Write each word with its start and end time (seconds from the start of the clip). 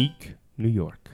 Unique, 0.00 0.32
New 0.56 0.68
York. 0.68 1.10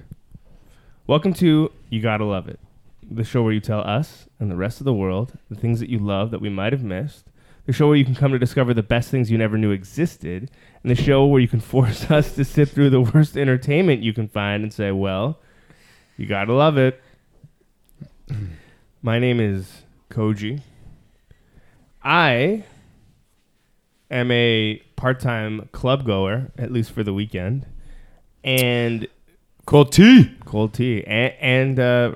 Welcome 1.09 1.35
to 1.35 1.73
You 1.91 2.01
Gotta 2.01 2.25
Love 2.25 2.47
It, 2.47 2.61
the 3.03 3.25
show 3.25 3.43
where 3.43 3.53
you 3.53 3.59
tell 3.59 3.81
us 3.81 4.29
and 4.39 4.49
the 4.49 4.55
rest 4.55 4.81
of 4.81 4.85
the 4.85 4.95
world 4.95 5.37
the 5.51 5.57
things 5.57 5.81
that 5.81 5.91
you 5.91 5.99
love 5.99 6.31
that 6.31 6.41
we 6.41 6.49
might 6.49 6.73
have 6.73 6.85
missed, 6.85 7.27
the 7.65 7.73
show 7.73 7.89
where 7.89 7.97
you 7.97 8.05
can 8.05 8.15
come 8.15 8.31
to 8.31 8.39
discover 8.39 8.73
the 8.73 8.85
best 8.85 9.11
things 9.11 9.29
you 9.29 9.37
never 9.37 9.59
knew 9.59 9.73
existed, 9.73 10.53
and 10.85 10.91
the 10.91 10.95
show 10.95 11.27
where 11.27 11.41
you 11.41 11.49
can 11.49 11.59
force 11.75 12.09
us 12.13 12.37
to 12.37 12.45
sit 12.45 12.69
through 12.69 12.91
the 12.91 13.01
worst 13.01 13.37
entertainment 13.37 14.05
you 14.05 14.13
can 14.13 14.29
find 14.29 14.63
and 14.63 14.73
say, 14.73 14.93
well, 14.93 15.41
you 16.17 16.27
gotta 16.27 16.53
love 16.53 16.79
it. 16.79 17.03
My 19.03 19.19
name 19.19 19.41
is 19.41 19.83
Koji. 20.11 20.63
I 22.05 22.63
am 24.13 24.31
a 24.31 24.81
part-time 24.95 25.71
club 25.73 26.07
goer, 26.07 26.53
at 26.57 26.71
least 26.71 26.93
for 26.93 27.03
the 27.03 27.13
weekend, 27.13 27.67
and 28.47 29.07
Cold 29.67 29.91
tea. 29.93 30.31
cold 30.45 30.73
tea, 30.75 31.03
and, 31.05 31.35
and 31.41 31.81
uh, 31.81 32.15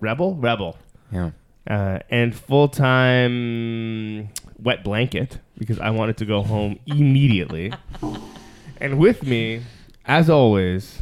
rebel, 0.00 0.34
rebel, 0.34 0.76
Yeah. 1.12 1.30
uh, 1.68 2.00
and 2.10 2.34
full-time 2.34 4.28
wet 4.62 4.82
blanket 4.84 5.38
because 5.56 5.78
I 5.78 5.90
wanted 5.90 6.16
to 6.18 6.24
go 6.24 6.42
home 6.42 6.78
immediately. 6.86 7.72
and 8.80 8.98
with 8.98 9.22
me, 9.24 9.62
as 10.04 10.28
always, 10.28 11.00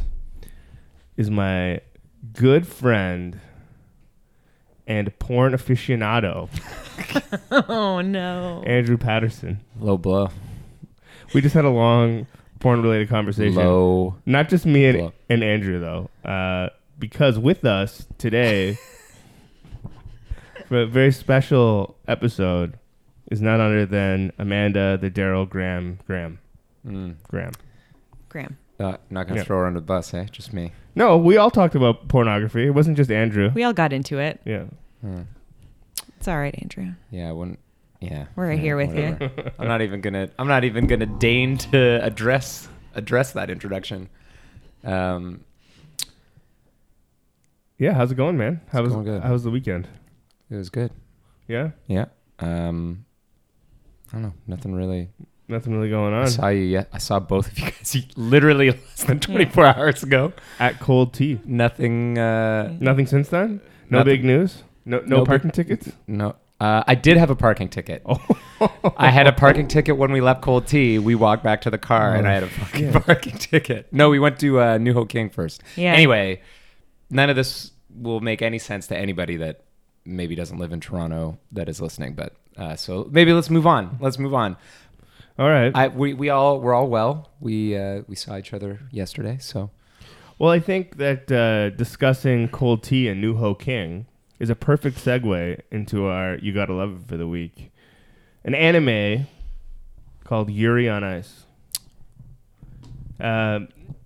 is 1.17 1.29
my 1.31 1.81
good 2.33 2.67
friend 2.67 3.39
and 4.85 5.17
porn 5.19 5.53
aficionado, 5.53 6.49
Oh 7.69 8.01
no. 8.01 8.63
Andrew 8.65 8.97
Patterson. 8.97 9.59
Low 9.79 9.97
blow. 9.97 10.29
We 11.33 11.41
just 11.41 11.53
had 11.55 11.65
a 11.65 11.69
long 11.69 12.27
porn-related 12.59 13.09
conversation. 13.09 13.55
Low. 13.55 14.15
Not 14.25 14.49
just 14.49 14.65
me 14.65 14.85
and, 14.85 14.97
Blow. 14.97 15.13
and 15.29 15.43
Andrew 15.43 15.79
though, 15.79 16.09
uh, 16.29 16.69
because 16.97 17.39
with 17.39 17.63
us 17.65 18.05
today 18.17 18.77
for 20.67 20.81
a 20.81 20.85
very 20.85 21.11
special 21.11 21.95
episode 22.07 22.77
is 23.31 23.41
none 23.41 23.59
other 23.61 23.85
than 23.85 24.31
Amanda 24.37 24.97
the 24.97 25.09
Daryl 25.09 25.47
Graham 25.49 25.99
Graham 26.07 26.39
Mm. 26.87 27.15
Graham. 27.27 27.51
Graham. 28.29 28.57
Uh, 28.79 28.95
not 29.09 29.27
gonna 29.27 29.41
Yeah. 29.41 29.43
throw 29.43 29.59
her 29.59 29.65
under 29.67 29.81
the 29.81 29.85
bus, 29.85 30.13
eh? 30.13 30.25
Just 30.31 30.53
me. 30.53 30.71
No, 30.95 31.17
we 31.17 31.35
all 31.35 31.51
talked 31.51 31.75
about 31.75 32.07
pornography. 32.07 32.67
It 32.67 32.69
wasn't 32.69 32.95
just 32.95 33.11
Andrew. 33.11 33.51
We 33.53 33.63
all 33.63 33.73
got 33.73 33.91
into 33.91 34.17
it. 34.17 34.39
Yeah. 34.45 34.63
Mm. 35.05 35.25
It's 36.17 36.27
all 36.29 36.37
right, 36.37 36.55
Andrew. 36.61 36.93
Yeah, 37.11 37.29
I 37.29 37.31
wouldn't. 37.33 37.59
Yeah. 37.99 38.25
We're 38.35 38.47
right 38.47 38.57
yeah, 38.57 38.61
here 38.63 38.77
with 38.77 38.95
you. 38.95 39.29
I'm 39.59 39.67
not 39.67 39.81
even 39.81 39.99
gonna. 40.01 40.29
I'm 40.39 40.47
not 40.47 40.63
even 40.63 40.87
gonna 40.87 41.05
deign 41.05 41.57
to 41.57 41.99
address 42.03 42.67
address 42.95 43.33
that 43.33 43.49
introduction. 43.49 44.09
Um, 44.83 45.41
Yeah, 47.77 47.93
how's 47.93 48.11
it 48.11 48.15
going, 48.15 48.37
man? 48.37 48.61
How 48.71 48.81
was 48.81 48.93
going 48.93 49.05
good. 49.05 49.23
how 49.23 49.31
was 49.33 49.43
the 49.43 49.51
weekend? 49.51 49.87
it 50.49 50.55
was 50.55 50.69
good. 50.69 50.91
Yeah? 51.47 51.71
Yeah. 51.87 52.05
Um, 52.39 53.05
I 54.09 54.13
don't 54.13 54.21
know. 54.23 54.33
Nothing 54.47 54.73
really. 54.75 55.09
Nothing 55.47 55.75
really 55.75 55.89
going 55.89 56.13
on. 56.13 56.23
I 56.23 56.29
saw 56.29 56.47
you. 56.49 56.61
Yeah, 56.63 56.85
I 56.93 56.97
saw 56.99 57.19
both 57.19 57.47
of 57.51 57.57
you 57.59 57.65
guys 57.71 58.05
literally 58.15 58.71
less 58.71 59.03
than 59.03 59.19
24 59.19 59.65
hours 59.65 60.03
ago. 60.03 60.31
At 60.59 60.79
Cold 60.79 61.13
Tea. 61.13 61.39
Nothing. 61.45 62.17
Uh, 62.17 62.75
Nothing 62.79 63.07
since 63.07 63.29
then? 63.29 63.61
No 63.89 63.99
Nothing. 63.99 64.05
big 64.13 64.25
news? 64.25 64.63
No 64.85 64.99
no, 64.99 65.05
No 65.05 65.17
big- 65.17 65.27
parking 65.27 65.51
tickets? 65.51 65.91
no. 66.07 66.35
Uh, 66.59 66.83
I 66.85 66.95
did 66.95 67.17
have 67.17 67.29
a 67.29 67.35
parking 67.35 67.69
ticket. 67.69 68.03
Oh. 68.05 68.93
I 68.97 69.09
had 69.09 69.27
a 69.27 69.31
parking 69.31 69.69
ticket 69.69 69.95
when 69.95 70.11
we 70.11 70.19
left 70.19 70.41
Cold 70.41 70.67
Tea. 70.67 70.99
We 70.99 71.15
walked 71.15 71.43
back 71.43 71.61
to 71.61 71.69
the 71.69 71.77
car, 71.77 72.13
and 72.13 72.27
I 72.27 72.33
had 72.33 72.43
a 72.43 72.49
fucking 72.49 72.91
shit. 72.91 73.05
parking 73.05 73.37
ticket. 73.37 73.87
No, 73.93 74.09
we 74.09 74.19
went 74.19 74.37
to 74.41 74.59
uh, 74.59 74.77
New 74.77 74.93
Ho 74.93 75.05
King 75.05 75.29
first. 75.29 75.63
Yeah. 75.77 75.93
Anyway, 75.93 76.41
none 77.09 77.29
of 77.29 77.37
this 77.37 77.71
will 77.89 78.19
make 78.19 78.41
any 78.41 78.59
sense 78.59 78.87
to 78.87 78.97
anybody 78.97 79.37
that 79.37 79.61
maybe 80.03 80.35
doesn't 80.35 80.57
live 80.57 80.73
in 80.73 80.81
Toronto 80.81 81.37
that 81.53 81.69
is 81.69 81.79
listening. 81.79 82.15
But 82.15 82.35
uh, 82.57 82.75
so 82.75 83.07
maybe 83.09 83.31
let's 83.31 83.49
move 83.49 83.65
on. 83.65 83.97
Let's 84.01 84.19
move 84.19 84.33
on. 84.33 84.57
All 85.37 85.49
right. 85.49 85.71
I 85.73 85.87
we, 85.87 86.13
we 86.13 86.29
all 86.29 86.59
we're 86.59 86.73
all 86.73 86.89
well. 86.89 87.31
We 87.39 87.77
uh, 87.77 88.01
we 88.07 88.15
saw 88.17 88.37
each 88.37 88.53
other 88.53 88.81
yesterday. 88.91 89.37
So 89.39 89.71
Well, 90.37 90.51
I 90.51 90.59
think 90.59 90.97
that 90.97 91.31
uh, 91.31 91.69
discussing 91.77 92.49
cold 92.49 92.83
tea 92.83 93.07
and 93.07 93.21
New 93.21 93.37
Ho 93.37 93.55
King 93.55 94.05
is 94.39 94.49
a 94.49 94.55
perfect 94.55 94.97
segue 94.97 95.59
into 95.71 96.05
our 96.05 96.35
You 96.37 96.53
Gotta 96.53 96.73
Love 96.73 97.01
It 97.01 97.07
for 97.07 97.17
the 97.17 97.27
week. 97.27 97.71
An 98.43 98.55
anime 98.55 99.27
called 100.23 100.49
Yuri 100.49 100.87
on 100.89 101.03
Ice. 101.03 101.43
Uh, 103.19 103.59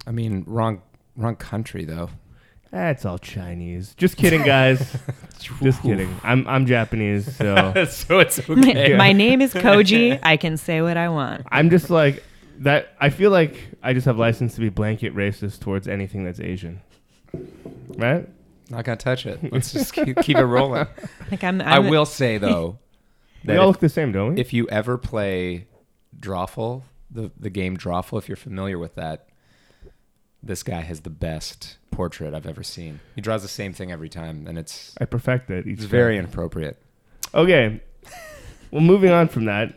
I 0.08 0.12
mean, 0.12 0.44
wrong 0.48 0.82
wrong 1.16 1.36
country 1.36 1.86
though. 1.86 2.10
that's 2.72 3.06
all 3.06 3.20
Chinese. 3.20 3.94
Just 3.96 4.18
kidding, 4.18 4.42
guys. 4.42 4.98
Just 5.62 5.82
kidding. 5.84 6.14
I'm 6.24 6.48
I'm 6.48 6.66
Japanese, 6.66 7.36
so 7.36 7.86
so 7.90 8.20
it's 8.20 8.40
okay. 8.50 8.98
My 8.98 9.14
name 9.14 9.42
is 9.42 9.54
Koji. 9.54 10.20
I 10.24 10.38
can 10.38 10.58
say 10.58 10.82
what 10.82 10.98
I 10.98 11.10
want. 11.10 11.46
I'm 11.52 11.70
just 11.70 11.90
like 11.90 12.24
that. 12.60 12.96
I 13.00 13.10
feel 13.10 13.30
like 13.30 13.56
I 13.84 13.94
just 13.94 14.06
have 14.06 14.18
license 14.18 14.56
to 14.56 14.62
be 14.62 14.70
blanket 14.70 15.14
racist 15.16 15.60
towards 15.60 15.88
anything 15.88 16.24
that's 16.24 16.40
Asian. 16.40 16.82
Right? 17.98 18.28
Not 18.74 18.86
gonna 18.86 18.98
touch 18.98 19.26
it. 19.26 19.52
Let's 19.54 19.72
just 19.72 19.94
keep, 19.94 20.18
keep 20.22 20.38
it 20.38 20.46
rolling. 20.46 20.88
Like 21.30 21.44
I'm. 21.44 21.62
I 21.62 21.78
I'm 21.78 21.90
will 21.90 22.06
say 22.06 22.38
though 22.40 22.80
We 23.46 23.56
all 23.58 23.70
if, 23.70 23.76
look 23.76 23.80
the 23.82 23.90
same, 23.90 24.12
don't 24.12 24.36
we? 24.36 24.42
if 24.42 24.54
you 24.54 24.68
ever 24.70 24.98
play 24.98 25.68
Drawful, 26.20 26.84
the 27.12 27.32
the 27.38 27.50
game 27.50 27.78
Drawful, 27.78 28.18
if 28.18 28.28
you're 28.28 28.36
familiar 28.36 28.80
with 28.80 28.96
that, 28.96 29.28
this 30.42 30.64
guy 30.64 30.82
has 30.82 31.02
the 31.02 31.10
best 31.10 31.78
portrait 31.92 32.34
I've 32.34 32.48
ever 32.48 32.64
seen. 32.64 33.00
He 33.16 33.22
draws 33.22 33.42
the 33.42 33.48
same 33.48 33.74
thing 33.74 33.92
every 33.92 34.10
time, 34.10 34.48
and 34.48 34.58
it's 34.58 34.96
I 35.00 35.06
perfect 35.06 35.50
it. 35.50 35.68
It's 35.68 35.82
time. 35.82 35.90
very 35.90 36.18
inappropriate. 36.18 36.82
Okay. 37.34 37.82
well, 38.72 38.82
moving 38.82 39.12
on 39.12 39.28
from 39.28 39.46
that. 39.46 39.74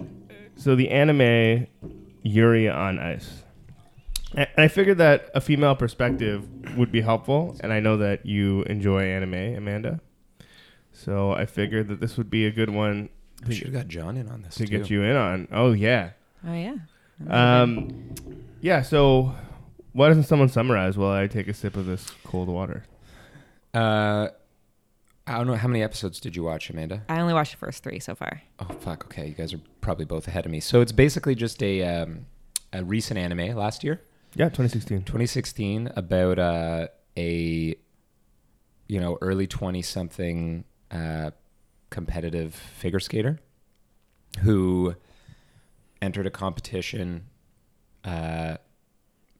So 0.57 0.75
the 0.75 0.91
anime 0.91 1.67
Yuri 2.23 2.69
on 2.69 2.99
Ice. 2.99 3.43
And 4.37 4.49
I 4.59 4.69
figured 4.69 4.99
that 4.99 5.31
a 5.35 5.41
female 5.41 5.75
perspective 5.75 6.47
would 6.77 6.93
be 6.93 7.01
helpful, 7.01 7.57
and 7.61 7.73
I 7.73 7.81
know 7.81 7.97
that 7.97 8.27
you 8.27 8.63
enjoy 8.65 9.05
anime, 9.05 9.57
Amanda. 9.57 10.01
So 10.93 11.33
I 11.33 11.47
figured 11.47 11.89
that 11.89 12.01
this 12.01 12.17
would 12.19 12.29
be 12.31 12.47
a 12.47 12.51
good 12.51 12.71
one 12.71 13.09
We 13.47 13.55
should 13.55 13.67
have 13.69 13.75
got 13.75 13.89
John 13.89 14.17
in 14.17 14.29
on 14.29 14.43
this 14.43 14.55
to 14.57 14.67
too. 14.67 14.79
get 14.79 14.91
you 14.91 15.03
in 15.03 15.17
on. 15.17 15.49
Oh 15.53 15.73
yeah, 15.73 16.11
Oh 16.47 16.53
yeah. 16.55 16.77
um, 17.29 18.15
yeah. 18.61 18.83
So 18.83 19.35
why 19.93 20.09
doesn't 20.09 20.25
someone 20.25 20.49
summarize 20.49 20.97
while 20.99 21.13
I 21.13 21.27
take 21.27 21.49
a 21.49 21.55
sip 21.55 21.77
of 21.77 21.87
this 21.87 22.11
cold 22.25 22.49
water? 22.49 22.85
Uh, 23.75 24.29
I 25.27 25.39
don't 25.39 25.47
know 25.47 25.55
how 25.57 25.69
many 25.69 25.83
episodes 25.83 26.21
did 26.21 26.37
you 26.37 26.45
watch, 26.45 26.71
Amanda? 26.71 27.03
I 27.09 27.21
only 27.21 27.35
watched 27.35 27.53
the 27.53 27.59
first 27.59 27.83
three 27.83 27.99
so 28.01 28.15
far. 28.15 28.43
Oh 28.61 28.69
fuck. 28.81 29.05
Okay, 29.07 29.29
you 29.29 29.35
guys 29.35 29.53
are 29.53 29.61
probably 29.81 30.05
both 30.05 30.29
ahead 30.29 30.47
of 30.47 30.53
me. 30.53 30.61
So 30.61 30.81
it's 30.83 30.93
basically 30.93 31.35
just 31.35 31.63
a 31.63 31.83
um, 31.83 32.27
a 32.73 32.85
recent 32.85 33.19
anime 33.19 33.57
last 33.57 33.83
year. 33.85 34.03
Yeah, 34.37 34.47
2016. 34.51 34.99
2016 35.05 35.93
about 35.97 36.39
uh, 36.39 36.89
a 37.17 37.75
you 38.87 39.01
know 39.01 39.17
early 39.23 39.47
20 39.47 39.81
something 39.81 40.65
uh, 40.91 41.31
competitive 41.89 42.55
figure 42.55 43.01
skater 43.01 43.39
who 44.41 44.95
entered 46.03 46.27
a 46.27 46.31
competition 46.31 47.25
uh, 48.05 48.59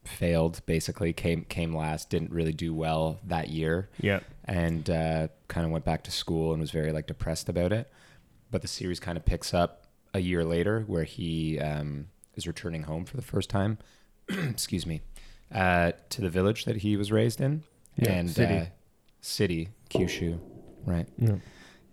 failed 0.05 0.63
basically 0.65 1.13
came 1.13 1.45
came 1.45 1.77
last 1.77 2.09
didn't 2.09 2.31
really 2.33 2.53
do 2.55 2.75
well 2.75 3.21
that 3.27 3.51
year 3.51 3.91
Yeah. 4.01 4.21
and 4.47 4.89
uh, 4.89 5.29
kind 5.49 5.67
of 5.67 5.73
went 5.73 5.85
back 5.85 6.05
to 6.05 6.11
school 6.11 6.53
and 6.53 6.61
was 6.61 6.71
very 6.71 6.91
like 6.93 7.07
depressed 7.07 7.51
about 7.51 7.71
it. 7.73 7.93
But 8.51 8.63
the 8.63 8.69
series 8.69 8.99
kind 8.99 9.19
of 9.19 9.27
picks 9.27 9.53
up 9.53 9.87
a 10.15 10.21
year 10.21 10.43
later, 10.45 10.85
where 10.87 11.05
he 11.05 11.59
um, 11.61 12.07
is 12.37 12.47
returning 12.47 12.85
home 12.85 13.05
for 13.05 13.17
the 13.17 13.23
first 13.23 13.51
time. 13.51 13.77
excuse 14.51 14.87
me, 14.87 15.01
uh, 15.53 15.93
to 16.11 16.21
the 16.21 16.31
village 16.31 16.65
that 16.65 16.77
he 16.79 16.97
was 16.97 17.13
raised 17.13 17.41
in, 17.41 17.63
Yeah, 17.97 18.13
and 18.13 18.31
city. 18.31 18.55
Uh, 18.55 18.65
city 19.21 19.69
Kyushu, 19.91 20.39
right? 20.85 21.09
Yeah. 21.19 21.37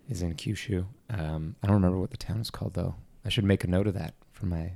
Is 0.10 0.22
in 0.22 0.34
Kyushu. 0.36 0.86
Um, 1.10 1.56
I 1.64 1.68
don't 1.68 1.76
remember 1.76 1.98
what 2.00 2.12
the 2.12 2.18
town 2.18 2.40
is 2.42 2.50
called 2.50 2.74
though. 2.74 2.96
I 3.26 3.30
should 3.30 3.46
make 3.46 3.64
a 3.64 3.68
note 3.68 3.88
of 3.88 3.94
that 3.94 4.14
for 4.32 4.46
my 4.48 4.74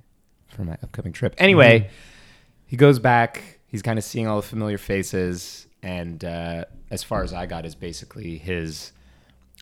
for 0.47 0.63
my 0.63 0.77
upcoming 0.83 1.11
trip. 1.13 1.35
Anyway, 1.37 1.89
he 2.65 2.77
goes 2.77 2.99
back. 2.99 3.59
He's 3.67 3.81
kind 3.81 3.99
of 3.99 4.05
seeing 4.05 4.27
all 4.27 4.37
the 4.37 4.47
familiar 4.47 4.77
faces, 4.77 5.67
and 5.83 6.23
uh, 6.23 6.65
as 6.89 7.03
far 7.03 7.23
as 7.23 7.33
I 7.33 7.45
got, 7.45 7.65
is 7.65 7.75
basically 7.75 8.37
his. 8.37 8.93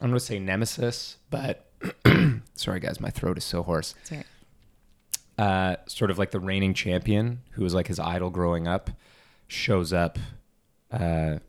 I'm 0.01 0.09
going 0.09 0.19
to 0.19 0.25
say 0.25 0.37
nemesis, 0.39 1.17
but 1.29 1.71
sorry 2.55 2.79
guys, 2.81 2.99
my 2.99 3.09
throat 3.09 3.37
is 3.37 3.43
so 3.45 3.63
hoarse. 3.63 3.95
Sorry. 4.03 4.23
Uh, 5.37 5.75
sort 5.85 6.09
of 6.11 6.17
like 6.17 6.31
the 6.31 6.39
reigning 6.39 6.73
champion, 6.73 7.41
who 7.51 7.63
was 7.63 7.73
like 7.73 7.87
his 7.87 7.99
idol 7.99 8.29
growing 8.29 8.67
up, 8.67 8.89
shows 9.47 9.91
up 9.91 10.17
uh, 10.91 11.39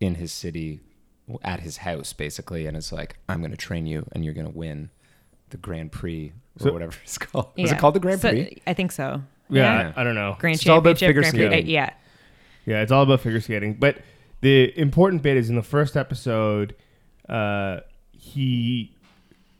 in 0.00 0.14
his 0.14 0.32
city 0.32 0.80
at 1.42 1.60
his 1.60 1.78
house 1.78 2.12
basically, 2.12 2.66
and 2.66 2.76
is 2.76 2.90
like, 2.92 3.16
"I'm 3.28 3.40
going 3.40 3.50
to 3.50 3.56
train 3.58 3.86
you, 3.86 4.06
and 4.12 4.24
you're 4.24 4.34
going 4.34 4.50
to 4.50 4.56
win 4.56 4.90
the 5.50 5.56
Grand 5.58 5.92
Prix 5.92 6.32
or 6.58 6.64
So- 6.64 6.72
whatever 6.72 6.94
it's 7.02 7.18
called." 7.18 7.48
Was 7.58 7.70
Yeah. 7.70 7.76
it 7.76 7.80
called 7.80 7.94
the 7.94 8.00
Grand 8.00 8.20
So- 8.20 8.30
Prix? 8.30 8.62
I 8.66 8.72
think 8.74 8.90
so. 8.92 9.22
Yeah, 9.50 9.62
Yeah. 9.88 9.92
I, 9.94 10.00
I 10.00 10.04
don't 10.04 10.14
know. 10.14 10.36
Grand 10.38 10.56
It's 10.56 10.66
all 10.66 10.78
about 10.78 10.96
Championship. 10.96 11.32
figure 11.32 11.48
Grand 11.48 11.52
Prix. 11.64 11.72
uh, 11.74 11.74
yeah. 11.74 11.90
Yeah, 12.64 12.80
it's 12.82 12.92
all 12.92 13.02
about 13.02 13.20
figure 13.20 13.40
skating. 13.40 13.74
But 13.74 13.98
the 14.40 14.72
important 14.80 15.20
bit 15.22 15.36
is 15.36 15.50
in 15.50 15.56
the 15.56 15.62
first 15.62 15.94
episode, 15.96 16.74
uh, 17.28 17.80
he 18.12 18.94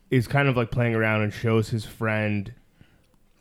is 0.09 0.27
kind 0.27 0.47
of 0.47 0.57
like 0.57 0.71
playing 0.71 0.95
around 0.95 1.21
and 1.21 1.31
shows 1.33 1.69
his 1.69 1.85
friend 1.85 2.53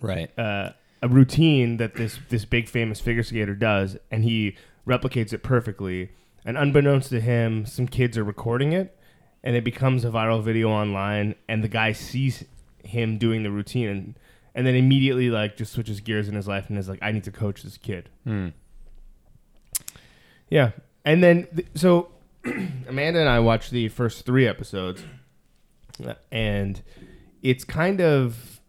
Right. 0.03 0.37
uh, 0.39 0.71
a 1.01 1.09
routine 1.09 1.79
that 1.79 1.95
this 1.95 2.19
this 2.29 2.45
big 2.45 2.69
famous 2.69 3.01
figure 3.01 3.23
skater 3.23 3.55
does, 3.55 3.97
and 4.11 4.23
he 4.25 4.57
replicates 4.87 5.33
it 5.33 5.43
perfectly. 5.43 6.11
And 6.45 6.57
unbeknownst 6.59 7.09
to 7.11 7.21
him, 7.21 7.67
some 7.67 7.87
kids 7.89 8.19
are 8.19 8.25
recording 8.25 8.73
it, 8.73 8.97
and 9.43 9.57
it 9.57 9.65
becomes 9.65 10.05
a 10.05 10.11
viral 10.11 10.43
video 10.43 10.71
online. 10.71 11.35
And 11.49 11.63
the 11.65 11.69
guy 11.69 11.93
sees 11.93 12.45
him 12.85 13.17
doing 13.19 13.43
the 13.43 13.51
routine, 13.51 13.89
and 13.89 14.15
and 14.55 14.67
then 14.67 14.75
immediately 14.75 15.31
like 15.31 15.57
just 15.57 15.73
switches 15.73 16.01
gears 16.01 16.29
in 16.29 16.35
his 16.35 16.47
life 16.47 16.69
and 16.69 16.79
is 16.79 16.89
like, 16.89 16.99
I 17.01 17.11
need 17.13 17.25
to 17.25 17.33
coach 17.33 17.63
this 17.63 17.77
kid. 17.79 18.09
Hmm. 18.25 18.49
Yeah, 20.51 20.73
and 21.05 21.23
then 21.23 21.47
th- 21.55 21.69
so 21.75 22.09
Amanda 22.45 23.21
and 23.21 23.29
I 23.29 23.39
watched 23.41 23.71
the 23.71 23.89
first 23.89 24.27
three 24.27 24.47
episodes, 24.47 25.03
uh, 26.05 26.15
and 26.31 26.81
it's 27.43 27.65
kind 27.65 28.01
of. 28.01 28.61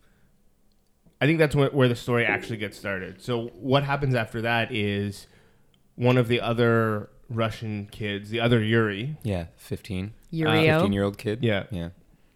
I 1.24 1.26
think 1.26 1.40
that's 1.40 1.56
where, 1.56 1.70
where 1.70 1.88
the 1.88 1.96
story 1.96 2.26
actually 2.26 2.58
gets 2.58 2.78
started. 2.78 3.22
So 3.22 3.48
what 3.60 3.84
happens 3.84 4.14
after 4.14 4.42
that 4.42 4.72
is 4.74 5.28
one 5.96 6.18
of 6.18 6.28
the 6.28 6.42
other 6.42 7.10
Russian 7.30 7.88
kids, 7.92 8.30
the 8.30 8.40
other 8.42 8.62
Yuri, 8.62 9.16
Yeah. 9.24 9.46
Fifteen. 9.56 10.14
Yurio. 10.34 10.76
Fifteen-year-old 10.80 11.18
kid. 11.18 11.40
yeah, 11.44 11.64
Yeah. 11.72 11.90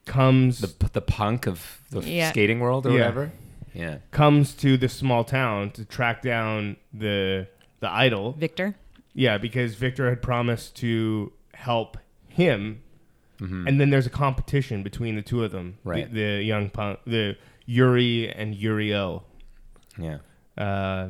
comes 0.05 0.59
The 0.61 0.89
the 0.93 1.01
punk 1.01 1.47
of 1.47 1.81
the 1.91 2.01
Yeah. 2.01 2.29
skating 2.29 2.59
world 2.59 2.85
or 2.85 2.91
Yeah. 2.91 2.99
whatever. 2.99 3.31
Yeah. 3.73 3.97
comes 4.11 4.53
to 4.55 4.77
this 4.77 4.93
small 4.93 5.23
town 5.23 5.71
to 5.71 5.85
track 5.85 6.21
down 6.21 6.77
the 6.93 7.47
the 7.79 7.89
idol. 7.91 8.31
Victor. 8.33 8.75
Yeah, 9.13 9.37
because 9.37 9.75
Victor 9.75 10.09
had 10.09 10.21
promised 10.21 10.75
to 10.77 11.31
help 11.53 11.97
him 12.27 12.81
Mhm. 13.39 13.67
and 13.67 13.79
then 13.79 13.89
there's 13.91 14.07
a 14.07 14.15
competition 14.25 14.81
between 14.81 15.15
the 15.15 15.21
two 15.21 15.43
of 15.43 15.51
them, 15.51 15.77
the- 15.83 15.89
Right. 15.89 16.11
The, 16.13 16.43
young 16.43 16.69
punk, 16.71 16.99
the 17.05 17.35
Yuri 17.67 18.31
and 18.33 18.55
Yurio, 18.55 19.23
yeah. 19.99 20.17
uh, 20.57 21.09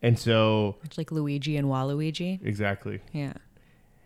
and 0.00 0.18
so 0.18 0.76
It's 0.84 0.96
like 0.96 1.10
Luigi 1.12 1.56
and 1.58 1.66
Waluigi. 1.68 2.38
exactly, 2.42 3.00
Yeah. 3.12 3.32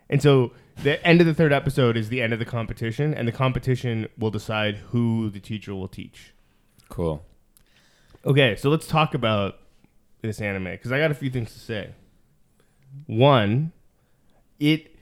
and 0.08 0.20
so 0.20 0.52
the 0.82 1.04
end 1.06 1.20
of 1.20 1.26
the 1.26 1.34
third 1.34 1.52
episode 1.52 1.96
is 1.96 2.08
the 2.08 2.22
end 2.22 2.32
of 2.32 2.38
the 2.38 2.44
competition, 2.46 3.12
and 3.14 3.28
the 3.28 3.32
competition 3.32 4.08
will 4.18 4.30
decide 4.30 4.76
who 4.90 5.28
the 5.30 5.40
teacher 5.40 5.74
will 5.74 5.88
teach. 5.88 6.32
Cool. 6.88 7.22
Okay, 8.24 8.56
so 8.56 8.70
let's 8.70 8.86
talk 8.86 9.12
about 9.14 9.58
this 10.22 10.40
anime 10.40 10.64
because 10.64 10.90
I 10.92 10.98
got 10.98 11.10
a 11.10 11.14
few 11.14 11.30
things 11.30 11.52
to 11.52 11.58
say. 11.60 11.90
One, 13.06 13.72
it. 14.58 14.96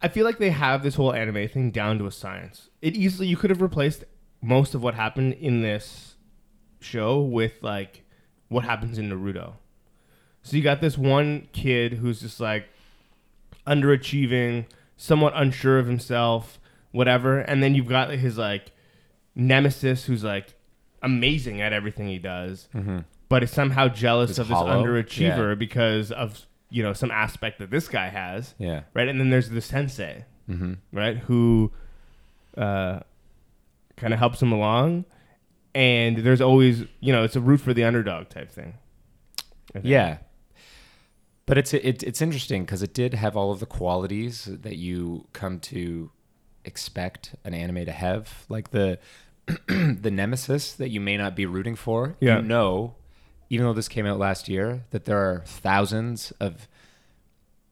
I 0.00 0.08
feel 0.08 0.24
like 0.24 0.38
they 0.38 0.50
have 0.50 0.82
this 0.82 0.94
whole 0.94 1.12
anime 1.12 1.48
thing 1.48 1.70
down 1.70 1.98
to 1.98 2.06
a 2.06 2.10
science. 2.12 2.68
It 2.80 2.94
easily 2.94 3.26
you 3.28 3.36
could 3.36 3.50
have 3.50 3.60
replaced 3.62 4.04
most 4.42 4.74
of 4.74 4.82
what 4.82 4.94
happened 4.94 5.34
in 5.34 5.62
this 5.62 6.14
show 6.80 7.20
with 7.20 7.52
like 7.62 8.02
what 8.48 8.64
happens 8.64 8.98
in 8.98 9.10
Naruto. 9.10 9.54
So 10.42 10.56
you 10.56 10.62
got 10.62 10.80
this 10.80 10.96
one 10.96 11.48
kid 11.52 11.94
who's 11.94 12.20
just 12.20 12.40
like 12.40 12.66
underachieving, 13.66 14.66
somewhat 14.96 15.32
unsure 15.36 15.78
of 15.78 15.86
himself, 15.86 16.58
whatever, 16.92 17.40
and 17.40 17.62
then 17.62 17.74
you've 17.74 17.88
got 17.88 18.10
his 18.10 18.38
like 18.38 18.72
nemesis 19.34 20.04
who's 20.04 20.24
like 20.24 20.54
amazing 21.02 21.60
at 21.60 21.72
everything 21.72 22.08
he 22.08 22.18
does, 22.18 22.68
Mm-hmm. 22.74 22.98
but 23.28 23.42
is 23.42 23.50
somehow 23.50 23.88
jealous 23.88 24.32
Is 24.32 24.38
of 24.38 24.48
this 24.48 24.56
hollow? 24.56 24.82
underachiever 24.84 25.58
because 25.58 26.10
of 26.10 26.44
you 26.70 26.82
know 26.82 26.92
some 26.92 27.10
aspect 27.10 27.58
that 27.58 27.70
this 27.70 27.88
guy 27.88 28.08
has, 28.08 28.54
Yeah. 28.58 28.82
right? 28.94 29.08
And 29.08 29.20
then 29.20 29.30
there's 29.30 29.50
the 29.50 29.60
sensei, 29.60 30.24
Mm-hmm. 30.48 30.74
right, 30.92 31.18
who 31.18 31.72
uh, 32.56 33.00
kind 33.98 34.12
of 34.12 34.18
helps 34.18 34.40
him 34.40 34.52
along, 34.52 35.04
and 35.74 36.18
there's 36.18 36.40
always 36.40 36.84
you 37.00 37.12
know 37.12 37.24
it's 37.24 37.36
a 37.36 37.40
root 37.40 37.60
for 37.60 37.74
the 37.74 37.84
underdog 37.84 38.28
type 38.28 38.50
thing. 38.50 38.74
Yeah. 39.82 40.18
But 41.46 41.56
it's 41.56 41.72
it, 41.72 42.02
it's 42.02 42.20
interesting 42.20 42.64
because 42.64 42.82
it 42.82 42.92
did 42.92 43.14
have 43.14 43.36
all 43.36 43.50
of 43.50 43.60
the 43.60 43.66
qualities 43.66 44.48
that 44.50 44.76
you 44.76 45.26
come 45.32 45.60
to 45.60 46.10
expect 46.64 47.34
an 47.44 47.54
anime 47.54 47.86
to 47.86 47.92
have, 47.92 48.44
like 48.48 48.70
the 48.70 48.98
the 49.66 50.10
nemesis 50.10 50.74
that 50.74 50.90
you 50.90 51.00
may 51.00 51.16
not 51.16 51.34
be 51.34 51.46
rooting 51.46 51.74
for. 51.74 52.16
Yeah. 52.20 52.40
You 52.40 52.42
know, 52.42 52.96
even 53.48 53.66
though 53.66 53.72
this 53.72 53.88
came 53.88 54.04
out 54.04 54.18
last 54.18 54.48
year, 54.48 54.84
that 54.90 55.06
there 55.06 55.18
are 55.18 55.42
thousands 55.46 56.32
of 56.38 56.68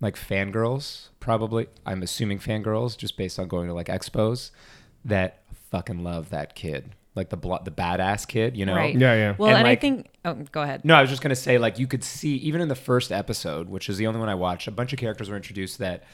like 0.00 0.16
fangirls, 0.16 1.08
probably. 1.20 1.66
I'm 1.84 2.02
assuming 2.02 2.38
fangirls, 2.38 2.96
just 2.96 3.18
based 3.18 3.38
on 3.38 3.46
going 3.46 3.68
to 3.68 3.74
like 3.74 3.88
expos, 3.88 4.52
that 5.04 5.42
fucking 5.76 6.02
love 6.02 6.30
that 6.30 6.54
kid, 6.54 6.94
like 7.14 7.28
the 7.28 7.36
blo- 7.36 7.60
the 7.64 7.70
badass 7.70 8.26
kid. 8.26 8.56
You 8.56 8.64
know, 8.66 8.74
Right. 8.74 8.94
yeah, 8.94 9.14
yeah. 9.14 9.34
Well, 9.38 9.48
And, 9.50 9.58
and, 9.58 9.64
like- 9.68 9.78
I 9.78 9.80
think. 9.80 10.08
Oh, 10.24 10.34
go 10.52 10.62
ahead. 10.62 10.84
no, 10.84 10.94
I 10.94 11.00
was 11.02 11.10
just 11.10 11.22
gonna 11.22 11.34
say, 11.36 11.58
like, 11.58 11.78
you 11.78 11.86
could 11.86 12.02
see 12.02 12.36
even 12.36 12.60
in 12.60 12.68
the 12.68 12.74
first 12.74 13.12
episode, 13.12 13.68
which 13.68 13.88
is 13.88 13.96
the 13.98 14.06
only 14.06 14.20
one 14.20 14.28
I 14.28 14.34
watched, 14.34 14.66
a 14.68 14.72
bunch 14.72 14.92
of 14.92 14.98
characters 14.98 15.28
were 15.30 15.36
introduced 15.36 15.78
that 15.78 16.04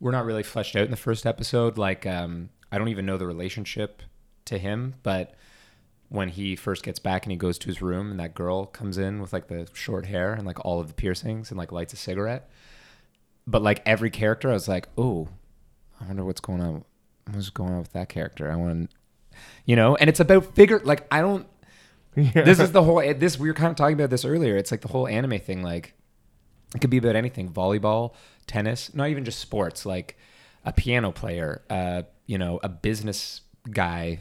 were 0.00 0.12
not 0.12 0.24
really 0.24 0.42
fleshed 0.42 0.74
out 0.76 0.84
in 0.84 0.90
the 0.90 0.96
first 0.96 1.26
episode. 1.26 1.76
Like, 1.78 2.06
um, 2.06 2.48
I 2.72 2.78
don't 2.78 2.88
even 2.88 3.04
know 3.06 3.18
the 3.18 3.26
relationship 3.26 4.02
to 4.46 4.58
him, 4.58 4.94
but 5.02 5.34
when 6.08 6.28
he 6.30 6.56
first 6.56 6.82
gets 6.82 6.98
back 6.98 7.24
and 7.24 7.30
he 7.30 7.36
goes 7.36 7.58
to 7.58 7.66
his 7.68 7.80
room 7.82 8.10
and 8.10 8.18
that 8.18 8.34
girl 8.34 8.66
comes 8.66 8.98
in 8.98 9.20
with 9.20 9.32
like 9.32 9.46
the 9.48 9.68
short 9.74 10.06
hair 10.06 10.32
and 10.32 10.44
like 10.46 10.64
all 10.64 10.80
of 10.80 10.88
the 10.88 10.94
piercings 10.94 11.50
and 11.50 11.58
like 11.58 11.70
lights 11.70 11.92
a 11.92 11.96
cigarette. 11.96 12.48
But 13.46 13.62
like 13.62 13.82
every 13.86 14.10
character, 14.10 14.50
I 14.50 14.54
was 14.54 14.66
like, 14.68 14.88
oh, 14.98 15.28
I 16.00 16.06
wonder 16.06 16.24
what's 16.24 16.40
going 16.40 16.60
on. 16.60 16.84
What's 17.30 17.50
going 17.50 17.72
on 17.72 17.78
with 17.78 17.92
that 17.92 18.08
character? 18.08 18.50
I 18.50 18.56
want, 18.56 18.90
to, 18.90 18.96
you 19.64 19.76
know. 19.76 19.96
And 19.96 20.08
it's 20.10 20.20
about 20.20 20.54
figure. 20.54 20.80
Like 20.84 21.06
I 21.10 21.20
don't 21.20 21.46
this 22.14 22.58
is 22.58 22.72
the 22.72 22.82
whole 22.82 23.00
this 23.14 23.38
we 23.38 23.48
were 23.48 23.54
kind 23.54 23.70
of 23.70 23.76
talking 23.76 23.94
about 23.94 24.10
this 24.10 24.24
earlier 24.24 24.56
it's 24.56 24.72
like 24.72 24.80
the 24.80 24.88
whole 24.88 25.06
anime 25.06 25.38
thing 25.38 25.62
like 25.62 25.94
it 26.74 26.80
could 26.80 26.90
be 26.90 26.96
about 26.96 27.14
anything 27.14 27.48
volleyball 27.48 28.14
tennis 28.48 28.92
not 28.92 29.08
even 29.10 29.24
just 29.24 29.38
sports 29.38 29.86
like 29.86 30.18
a 30.64 30.72
piano 30.72 31.12
player 31.12 31.62
uh 31.70 32.02
you 32.26 32.36
know 32.36 32.58
a 32.64 32.68
business 32.68 33.42
guy 33.70 34.20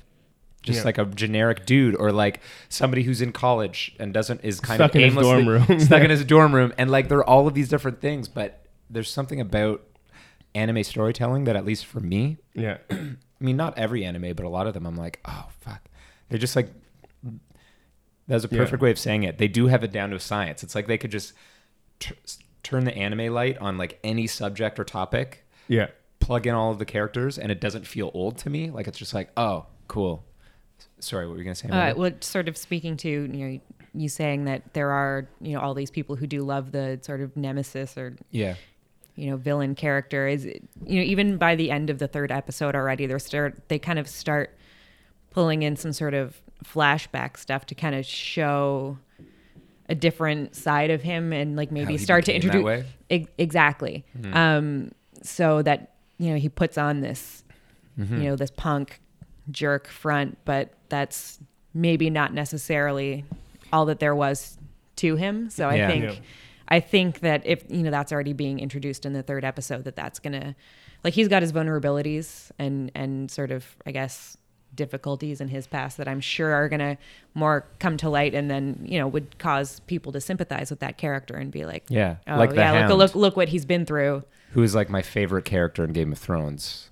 just 0.61 0.77
Yeah. 0.79 0.83
like 0.85 0.97
a 0.99 1.05
generic 1.05 1.65
dude 1.65 1.95
or 1.95 2.11
like 2.11 2.41
somebody 2.69 3.01
who's 3.01 3.21
in 3.21 3.31
college 3.31 3.95
and 3.99 4.13
doesn't 4.13 4.41
is 4.43 4.59
kind 4.59 4.77
Stuck 4.77 4.93
of 4.93 5.01
in 5.01 5.11
his 5.15 5.23
dorm 5.23 5.49
room. 5.49 5.79
stuck 5.79 6.03
in 6.03 6.09
his 6.17 6.23
dorm 6.23 6.53
room 6.53 6.71
and 6.77 6.91
like 6.91 7.09
there 7.09 7.17
are 7.17 7.27
all 7.27 7.47
of 7.47 7.55
these 7.55 7.69
different 7.69 8.01
things 8.01 8.27
but 8.27 8.67
there's 8.87 9.09
something 9.09 9.41
about 9.41 9.81
anime 10.53 10.83
storytelling 10.83 11.45
that 11.45 11.55
at 11.55 11.65
least 11.65 11.87
for 11.87 11.99
me 12.01 12.37
yeah. 12.53 12.77
I 13.41 13.45
mean, 13.45 13.55
not 13.57 13.77
every 13.77 14.03
anime, 14.03 14.33
but 14.35 14.45
a 14.45 14.49
lot 14.49 14.67
of 14.67 14.73
them, 14.73 14.85
I'm 14.85 14.95
like, 14.95 15.19
oh 15.25 15.47
fuck, 15.61 15.81
they're 16.29 16.39
just 16.39 16.55
like. 16.55 16.69
That's 18.27 18.43
a 18.45 18.47
Yeah. 18.51 18.59
perfect 18.59 18.81
way 18.81 18.91
of 18.91 18.99
saying 18.99 19.23
it. 19.23 19.37
They 19.39 19.47
do 19.47 19.67
have 19.67 19.83
it 19.83 19.91
down 19.91 20.11
to 20.11 20.15
a 20.15 20.19
science. 20.19 20.61
It's 20.61 20.75
like 20.75 20.85
they 20.85 20.99
could 20.99 21.09
just 21.11 21.33
t- 21.99 22.13
turn 22.61 22.85
the 22.85 22.95
anime 22.95 23.33
light 23.33 23.57
on 23.57 23.77
like 23.77 23.99
any 24.03 24.27
subject 24.27 24.79
or 24.79 24.83
topic, 24.83 25.45
Yeah. 25.67 25.87
plug 26.19 26.45
in 26.45 26.53
all 26.53 26.71
of 26.71 26.77
the 26.77 26.85
characters, 26.85 27.39
and 27.39 27.51
it 27.51 27.59
doesn't 27.59 27.87
feel 27.87 28.11
old 28.13 28.37
to 28.39 28.49
me. 28.51 28.69
Like 28.69 28.87
it's 28.87 28.99
just 28.99 29.13
like, 29.15 29.31
oh, 29.35 29.65
cool. 29.87 30.23
Sorry, 30.99 31.25
what 31.25 31.33
were 31.33 31.37
you 31.39 31.43
gonna 31.43 31.55
say? 31.55 31.69
Uh, 31.69 31.73
Amanda? 31.73 31.99
well, 31.99 32.11
sort 32.19 32.47
of 32.47 32.55
speaking 32.55 32.97
to 32.97 33.09
you 33.09 33.27
know 33.27 33.59
you 33.95 34.07
saying 34.09 34.45
that 34.45 34.73
there 34.75 34.91
are 34.91 35.27
you 35.41 35.53
know 35.53 35.59
all 35.61 35.73
these 35.73 35.89
people 35.89 36.15
who 36.15 36.27
do 36.27 36.41
love 36.43 36.71
the 36.71 36.99
sort 37.01 37.21
of 37.21 37.35
nemesis 37.35 37.97
or 37.97 38.15
yeah, 38.29 38.55
you 39.19 39.29
know 39.29 39.37
villain 39.37 39.75
character 39.75 40.27
is 40.27 40.45
you 40.45 40.59
know 40.99 41.01
even 41.01 41.37
by 41.37 41.55
the 41.55 41.69
end 41.71 41.89
of 41.89 41.99
the 41.99 42.07
third 42.07 42.31
episode 42.31 42.75
already 42.75 43.05
they're 43.05 43.19
start 43.19 43.67
they 43.67 43.77
kind 43.79 43.99
of 43.99 44.07
start 44.07 44.55
pulling 45.31 45.61
in 45.63 45.75
some 45.75 45.91
sort 45.93 46.13
of 46.13 46.41
flashback 46.65 47.37
stuff 47.37 47.65
to 47.65 47.75
kind 47.75 47.95
of 47.95 48.05
show 48.05 48.97
a 49.87 49.95
different 49.95 50.55
side 50.55 50.89
of 50.91 51.01
him 51.01 51.33
and 51.33 51.55
like 51.55 51.71
maybe 51.71 51.97
start 51.97 52.25
to 52.25 52.31
became 52.33 52.41
that 52.49 52.57
introduce 52.57 52.65
way? 52.65 52.85
Ex- 53.09 53.31
exactly 53.37 54.05
um 54.33 54.91
so 55.23 55.61
that 55.61 55.93
you 56.17 56.29
know 56.31 56.37
he 56.37 56.49
puts 56.49 56.77
on 56.77 57.01
this 57.01 57.43
Mm-hmm. 57.99 58.21
you 58.21 58.29
know 58.29 58.35
this 58.37 58.51
punk 58.51 59.01
jerk 59.51 59.87
front 59.89 60.37
but 60.45 60.71
that's 60.87 61.37
maybe 61.73 62.09
not 62.09 62.33
necessarily 62.33 63.25
all 63.73 63.85
that 63.87 63.99
there 63.99 64.15
was 64.15 64.57
to 64.95 65.17
him 65.17 65.49
so 65.49 65.67
i 65.67 65.75
Yeah. 65.75 65.87
think 65.87 66.03
Yeah. 66.05 66.15
I 66.69 66.79
think 66.79 67.19
that 67.19 67.41
if 67.45 67.63
you 67.69 67.83
know 67.83 67.91
that's 67.91 68.11
already 68.11 68.33
being 68.33 68.59
introduced 68.59 69.05
in 69.05 69.13
the 69.13 69.23
third 69.23 69.43
episode 69.43 69.83
that 69.83 69.95
that's 69.95 70.19
gonna 70.19 70.55
like 71.03 71.13
he's 71.13 71.27
got 71.27 71.41
his 71.41 71.51
vulnerabilities 71.51 72.51
and 72.57 72.91
and 72.95 73.29
sort 73.29 73.51
of 73.51 73.75
i 73.85 73.91
guess 73.91 74.37
difficulties 74.75 75.41
in 75.41 75.47
his 75.47 75.65
past 75.65 75.97
that 75.97 76.07
i'm 76.07 76.21
sure 76.21 76.53
are 76.53 76.69
gonna 76.69 76.97
more 77.33 77.65
come 77.79 77.97
to 77.97 78.07
light 78.07 78.35
and 78.35 78.51
then 78.51 78.79
you 78.87 78.99
know 78.99 79.07
would 79.07 79.37
cause 79.39 79.79
people 79.81 80.11
to 80.11 80.21
sympathize 80.21 80.69
with 80.69 80.79
that 80.79 80.97
character 80.97 81.35
and 81.35 81.51
be 81.51 81.65
like 81.65 81.83
yeah, 81.89 82.17
oh 82.27 82.37
like 82.37 82.53
yeah 82.53 82.73
Hound, 82.73 82.89
look 82.89 82.99
look 82.99 83.15
look 83.15 83.35
what 83.35 83.49
he's 83.49 83.65
been 83.65 83.85
through 83.85 84.23
who 84.51 84.63
is 84.63 84.75
like 84.75 84.89
my 84.89 85.01
favorite 85.01 85.45
character 85.45 85.83
in 85.83 85.93
Game 85.93 86.11
of 86.11 86.17
Thrones, 86.17 86.89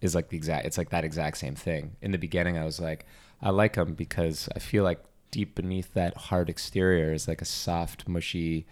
is 0.00 0.14
like 0.14 0.28
the 0.28 0.36
exact. 0.36 0.66
It's 0.66 0.78
like 0.78 0.90
that 0.90 1.04
exact 1.04 1.38
same 1.38 1.54
thing. 1.54 1.96
In 2.02 2.12
the 2.12 2.18
beginning, 2.18 2.58
I 2.58 2.64
was 2.64 2.80
like, 2.80 3.06
I 3.40 3.50
like 3.50 3.76
him 3.76 3.94
because 3.94 4.48
I 4.54 4.58
feel 4.58 4.84
like 4.84 5.02
deep 5.30 5.54
beneath 5.54 5.94
that 5.94 6.16
hard 6.16 6.48
exterior 6.48 7.12
is 7.12 7.28
like 7.28 7.40
a 7.40 7.46
soft, 7.46 8.06
mushy, 8.06 8.66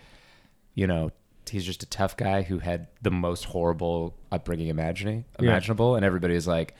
you 0.74 0.86
know, 0.86 1.10
he's 1.48 1.64
just 1.64 1.82
a 1.82 1.86
tough 1.86 2.16
guy 2.16 2.42
who 2.42 2.58
had 2.58 2.88
the 3.02 3.10
most 3.10 3.44
horrible 3.44 4.14
upbringing 4.32 4.68
imagining 4.68 5.24
Yeah. 5.38 5.50
imaginable, 5.50 5.96
and 5.96 6.04
everybody 6.04 6.34
was 6.34 6.46
like, 6.46 6.74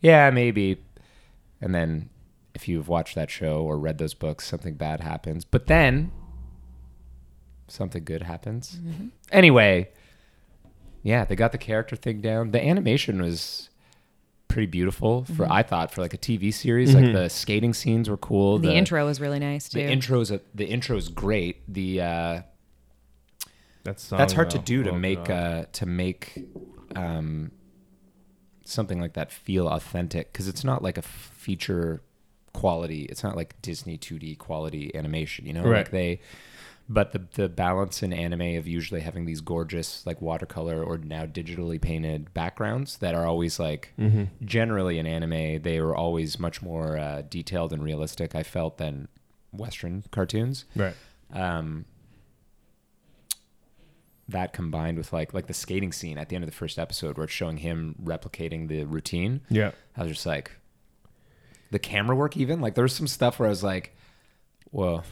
"Yeah, 0.00 0.30
maybe." 0.30 0.82
And 1.60 1.74
then, 1.74 2.10
if 2.54 2.68
you've 2.68 2.88
watched 2.88 3.14
that 3.14 3.30
show 3.30 3.62
or 3.62 3.78
read 3.78 3.98
those 3.98 4.14
books, 4.14 4.46
something 4.46 4.74
bad 4.74 5.00
happens. 5.00 5.44
But 5.44 5.66
then, 5.66 6.12
something 7.68 8.04
good 8.04 8.22
happens. 8.22 8.78
Mm-hmm. 8.80 9.08
Anyway, 9.32 9.90
yeah, 11.02 11.24
they 11.24 11.36
got 11.36 11.52
the 11.52 11.58
character 11.58 11.96
thing 11.96 12.20
down. 12.20 12.50
The 12.50 12.64
animation 12.64 13.20
was 13.22 13.70
pretty 14.48 14.66
beautiful 14.66 15.24
for 15.24 15.44
mm-hmm. 15.44 15.52
I 15.52 15.62
thought 15.62 15.92
for 15.92 16.00
like 16.00 16.14
a 16.14 16.18
TV 16.18 16.52
series. 16.52 16.94
Like 16.94 17.04
mm-hmm. 17.04 17.14
the 17.14 17.28
skating 17.28 17.74
scenes 17.74 18.08
were 18.10 18.16
cool. 18.16 18.58
The, 18.58 18.72
intro 18.72 19.04
was 19.04 19.20
really 19.20 19.38
nice 19.38 19.68
too. 19.68 19.78
the 19.78 19.84
intro's 19.84 20.30
a, 20.30 20.40
the 20.54 20.66
intro's 20.66 21.08
great. 21.08 21.62
The 21.72 22.00
uh, 22.00 22.40
That's 23.88 24.02
song, 24.02 24.18
that's 24.18 24.34
hard 24.34 24.50
to 24.50 24.58
do 24.58 24.82
to 24.82 24.90
Oh, 24.90 24.98
make 24.98 25.30
uh, 25.30 25.64
to 25.72 25.86
make 25.86 26.44
um, 26.94 27.52
something 28.64 29.00
like 29.00 29.14
that 29.14 29.32
feel 29.32 29.66
authentic 29.68 30.30
because 30.32 30.46
it's 30.48 30.62
not 30.64 30.82
like 30.82 30.98
a 30.98 31.02
feature 31.02 32.02
quality. 32.52 33.02
It's 33.04 33.22
not 33.24 33.34
like 33.36 33.60
Disney 33.62 33.96
2D 33.96 34.36
quality 34.38 34.94
animation. 34.94 35.46
You 35.46 35.54
know, 35.54 35.62
Right. 35.64 35.78
like 35.78 35.90
they. 35.90 36.20
But 36.90 37.12
the 37.12 37.22
the 37.34 37.48
balance 37.50 38.02
in 38.02 38.12
anime 38.14 38.56
of 38.58 38.66
usually 38.66 39.00
having 39.02 39.24
these 39.26 39.40
gorgeous 39.42 40.06
like 40.06 40.20
watercolor 40.22 40.82
or 40.82 40.96
now 40.98 41.24
digitally 41.26 41.80
painted 41.80 42.32
backgrounds 42.34 42.98
that 42.98 43.14
are 43.14 43.26
always 43.26 43.58
like 43.58 43.92
Mm-hmm. 43.98 44.24
generally 44.44 44.98
in 44.98 45.06
anime 45.06 45.60
they 45.62 45.80
were 45.82 45.94
always 45.96 46.38
much 46.38 46.60
more 46.62 46.96
uh, 46.98 47.22
detailed 47.28 47.72
and 47.74 47.82
realistic. 47.82 48.34
I 48.34 48.42
felt 48.42 48.76
than 48.78 49.08
Western 49.52 50.04
cartoons 50.10 50.64
right. 50.76 50.94
um, 51.32 51.84
that 54.28 54.52
combined 54.52 54.98
with 54.98 55.12
like 55.12 55.32
like 55.32 55.46
the 55.46 55.54
skating 55.54 55.92
scene 55.92 56.18
at 56.18 56.28
the 56.28 56.34
end 56.36 56.44
of 56.44 56.50
the 56.50 56.56
first 56.56 56.78
episode 56.78 57.16
where 57.16 57.24
it's 57.24 57.32
showing 57.32 57.56
him 57.58 57.94
replicating 58.02 58.68
the 58.68 58.84
routine 58.84 59.40
Yeah. 59.48 59.70
i 59.96 60.02
was 60.02 60.12
just 60.12 60.26
like 60.26 60.50
the 61.70 61.78
camera 61.78 62.14
work 62.14 62.36
even 62.36 62.60
like 62.60 62.74
there 62.74 62.82
was 62.84 62.94
some 62.94 63.06
stuff 63.06 63.38
where 63.38 63.46
i 63.46 63.50
was 63.50 63.62
like 63.64 63.96
whoa 64.70 65.02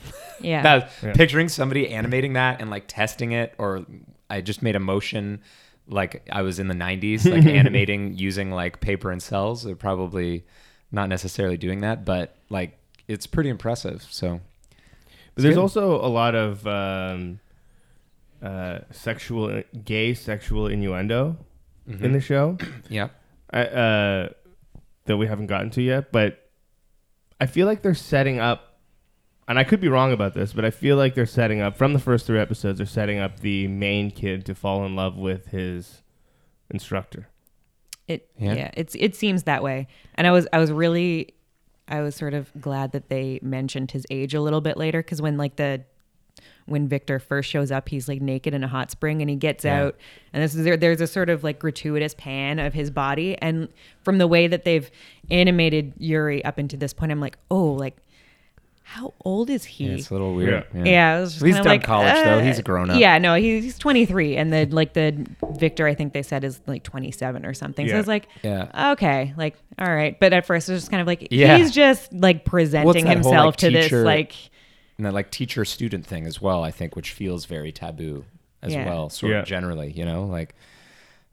yeah. 0.40 0.62
that 0.68 0.90
Yeah. 1.02 1.12
picturing 1.14 1.48
somebody 1.48 1.88
animating 1.88 2.34
that 2.34 2.60
and 2.60 2.70
like 2.70 2.84
testing 2.88 3.32
it 3.32 3.54
or 3.58 3.86
i 4.28 4.40
just 4.40 4.60
made 4.62 4.76
a 4.76 4.80
motion 4.80 5.40
like 5.88 6.26
i 6.30 6.42
was 6.42 6.58
in 6.58 6.68
the 6.68 6.74
90s 6.74 7.30
like 7.30 7.46
animating 7.60 8.16
using 8.18 8.50
like 8.50 8.80
paper 8.80 9.10
and 9.10 9.22
cells 9.22 9.62
they're 9.62 9.76
probably 9.76 10.44
not 10.92 11.08
necessarily 11.08 11.56
doing 11.56 11.80
that 11.80 12.04
but 12.04 12.36
like 12.50 12.78
it's 13.08 13.26
pretty 13.26 13.48
impressive 13.48 14.06
so 14.10 14.40
But 15.34 15.42
there's 15.42 15.54
good. 15.54 15.60
also 15.62 15.94
a 16.04 16.08
lot 16.08 16.34
of 16.34 16.66
um, 16.66 17.38
uh, 18.42 18.80
sexual, 18.90 19.62
gay 19.84 20.14
sexual 20.14 20.66
innuendo 20.66 21.36
Mm-hmm. 21.88 22.04
in 22.04 22.12
the 22.12 22.20
show 22.20 22.58
yeah 22.88 23.10
I, 23.48 23.60
uh, 23.62 24.28
that 25.04 25.16
we 25.16 25.28
haven't 25.28 25.46
gotten 25.46 25.70
to 25.70 25.82
yet. 25.82 26.10
But 26.10 26.50
I 27.40 27.46
feel 27.46 27.68
like 27.68 27.82
they're 27.82 27.94
setting 27.94 28.40
up, 28.40 28.80
and 29.46 29.56
I 29.56 29.62
could 29.62 29.80
be 29.80 29.86
wrong 29.86 30.12
about 30.12 30.34
this, 30.34 30.52
but 30.52 30.64
I 30.64 30.70
feel 30.70 30.96
like 30.96 31.14
they're 31.14 31.26
setting 31.26 31.60
up 31.60 31.76
from 31.76 31.92
the 31.92 32.00
first 32.00 32.26
three 32.26 32.40
episodes. 32.40 32.78
They're 32.78 32.86
setting 32.88 33.20
up 33.20 33.38
the 33.38 33.68
main 33.68 34.10
kid 34.10 34.44
to 34.46 34.54
fall 34.56 34.84
in 34.84 34.96
love 34.96 35.16
with 35.16 35.46
his 35.52 36.02
instructor. 36.70 37.28
It 38.08 38.30
Yeah. 38.36 38.54
yeah. 38.54 38.70
it's 38.76 38.96
it 38.98 39.14
seems 39.14 39.44
that 39.44 39.62
way. 39.62 39.86
And 40.16 40.26
I 40.26 40.32
was 40.32 40.48
I 40.52 40.58
was 40.58 40.72
really 40.72 41.34
I 41.86 42.00
was 42.00 42.16
sort 42.16 42.34
of 42.34 42.50
glad 42.60 42.90
that 42.92 43.08
they 43.10 43.38
mentioned 43.42 43.92
his 43.92 44.04
age 44.10 44.34
a 44.34 44.40
little 44.40 44.60
bit 44.60 44.76
later 44.76 45.04
cuz 45.04 45.22
when 45.22 45.36
like 45.36 45.54
the 45.54 45.84
when 46.66 46.88
Victor 46.88 47.18
first 47.18 47.48
shows 47.48 47.70
up, 47.72 47.88
he's 47.88 48.08
like 48.08 48.20
naked 48.20 48.52
in 48.54 48.62
a 48.64 48.68
hot 48.68 48.90
spring 48.90 49.20
and 49.22 49.30
he 49.30 49.36
gets 49.36 49.64
Yeah. 49.64 49.82
out 49.84 49.96
and 50.32 50.42
this 50.42 50.54
is 50.54 50.64
there, 50.64 50.76
there's 50.76 51.00
a 51.00 51.06
sort 51.06 51.30
of 51.30 51.42
like 51.44 51.58
gratuitous 51.58 52.14
pan 52.14 52.58
of 52.58 52.74
his 52.74 52.90
body 52.90 53.36
and 53.40 53.68
from 54.02 54.18
the 54.18 54.26
way 54.26 54.46
that 54.48 54.64
they've 54.64 54.90
animated 55.30 55.92
Yuri 55.98 56.44
up 56.44 56.58
into 56.58 56.76
this 56.76 56.92
point 56.92 57.12
I'm 57.12 57.20
like, 57.20 57.38
"Oh, 57.50 57.66
like 57.72 57.96
how 58.82 59.12
old 59.24 59.50
is 59.50 59.64
he?" 59.64 59.86
Yeah, 59.86 59.94
it's 59.94 60.10
a 60.10 60.14
little 60.14 60.32
weird. 60.34 60.64
Yeah. 60.72 60.84
Yeah, 60.84 61.14
I 61.16 61.20
was 61.20 61.32
just 61.32 61.44
He's 61.44 61.54
kinda 61.56 61.68
done 61.70 61.76
like, 61.78 61.84
college, 61.84 62.14
though. 62.24 62.38
uh, 62.38 62.42
He's 62.42 62.58
a 62.60 62.62
grown-up. 62.62 63.00
Yeah, 63.00 63.18
no, 63.18 63.34
he's, 63.34 63.64
he's 63.64 63.78
23, 63.78 64.36
and 64.36 64.52
the 64.52 64.66
like 64.66 64.92
the 64.92 65.26
Victor, 65.58 65.86
I 65.88 65.94
think 65.94 66.12
they 66.12 66.22
said 66.22 66.44
is 66.44 66.60
like 66.66 66.84
27 66.84 67.44
or 67.44 67.52
something. 67.52 67.86
So 67.88 67.94
Yeah. 67.94 67.98
it's 67.98 68.08
like, 68.08 68.28
Yeah. 68.44 68.92
okay, 68.92 69.34
like 69.36 69.56
all 69.78 69.92
right. 69.92 70.18
But 70.20 70.32
at 70.32 70.46
first, 70.46 70.68
it 70.68 70.72
was 70.72 70.82
just 70.82 70.90
kind 70.90 71.00
of 71.00 71.06
like 71.08 71.28
Yeah. 71.32 71.58
he's 71.58 71.72
just 71.72 72.12
like 72.12 72.44
presenting 72.44 72.92
that 72.92 73.02
whole, 73.04 73.12
himself 73.32 73.46
like, 73.46 73.56
to 73.56 73.70
this 73.70 73.90
like 73.92 74.34
And 74.98 75.04
that 75.06 75.12
like 75.14 75.30
teacher 75.30 75.64
student 75.64 76.06
thing 76.06 76.26
as 76.26 76.40
well, 76.40 76.64
I 76.64 76.70
think, 76.70 76.96
which 76.96 77.12
feels 77.12 77.44
very 77.44 77.70
taboo 77.72 78.24
as 78.62 78.72
Yeah. 78.72 78.86
well, 78.86 79.10
sort 79.10 79.32
Yeah. 79.32 79.40
of 79.40 79.46
generally, 79.46 79.92
you 79.92 80.04
know, 80.04 80.24
like 80.24 80.54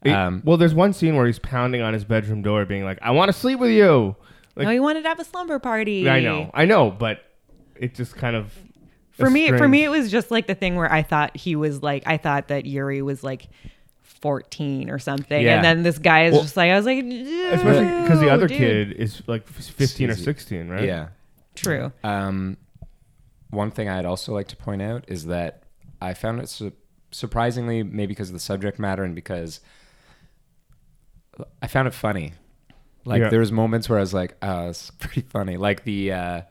It- 0.04 0.12
Um, 0.12 0.42
well, 0.44 0.58
there's 0.58 0.74
one 0.76 0.92
scene 0.92 1.16
where 1.16 1.26
he's 1.26 1.40
pounding 1.40 1.82
on 1.82 1.94
his 1.94 2.04
bedroom 2.04 2.42
door, 2.42 2.66
being 2.66 2.84
like, 2.84 3.00
"I 3.02 3.12
want 3.12 3.30
to 3.30 3.34
sleep 3.34 3.58
with 3.58 3.72
you." 3.72 4.18
Like, 4.54 4.66
no, 4.66 4.72
he 4.74 4.80
wanted 4.82 5.04
to 5.04 5.08
have 5.08 5.18
a 5.22 5.24
slumber 5.24 5.60
party. 5.60 6.10
I 6.10 6.20
know, 6.20 6.52
I 6.54 6.66
know, 6.66 6.92
but 6.92 7.24
it 7.78 7.96
just 7.96 8.18
kind 8.18 8.36
of 8.36 8.52
For 9.12 9.30
me, 9.30 9.48
for 9.48 9.66
me, 9.66 9.86
it 9.86 9.90
was 9.90 10.12
just 10.12 10.30
like 10.30 10.46
the 10.48 10.56
thing 10.56 10.76
where 10.76 10.92
I 10.92 11.04
thought 11.04 11.38
he 11.38 11.56
was 11.56 11.82
like, 11.82 12.04
I 12.06 12.18
thought 12.18 12.50
that 12.50 12.66
Yuri 12.66 13.02
was 13.02 13.24
like 13.24 13.48
14 14.02 14.90
or 14.90 15.00
something, 15.00 15.42
Yeah. 15.42 15.56
and 15.56 15.64
then 15.64 15.84
this 15.84 15.98
guy 16.00 16.26
is 16.26 16.34
Well, 16.34 16.42
just 16.42 16.58
like, 16.58 16.70
I 16.72 16.76
was 16.76 16.86
like, 16.86 16.98
especially 16.98 18.02
because 18.02 18.20
the 18.20 18.26
"No, 18.28 18.34
other 18.34 18.48
dude." 18.48 18.58
kid 18.58 18.92
is 18.94 19.22
like 19.28 19.48
15 19.48 20.10
or 20.10 20.14
Easy. 20.14 20.24
16, 20.24 20.68
right? 20.70 20.84
yeah. 20.84 21.08
True. 21.56 21.92
Um, 22.04 22.58
one 23.54 23.72
thing 23.72 23.88
I'd 23.90 24.06
also 24.06 24.34
like 24.34 24.48
to 24.50 24.56
point 24.58 24.82
out 24.82 25.06
is 25.08 25.26
that 25.28 25.64
I 26.02 26.14
found 26.14 26.42
it 26.42 26.50
su- 26.50 26.74
surprisingly, 27.12 27.84
maybe 27.84 28.08
because 28.08 28.30
of 28.30 28.34
the 28.34 28.40
subject 28.40 28.80
matter 28.80 29.04
and 29.04 29.16
because 29.16 29.62
I 31.62 31.68
found 31.68 31.88
it 31.88 31.94
funny. 31.94 32.34
Like 33.06 33.22
Yeah. 33.22 33.30
there 33.30 33.40
was 33.40 33.52
moments 33.52 33.90
where 33.90 33.98
I 33.98 34.02
was 34.02 34.14
like, 34.14 34.36
"Oh, 34.42 34.70
it's 34.70 34.92
pretty 35.00 35.22
funny." 35.22 35.58
Like 35.58 35.84
the 35.84 36.12
uh, 36.12 36.42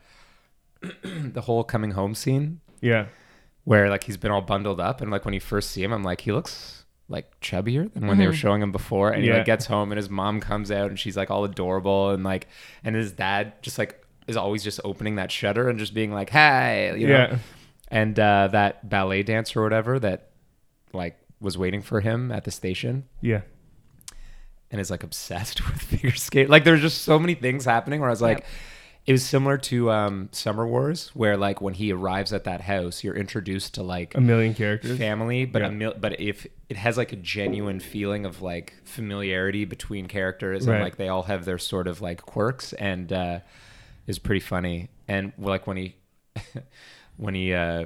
the 1.03 1.41
whole 1.41 1.63
coming 1.63 1.91
home 1.91 2.13
scene 2.15 2.59
yeah, 2.81 3.05
where 3.63 3.89
like 3.89 4.03
he's 4.03 4.17
been 4.17 4.31
all 4.31 4.41
bundled 4.41 4.79
up 4.81 4.99
and 5.01 5.09
like 5.09 5.23
when 5.23 5.33
you 5.33 5.39
first 5.39 5.71
see 5.71 5.81
him 5.81 5.93
i'm 5.93 6.03
like 6.03 6.19
he 6.19 6.33
looks 6.33 6.83
like 7.07 7.39
chubbier 7.39 7.89
than 7.93 8.05
when 8.07 8.17
they 8.17 8.27
were 8.27 8.33
showing 8.33 8.61
him 8.61 8.73
before 8.73 9.11
and 9.11 9.23
he 9.23 9.31
like 9.31 9.45
gets 9.45 9.65
home 9.67 9.93
and 9.93 9.97
his 9.97 10.09
mom 10.09 10.41
comes 10.41 10.69
out 10.71 10.89
and 10.89 10.99
she's 10.99 11.15
like 11.15 11.31
all 11.31 11.45
adorable 11.45 12.09
and 12.09 12.25
like 12.25 12.47
and 12.83 12.97
his 12.97 13.13
dad 13.13 13.53
just 13.61 13.77
like 13.79 14.02
is 14.27 14.37
always 14.37 14.63
just 14.63 14.79
opening 14.83 15.15
that 15.15 15.31
shutter 15.31 15.69
and 15.69 15.77
just 15.79 15.93
being 15.93 16.11
like 16.11 16.29
hey 16.29 16.93
you 16.97 17.07
know 17.07 17.13
yeah, 17.13 17.37
and 17.89 18.19
uh 18.19 18.47
that 18.51 18.87
ballet 18.89 19.23
dancer 19.23 19.59
or 19.59 19.63
whatever 19.63 19.99
that 19.99 20.29
like 20.93 21.17
was 21.41 21.57
waiting 21.57 21.81
for 21.81 21.99
him 22.01 22.31
at 22.31 22.43
the 22.45 22.51
station 22.51 23.03
yeah. 23.21 23.41
and 24.71 24.79
is 24.79 24.89
like 24.89 25.03
obsessed 25.03 25.65
with 25.71 25.81
figure 25.81 26.11
skate. 26.15 26.49
Like 26.49 26.63
there's 26.63 26.81
just 26.81 27.01
so 27.03 27.19
many 27.19 27.35
things 27.35 27.65
happening 27.65 27.99
where 27.99 28.09
I 28.09 28.13
was 28.13 28.21
like, 28.21 28.39
Yep. 28.39 28.47
it 29.07 29.11
was 29.11 29.25
similar 29.25 29.57
to 29.57 29.91
um, 29.91 30.29
Summer 30.31 30.65
Wars, 30.65 31.11
where 31.13 31.35
like 31.35 31.59
when 31.59 31.73
he 31.73 31.91
arrives 31.91 32.31
at 32.31 32.45
that 32.45 32.61
house, 32.61 33.03
you're 33.03 33.15
introduced 33.17 33.73
to 33.75 33.83
like 33.83 34.15
A 34.15 34.21
million 34.21 34.53
characters. 34.53 34.97
family, 34.97 35.43
but 35.45 35.61
Yeah. 35.63 35.67
a 35.67 35.71
mil- 35.71 35.95
but 35.99 36.17
if 36.21 36.47
it 36.69 36.77
has 36.77 36.97
like 36.97 37.11
a 37.11 37.17
genuine 37.17 37.81
feeling 37.81 38.25
of 38.25 38.41
like 38.41 38.73
familiarity 38.85 39.65
between 39.65 40.07
characters 40.07 40.65
Right. 40.65 40.75
and 40.75 40.83
like 40.83 40.95
they 40.95 41.09
all 41.09 41.23
have 41.23 41.43
their 41.43 41.57
sort 41.57 41.87
of 41.87 41.99
like 42.01 42.21
quirks 42.21 42.71
and 42.73 43.11
uh, 43.11 43.39
is 44.07 44.19
pretty 44.19 44.39
funny. 44.41 44.89
And 45.07 45.33
like 45.37 45.67
when 45.67 45.77
he 45.77 45.95
when 47.17 47.35
he 47.35 47.53
uh, 47.53 47.85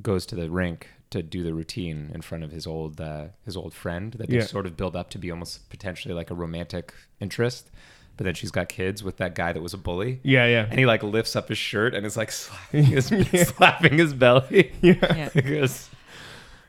goes 0.00 0.26
to 0.26 0.34
the 0.34 0.50
rink 0.50 0.88
to 1.10 1.22
do 1.22 1.42
the 1.42 1.54
routine 1.54 2.10
in 2.14 2.20
front 2.20 2.44
of 2.44 2.50
his 2.52 2.66
old 2.66 3.00
uh, 3.00 3.26
his 3.44 3.56
old 3.56 3.72
friend 3.74 4.12
that 4.14 4.28
they 4.28 4.36
Yeah. 4.36 4.44
sort 4.44 4.66
of 4.66 4.76
build 4.76 4.94
up 4.94 5.10
to 5.10 5.18
be 5.18 5.30
almost 5.30 5.68
potentially 5.70 6.14
like 6.14 6.30
a 6.30 6.34
romantic 6.34 6.92
interest. 7.20 7.70
But 8.16 8.24
then 8.24 8.34
she's 8.34 8.50
got 8.50 8.68
kids 8.68 9.04
with 9.04 9.16
that 9.18 9.36
guy 9.36 9.52
that 9.52 9.62
was 9.62 9.74
a 9.74 9.78
bully. 9.78 10.18
Yeah, 10.24 10.44
yeah, 10.46 10.66
And 10.68 10.76
he 10.78 10.86
like 10.86 11.04
lifts 11.04 11.36
up 11.36 11.48
his 11.48 11.58
shirt 11.58 11.94
and 11.94 12.04
is 12.04 12.16
like 12.16 12.32
slapping 12.32 12.84
his, 12.84 13.06
slapping 13.48 13.98
his 13.98 14.12
belly. 14.12 14.72
yeah. 14.82 15.30
Yeah. 15.34 15.66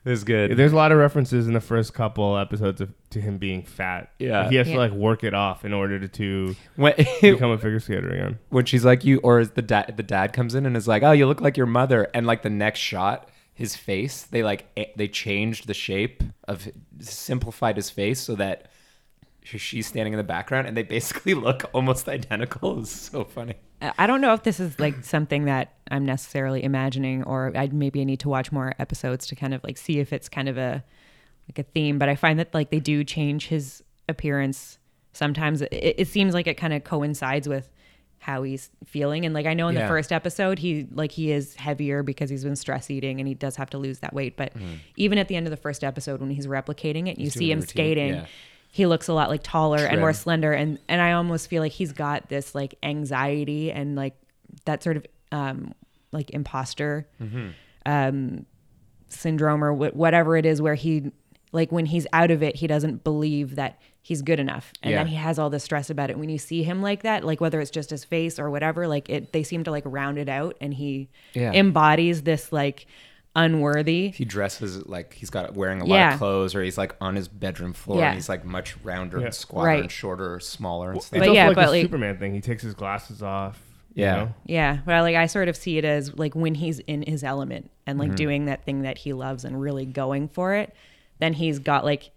It 0.09 0.11
was, 0.11 0.21
it 0.21 0.21
was 0.21 0.23
good. 0.23 0.57
There's 0.57 0.71
a 0.71 0.75
lot 0.75 0.91
of 0.91 0.97
references 0.97 1.47
in 1.47 1.53
the 1.53 1.61
first 1.61 1.93
couple 1.93 2.37
episodes 2.37 2.81
of, 2.81 2.91
to 3.11 3.21
him 3.21 3.37
being 3.37 3.63
fat. 3.63 4.11
Yeah. 4.19 4.49
he 4.49 4.55
has 4.55 4.67
Yeah. 4.67 4.73
to 4.73 4.79
like 4.79 4.91
work 4.91 5.23
it 5.23 5.33
off 5.33 5.63
in 5.65 5.73
order 5.73 5.99
to, 5.99 6.07
to 6.07 6.55
when, 6.75 6.93
become 7.21 7.51
a 7.51 7.57
figure 7.57 7.79
skater 7.79 8.09
again. 8.09 8.39
when 8.49 8.65
she's 8.65 8.83
like 8.85 9.05
you, 9.05 9.19
or 9.23 9.45
the 9.45 9.61
dad, 9.61 9.93
the 9.97 10.03
dad 10.03 10.33
comes 10.33 10.55
in 10.55 10.65
and 10.65 10.75
is 10.75 10.87
like, 10.87 11.03
"Oh, 11.03 11.11
you 11.11 11.25
look 11.27 11.41
like 11.41 11.57
your 11.57 11.65
mother," 11.67 12.09
and 12.13 12.25
like 12.27 12.41
the 12.41 12.49
next 12.49 12.79
shot, 12.79 13.29
his 13.53 13.75
face, 13.75 14.23
they 14.23 14.43
like 14.43 14.65
they 14.95 15.07
changed 15.07 15.67
the 15.67 15.73
shape 15.73 16.23
of, 16.47 16.67
simplified 16.99 17.75
his 17.75 17.89
face 17.89 18.19
so 18.19 18.35
that 18.35 18.63
sh- 18.63 18.67
she's 19.43 19.87
standing 19.87 20.13
in 20.13 20.17
the 20.17 20.23
background, 20.23 20.67
and 20.67 20.75
they 20.75 20.83
basically 20.83 21.33
look 21.47 21.69
almost 21.73 22.07
identical. 22.07 22.79
It's 22.79 22.91
so 22.91 23.23
funny. 23.23 23.55
I 23.97 24.07
don't 24.07 24.21
know 24.21 24.33
if 24.33 24.43
this 24.43 24.59
is 24.59 24.79
like 24.79 25.03
something 25.03 25.45
that 25.45 25.73
I'm 25.89 26.05
necessarily 26.05 26.63
imagining, 26.63 27.23
or 27.23 27.51
I 27.55 27.67
maybe 27.67 28.01
I 28.01 28.03
need 28.03 28.19
to 28.21 28.29
watch 28.29 28.51
more 28.51 28.73
episodes 28.79 29.27
to 29.27 29.35
kind 29.35 29.53
of 29.53 29.63
like 29.63 29.77
see 29.77 29.99
if 29.99 30.13
it's 30.13 30.29
kind 30.29 30.49
of 30.49 30.57
a 30.57 30.83
like 31.47 31.59
a 31.59 31.63
theme. 31.63 31.97
But 31.97 32.09
I 32.09 32.15
find 32.15 32.39
that 32.39 32.53
like 32.53 32.69
they 32.69 32.79
do 32.79 33.03
change 33.03 33.47
his 33.47 33.83
appearance 34.07 34.77
sometimes. 35.13 35.61
It, 35.61 35.69
it 35.71 36.07
seems 36.07 36.33
like 36.33 36.47
it 36.47 36.55
kind 36.55 36.73
of 36.73 36.83
coincides 36.83 37.47
with 37.47 37.69
how 38.19 38.43
he's 38.43 38.69
feeling 38.85 39.25
and 39.25 39.33
like 39.33 39.45
i 39.45 39.53
know 39.53 39.69
in 39.69 39.75
Yeah. 39.75 39.83
the 39.83 39.87
first 39.87 40.11
episode 40.11 40.59
he 40.59 40.85
like 40.91 41.11
he 41.11 41.31
is 41.31 41.55
heavier 41.55 42.03
because 42.03 42.29
he's 42.29 42.43
been 42.43 42.57
stress 42.57 42.91
eating 42.91 43.19
and 43.19 43.27
he 43.27 43.33
does 43.33 43.55
have 43.55 43.69
to 43.69 43.77
lose 43.77 43.99
that 43.99 44.13
weight 44.13 44.35
but 44.35 44.53
mm-hmm. 44.53 44.73
even 44.97 45.17
at 45.17 45.29
the 45.29 45.37
end 45.37 45.47
of 45.47 45.51
the 45.51 45.57
first 45.57 45.85
episode 45.85 46.19
when 46.19 46.29
he's 46.29 46.45
replicating 46.45 47.07
it 47.07 47.17
you. 47.17 47.29
See 47.29 47.49
him 47.49 47.59
routine, 47.59 47.69
skating 47.69 48.13
yeah. 48.15 48.25
He 48.71 48.85
looks 48.85 49.07
a 49.07 49.13
lot 49.13 49.29
like 49.29 49.41
taller 49.43 49.79
and 49.79 49.99
more 49.99 50.13
slender 50.13 50.53
and 50.53 50.77
and 50.87 51.01
i 51.01 51.11
almost 51.13 51.49
feel 51.49 51.61
like 51.61 51.71
he's 51.71 51.91
got 51.91 52.29
this 52.29 52.53
like 52.53 52.75
anxiety 52.83 53.71
and 53.71 53.95
like 53.95 54.15
that 54.65 54.83
sort 54.83 54.95
of 54.97 55.05
um 55.31 55.73
like 56.11 56.29
imposter 56.31 57.07
Mm-hmm. 57.21 57.47
um 57.85 58.45
syndrome 59.09 59.63
or 59.63 59.73
wh- 59.73 59.95
whatever 59.95 60.37
it 60.37 60.45
is 60.45 60.61
where 60.61 60.75
he 60.75 61.11
like 61.51 61.71
when 61.71 61.85
he's 61.87 62.05
out 62.13 62.29
of 62.29 62.43
it 62.43 62.55
he 62.55 62.67
doesn't 62.67 63.03
believe 63.03 63.55
that 63.55 63.79
he's 64.01 64.21
good 64.21 64.39
enough 64.39 64.71
and 64.83 64.93
then 64.93 65.07
he 65.07 65.15
has 65.15 65.39
all 65.39 65.49
this 65.49 65.63
stress 65.63 65.89
about 65.89 66.09
it 66.11 66.17
when 66.17 66.29
you 66.29 66.37
see 66.37 66.61
him 66.63 66.81
like 66.81 67.01
that 67.03 67.23
like 67.23 67.41
whether 67.41 67.59
it's 67.59 67.71
just 67.71 67.89
his 67.89 68.03
face 68.03 68.37
or 68.39 68.49
whatever 68.51 68.87
like 68.87 69.09
it 69.09 69.33
they 69.33 69.41
seem 69.43 69.63
to 69.63 69.71
like 69.71 69.83
round 69.85 70.17
it 70.19 70.29
out 70.29 70.55
and 70.61 70.73
he 70.75 71.09
Yeah. 71.33 71.51
embodies 71.53 72.21
this 72.23 72.51
like 72.51 72.85
unworthy 73.43 74.09
He 74.11 74.25
dresses 74.25 74.85
like 74.87 75.13
he's 75.13 75.29
got 75.29 75.53
wearing 75.55 75.81
a 75.81 75.85
lot 75.85 75.95
Yeah. 75.95 76.13
of 76.13 76.19
clothes, 76.19 76.53
or 76.55 76.61
he's 76.63 76.77
like 76.77 76.95
on 77.01 77.15
his 77.15 77.27
bedroom 77.27 77.73
floor, 77.73 77.99
Yeah. 77.99 78.07
and 78.07 78.15
he's 78.15 78.29
like 78.29 78.43
much 78.45 78.75
rounder 78.83 79.19
Yeah. 79.19 79.25
and 79.25 79.33
squatter 79.33 79.67
Right. 79.67 79.79
and 79.81 79.91
shorter, 79.91 80.33
or 80.35 80.39
smaller 80.39 80.89
and 80.89 80.97
It's 80.97 81.07
stuff. 81.07 81.19
But 81.19 81.33
yeah, 81.33 81.47
like 81.47 81.55
but 81.55 81.69
like- 81.69 81.81
Superman 81.83 82.17
thing. 82.17 82.33
He 82.33 82.41
takes 82.41 82.63
his 82.63 82.73
glasses 82.73 83.21
off. 83.23 83.59
you 83.95 84.03
Yeah. 84.05 84.15
know? 84.15 84.33
Yeah, 84.45 84.77
but 84.85 84.93
I, 84.93 85.01
like 85.01 85.15
I 85.15 85.25
sort 85.25 85.47
of 85.49 85.55
see 85.57 85.77
it 85.79 85.83
as 85.83 86.17
like 86.17 86.35
when 86.35 86.53
he's 86.55 86.77
in 86.79 87.01
his 87.07 87.23
element 87.23 87.71
and 87.87 87.99
Mm-hmm. 87.99 88.09
like 88.09 88.15
doing 88.17 88.45
that 88.45 88.63
thing 88.63 88.83
that 88.83 88.99
he 88.99 89.13
loves 89.13 89.43
and 89.43 89.59
really 89.59 89.85
going 89.85 90.27
for 90.29 90.53
it, 90.53 90.73
then 91.17 91.33
he's 91.33 91.57
got 91.59 91.83
like 91.83 92.11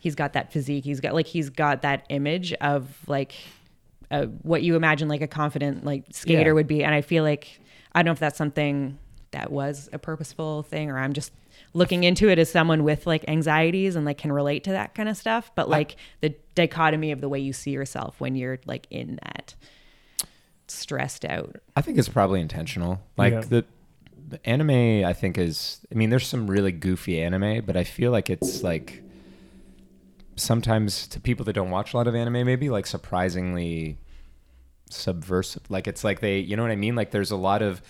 he's 0.00 0.14
got 0.14 0.32
that 0.32 0.50
physique. 0.52 0.84
He's 0.84 1.00
got 1.00 1.12
like 1.14 1.26
he's 1.26 1.50
got 1.50 1.82
that 1.82 2.06
image 2.08 2.54
of 2.54 2.88
like 3.06 3.34
uh, 4.10 4.24
what 4.42 4.62
you 4.62 4.74
imagine 4.74 5.06
like 5.08 5.20
a 5.20 5.28
confident 5.28 5.84
like 5.84 6.04
skater 6.10 6.48
Yeah. 6.50 6.52
would 6.54 6.66
be. 6.66 6.82
And 6.82 6.94
I 6.94 7.02
feel 7.02 7.22
like 7.24 7.60
I 7.94 8.00
don't 8.00 8.06
know 8.06 8.12
if 8.12 8.18
that's 8.18 8.38
something 8.38 8.98
that 9.32 9.50
was 9.52 9.88
a 9.92 9.98
purposeful 9.98 10.62
thing 10.62 10.90
or 10.90 10.98
I'm 10.98 11.12
just 11.12 11.32
looking 11.72 12.04
into 12.04 12.28
it 12.28 12.38
as 12.38 12.50
someone 12.50 12.82
with 12.82 13.06
like 13.06 13.24
anxieties 13.28 13.94
and 13.96 14.04
like 14.04 14.18
can 14.18 14.32
relate 14.32 14.64
to 14.64 14.72
that 14.72 14.94
kind 14.94 15.08
of 15.08 15.16
stuff. 15.16 15.52
But 15.54 15.68
like 15.68 15.96
the 16.20 16.34
dichotomy 16.54 17.12
of 17.12 17.20
the 17.20 17.28
way 17.28 17.38
you 17.38 17.52
see 17.52 17.70
yourself 17.70 18.20
when 18.20 18.34
you're 18.34 18.58
like 18.66 18.86
in 18.90 19.18
that 19.22 19.54
stressed 20.66 21.24
out. 21.24 21.56
I 21.76 21.82
think 21.82 21.98
it's 21.98 22.08
probably 22.08 22.40
intentional. 22.40 23.00
Like 23.16 23.32
Yeah. 23.34 23.40
the, 23.40 23.64
the 24.28 24.46
anime, 24.48 25.04
I 25.04 25.12
think 25.12 25.38
is. 25.38 25.80
I 25.90 25.94
mean, 25.96 26.10
there's 26.10 26.26
some 26.26 26.48
really 26.48 26.72
goofy 26.72 27.20
anime, 27.20 27.64
but 27.64 27.76
I 27.76 27.84
feel 27.84 28.10
like 28.12 28.30
it's 28.30 28.62
like 28.62 29.02
sometimes 30.36 31.06
to 31.08 31.20
people 31.20 31.44
that 31.44 31.52
don't 31.52 31.70
watch 31.70 31.94
a 31.94 31.96
lot 31.96 32.06
of 32.06 32.14
anime, 32.14 32.44
maybe 32.46 32.70
like 32.70 32.86
surprisingly 32.86 33.98
subversive. 34.88 35.62
Like 35.68 35.86
it's 35.86 36.04
like 36.04 36.20
they, 36.20 36.38
you 36.38 36.56
know 36.56 36.62
what 36.62 36.70
I 36.72 36.76
mean? 36.76 36.94
Like 36.94 37.10
there's 37.10 37.30
a 37.30 37.36
lot 37.36 37.62
of. 37.62 37.82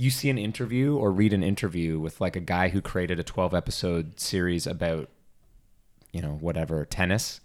You 0.00 0.10
see 0.10 0.30
an 0.30 0.38
interview 0.38 0.94
or 0.96 1.10
read 1.10 1.32
an 1.32 1.42
interview 1.42 1.98
with 1.98 2.20
like 2.20 2.36
a 2.36 2.40
guy 2.40 2.68
who 2.68 2.80
created 2.80 3.18
a 3.18 3.24
12 3.24 3.52
episode 3.52 4.20
series 4.20 4.64
about, 4.64 5.08
you 6.12 6.22
know, 6.22 6.38
whatever 6.40 6.84
tennis 6.84 7.40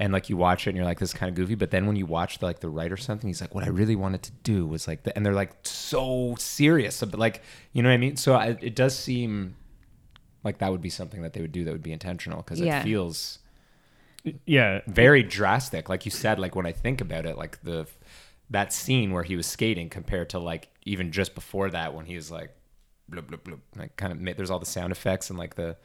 and 0.00 0.12
like 0.12 0.28
you 0.28 0.36
watch 0.36 0.66
it 0.66 0.70
and 0.70 0.76
you're 0.76 0.86
like 0.86 0.98
this 0.98 1.10
is 1.10 1.14
kind 1.14 1.28
of 1.28 1.36
goofy 1.36 1.54
but 1.54 1.70
then 1.70 1.86
when 1.86 1.94
you 1.94 2.06
watch 2.06 2.38
the, 2.38 2.46
like 2.46 2.58
the 2.60 2.68
writer 2.68 2.96
something 2.96 3.28
he's 3.28 3.42
like 3.42 3.54
what 3.54 3.62
i 3.62 3.68
really 3.68 3.94
wanted 3.94 4.22
to 4.22 4.32
do 4.42 4.66
was 4.66 4.88
like 4.88 5.02
the, 5.02 5.14
and 5.14 5.24
they're 5.24 5.34
like 5.34 5.52
so 5.64 6.34
serious 6.38 6.98
but 7.04 7.18
like 7.20 7.42
you 7.74 7.82
know 7.82 7.90
what 7.90 7.94
i 7.94 7.98
mean 7.98 8.16
so 8.16 8.32
I, 8.34 8.56
it 8.62 8.74
does 8.74 8.98
seem 8.98 9.54
like 10.42 10.58
that 10.58 10.72
would 10.72 10.80
be 10.80 10.88
something 10.88 11.20
that 11.22 11.34
they 11.34 11.42
would 11.42 11.52
do 11.52 11.62
that 11.64 11.72
would 11.72 11.82
be 11.82 11.92
intentional 11.92 12.38
because 12.38 12.58
Yeah. 12.58 12.80
it 12.80 12.84
feels 12.84 13.38
Yeah. 14.46 14.80
very 14.86 15.22
drastic 15.22 15.90
like 15.90 16.06
you 16.06 16.10
said 16.10 16.40
like 16.40 16.56
when 16.56 16.66
i 16.66 16.72
think 16.72 17.02
about 17.02 17.26
it 17.26 17.36
like 17.36 17.62
the 17.62 17.86
that 18.48 18.72
scene 18.72 19.12
where 19.12 19.22
he 19.24 19.36
was 19.36 19.46
skating 19.46 19.90
compared 19.90 20.30
to 20.30 20.38
like 20.38 20.70
even 20.84 21.12
just 21.12 21.34
before 21.34 21.70
that 21.70 21.94
when 21.94 22.06
he 22.06 22.16
was 22.16 22.30
like 22.30 22.54
bloop, 23.10 23.22
bloop, 23.22 23.40
bloop, 23.40 23.60
like 23.76 23.96
kind 23.96 24.12
of 24.28 24.36
there's 24.36 24.50
all 24.50 24.58
the 24.58 24.66
sound 24.66 24.92
effects 24.92 25.30
and 25.30 25.38
like 25.38 25.54
the 25.54 25.76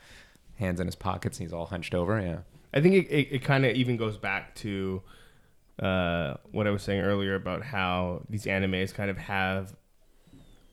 hands 0.56 0.80
in 0.80 0.88
his 0.88 0.96
pockets 0.96 1.38
and 1.38 1.48
he's 1.48 1.54
all 1.54 1.66
hunched 1.68 1.94
over 1.94 2.20
yeah. 2.20 2.40
I 2.74 2.82
think 2.82 2.96
it, 2.96 3.08
it, 3.08 3.28
it 3.32 3.44
kind 3.44 3.66
of 3.66 3.76
even 3.76 3.98
goes 3.98 4.18
back 4.18 4.54
to 4.56 5.02
uh, 5.80 6.36
what 6.52 6.68
I 6.68 6.72
was 6.72 6.84
saying 6.84 7.02
earlier 7.02 7.36
about 7.36 7.64
how 7.64 8.24
these 8.30 8.46
animes 8.46 8.94
kind 8.94 9.10
of 9.10 9.18
have 9.18 9.76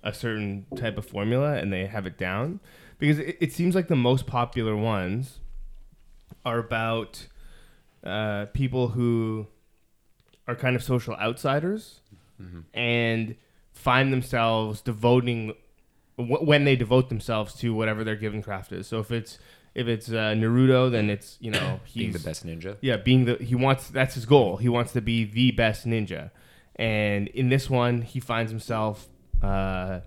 a 0.02 0.12
certain 0.12 0.66
type 0.76 0.98
of 0.98 1.06
formula 1.06 1.54
and 1.54 1.72
they 1.72 1.86
have 1.86 2.06
it 2.06 2.18
down. 2.18 2.60
Because 2.98 3.18
it, 3.18 3.36
it 3.40 3.52
seems 3.52 3.74
like 3.74 3.88
the 3.88 3.96
most 3.96 4.26
popular 4.26 4.76
ones 4.76 5.38
are 6.44 6.58
about 6.58 7.26
uh, 8.02 8.46
people 8.46 8.88
who 8.88 9.46
are 10.46 10.54
kind 10.54 10.76
of 10.76 10.82
social 10.82 11.14
outsiders 11.14 12.00
and 12.74 13.36
find 13.84 14.10
themselves 14.12 14.80
devoting 14.80 15.52
wh- 16.16 16.42
when 16.42 16.64
they 16.64 16.74
devote 16.74 17.10
themselves 17.10 17.54
to 17.56 17.74
whatever 17.74 18.02
their 18.02 18.16
given 18.16 18.42
craft 18.42 18.72
is. 18.72 18.86
So 18.86 18.98
if 18.98 19.10
it's 19.10 19.38
if 19.74 19.86
it's 19.86 20.08
uh, 20.08 20.32
Naruto, 20.40 20.90
then 20.90 21.10
it's 21.10 21.36
you 21.38 21.50
know 21.50 21.80
he's 21.84 21.94
being 22.02 22.12
the 22.12 22.18
best 22.18 22.46
ninja 22.46 22.76
yeah, 22.80 22.96
being 22.96 23.26
the 23.26 23.36
he 23.36 23.54
wants 23.54 23.88
that's 23.88 24.14
his 24.14 24.24
goal. 24.24 24.56
He 24.56 24.70
wants 24.70 24.92
to 24.92 25.02
be 25.02 25.24
the 25.24 25.50
best 25.50 25.86
ninja, 25.86 26.30
and 26.76 27.28
in 27.28 27.50
this 27.50 27.68
one, 27.68 28.00
he 28.02 28.20
finds 28.20 28.50
himself, 28.50 29.06
uh, 29.42 30.00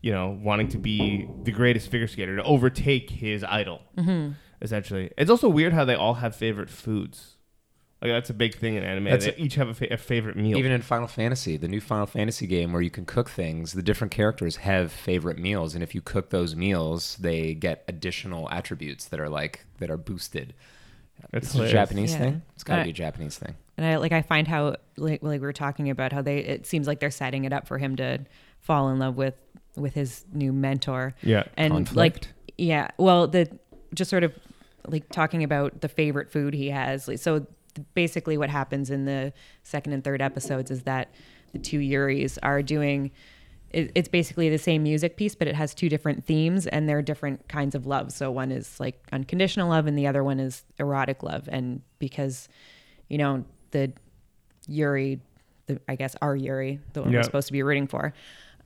you 0.00 0.12
know, 0.12 0.38
wanting 0.42 0.68
to 0.68 0.78
be 0.78 1.28
the 1.42 1.52
greatest 1.52 1.90
figure 1.90 2.08
skater 2.08 2.36
to 2.36 2.42
overtake 2.42 3.10
his 3.10 3.44
idol. 3.44 3.82
Mm-hmm. 3.98 4.32
Essentially, 4.62 5.10
it's 5.18 5.30
also 5.30 5.48
weird 5.48 5.74
how 5.74 5.84
they 5.84 5.94
all 5.94 6.14
have 6.14 6.34
favorite 6.34 6.70
foods. 6.70 7.36
Like 8.02 8.12
that's 8.12 8.30
a 8.30 8.34
big 8.34 8.54
thing 8.56 8.76
in 8.76 8.82
anime. 8.82 9.04
That's 9.04 9.26
they 9.26 9.34
each 9.36 9.56
have 9.56 9.68
a, 9.68 9.74
fa- 9.74 9.92
a 9.92 9.96
favorite 9.98 10.34
meal. 10.36 10.56
Even 10.56 10.72
in 10.72 10.80
Final 10.80 11.06
Fantasy, 11.06 11.56
the 11.58 11.68
new 11.68 11.80
Final 11.82 12.06
Fantasy 12.06 12.46
game 12.46 12.72
where 12.72 12.80
you 12.80 12.90
can 12.90 13.04
cook 13.04 13.28
things, 13.28 13.72
the 13.74 13.82
different 13.82 14.10
characters 14.10 14.56
have 14.56 14.90
favorite 14.90 15.38
meals, 15.38 15.74
and 15.74 15.82
if 15.82 15.94
you 15.94 16.00
cook 16.00 16.30
those 16.30 16.56
meals, 16.56 17.16
they 17.20 17.52
get 17.54 17.84
additional 17.88 18.48
attributes 18.50 19.04
that 19.08 19.20
are 19.20 19.28
like 19.28 19.66
that 19.80 19.90
are 19.90 19.98
boosted. 19.98 20.54
That's 21.30 21.48
It's 21.48 21.54
a. 21.56 21.68
Japanese 21.68 22.12
Yeah. 22.12 22.18
thing. 22.18 22.42
It's 22.54 22.64
got 22.64 22.78
to 22.78 22.84
be 22.84 22.90
a 22.90 22.94
Japanese 22.94 23.36
thing. 23.36 23.54
And 23.76 23.84
I 23.86 23.96
like 23.96 24.12
I 24.12 24.22
find 24.22 24.48
how 24.48 24.76
like 24.96 25.22
like 25.22 25.40
we 25.40 25.46
were 25.46 25.52
talking 25.52 25.90
about 25.90 26.12
how 26.12 26.22
they 26.22 26.38
it 26.38 26.66
seems 26.66 26.86
like 26.86 27.00
they're 27.00 27.10
setting 27.10 27.44
it 27.44 27.52
up 27.52 27.66
for 27.66 27.76
him 27.76 27.96
to 27.96 28.20
fall 28.60 28.88
in 28.90 28.98
love 28.98 29.16
with 29.16 29.34
with 29.76 29.92
his 29.94 30.24
new 30.32 30.52
mentor. 30.54 31.14
yeah, 31.22 31.44
And 31.58 31.72
Conflict. 31.72 31.96
like 31.96 32.26
yeah, 32.56 32.88
well 32.96 33.26
the 33.28 33.50
just 33.94 34.08
sort 34.08 34.24
of 34.24 34.32
like 34.86 35.08
talking 35.10 35.44
about 35.44 35.82
the 35.82 35.88
favorite 35.88 36.30
food 36.32 36.54
he 36.54 36.70
has. 36.70 37.06
Like, 37.06 37.18
so 37.18 37.46
basically 37.94 38.36
what 38.38 38.50
happens 38.50 38.90
in 38.90 39.04
the 39.04 39.32
second 39.62 39.92
and 39.92 40.02
third 40.04 40.20
episodes 40.22 40.70
is 40.70 40.82
that 40.82 41.12
the 41.52 41.58
two 41.58 41.78
Yuris 41.80 42.38
are 42.42 42.62
doing 42.62 43.10
it's 43.72 44.08
basically 44.08 44.48
the 44.48 44.58
same 44.58 44.82
music 44.82 45.16
piece, 45.16 45.36
but 45.36 45.46
it 45.46 45.54
has 45.54 45.74
two 45.74 45.88
different 45.88 46.24
themes 46.24 46.66
and 46.66 46.88
they're 46.88 47.02
different 47.02 47.46
kinds 47.46 47.76
of 47.76 47.86
love. 47.86 48.10
So 48.10 48.28
one 48.28 48.50
is 48.50 48.80
like 48.80 49.00
unconditional 49.12 49.68
love 49.68 49.86
and 49.86 49.96
the 49.96 50.08
other 50.08 50.24
one 50.24 50.40
is 50.40 50.64
erotic 50.80 51.22
love. 51.22 51.48
And 51.52 51.80
because, 52.00 52.48
you 53.08 53.16
know, 53.16 53.44
the 53.70 53.92
Yuri, 54.66 55.20
the 55.66 55.80
I 55.88 55.94
guess 55.94 56.16
our 56.20 56.34
Yuri, 56.34 56.80
the 56.94 57.02
one 57.02 57.12
Yeah. 57.12 57.18
we're 57.20 57.22
supposed 57.22 57.46
to 57.46 57.52
be 57.52 57.62
rooting 57.62 57.86
for, 57.86 58.12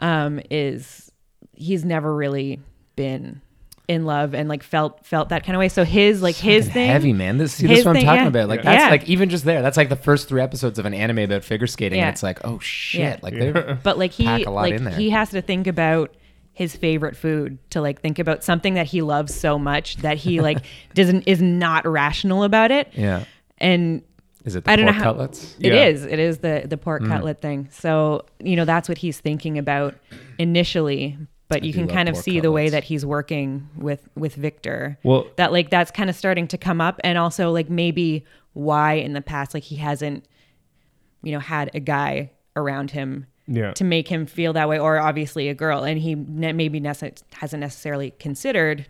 um, 0.01 0.41
is 0.51 1.13
he's 1.53 1.85
never 1.85 2.15
really 2.17 2.61
been 2.97 3.43
in 3.87 4.05
love 4.07 4.35
and 4.35 4.49
like 4.49 4.63
felt 4.63 5.05
felt 5.05 5.29
that 5.29 5.45
kind 5.45 5.55
of 5.57 5.61
way. 5.61 5.69
So 5.69 5.85
his 5.85 6.23
like 6.23 6.37
his 6.37 6.69
thing 6.71 6.89
heavy 6.89 7.13
man. 7.13 7.37
This, 7.39 7.55
see, 7.55 7.67
this 7.67 7.81
is 7.81 7.85
what 7.85 7.91
I'm 7.91 7.97
thing, 7.97 8.05
talking 8.07 8.23
yeah. 8.23 8.29
about. 8.29 8.49
Like 8.49 8.61
Yeah. 8.61 8.71
that's 8.73 8.85
Yeah. 8.85 8.91
like 8.91 9.09
even 9.09 9.29
just 9.29 9.45
there. 9.45 9.61
That's 9.63 9.77
like 9.77 9.91
the 9.91 9.97
first 9.97 10.29
three 10.29 10.41
episodes 10.41 10.79
of 10.79 10.87
an 10.87 10.95
anime 10.95 11.19
about 11.19 11.45
figure 11.45 11.67
skating, 11.67 12.01
it's 12.01 12.23
like, 12.23 12.39
oh 12.45 12.59
shit! 12.61 13.01
Yeah. 13.01 13.19
Like 13.23 13.35
they're 13.35 13.79
but 13.83 13.99
like 13.99 14.13
he 14.13 14.25
pack 14.25 14.47
a 14.47 14.51
lot 14.51 14.63
like 14.63 14.75
in 14.75 14.85
there. 14.85 14.95
he 14.95 15.11
has 15.11 15.31
to 15.31 15.43
think 15.43 15.67
about 15.67 16.15
his 16.53 16.75
favorite 16.77 17.17
food 17.17 17.59
to 17.71 17.81
like 17.81 18.01
think 18.01 18.19
about 18.19 18.43
something 18.45 18.75
that 18.75 18.87
he 18.87 19.03
loves 19.03 19.35
so 19.35 19.59
much 19.59 19.97
that 19.99 20.17
he 20.19 20.41
like 20.41 20.59
doesn't 20.95 21.23
is 21.29 21.43
not 21.43 21.85
rational 21.87 22.45
about 22.45 22.71
it 22.71 22.89
yeah. 22.95 23.25
and 23.59 24.03
Is 24.45 24.55
it 24.57 24.65
the 24.65 24.71
I 24.71 24.77
don't 24.77 24.87
know 24.87 24.93
how- 24.93 25.03
cutlets? 25.03 25.57
It 25.61 25.73
Yeah. 25.75 25.87
is. 25.87 26.05
It 26.07 26.19
is 26.21 26.39
the 26.39 26.63
the 26.67 26.77
pork 26.79 27.03
Mm. 27.03 27.09
cutlet 27.09 27.41
thing. 27.43 27.69
So 27.73 28.25
you 28.41 28.57
know 28.57 28.65
that's 28.65 28.89
what 28.89 28.99
he's 28.99 29.19
thinking 29.21 29.59
about 29.59 29.95
initially. 30.39 31.19
But 31.49 31.63
I 31.63 31.67
you 31.67 31.73
can 31.73 31.89
kind 31.89 32.09
of 32.09 32.15
pork 32.15 32.25
see 32.25 32.41
the 32.41 32.51
way 32.51 32.69
that 32.71 32.85
he's 32.85 33.05
working 33.05 33.69
with 33.77 34.09
with 34.15 34.35
Victor. 34.35 34.99
Well, 35.03 35.27
That 35.37 35.53
like 35.53 35.71
that's 35.71 35.91
kind 35.91 36.09
of 36.09 36.17
starting 36.17 36.49
to 36.49 36.59
come 36.59 36.81
up, 36.81 37.01
and 37.05 37.19
also 37.19 37.51
like 37.51 37.69
maybe 37.69 38.25
why 38.55 38.95
in 38.95 39.13
the 39.13 39.21
past 39.21 39.53
like 39.53 39.65
he 39.65 39.77
hasn't, 39.77 40.25
you 41.23 41.33
know, 41.33 41.41
had 41.41 41.71
a 41.75 41.81
guy 41.81 42.31
around 42.57 42.93
him 42.93 43.27
yeah, 43.47 43.73
to 43.75 43.85
make 43.85 44.09
him 44.09 44.25
feel 44.27 44.53
that 44.55 44.69
way, 44.69 44.79
or 44.79 44.99
obviously 44.99 45.49
a 45.49 45.55
girl, 45.55 45.85
and 45.85 45.99
he 46.01 46.15
ne- 46.15 46.53
maybe 46.53 46.81
nece- 46.81 47.23
hasn't 47.35 47.61
necessarily 47.61 48.13
considered 48.13 48.87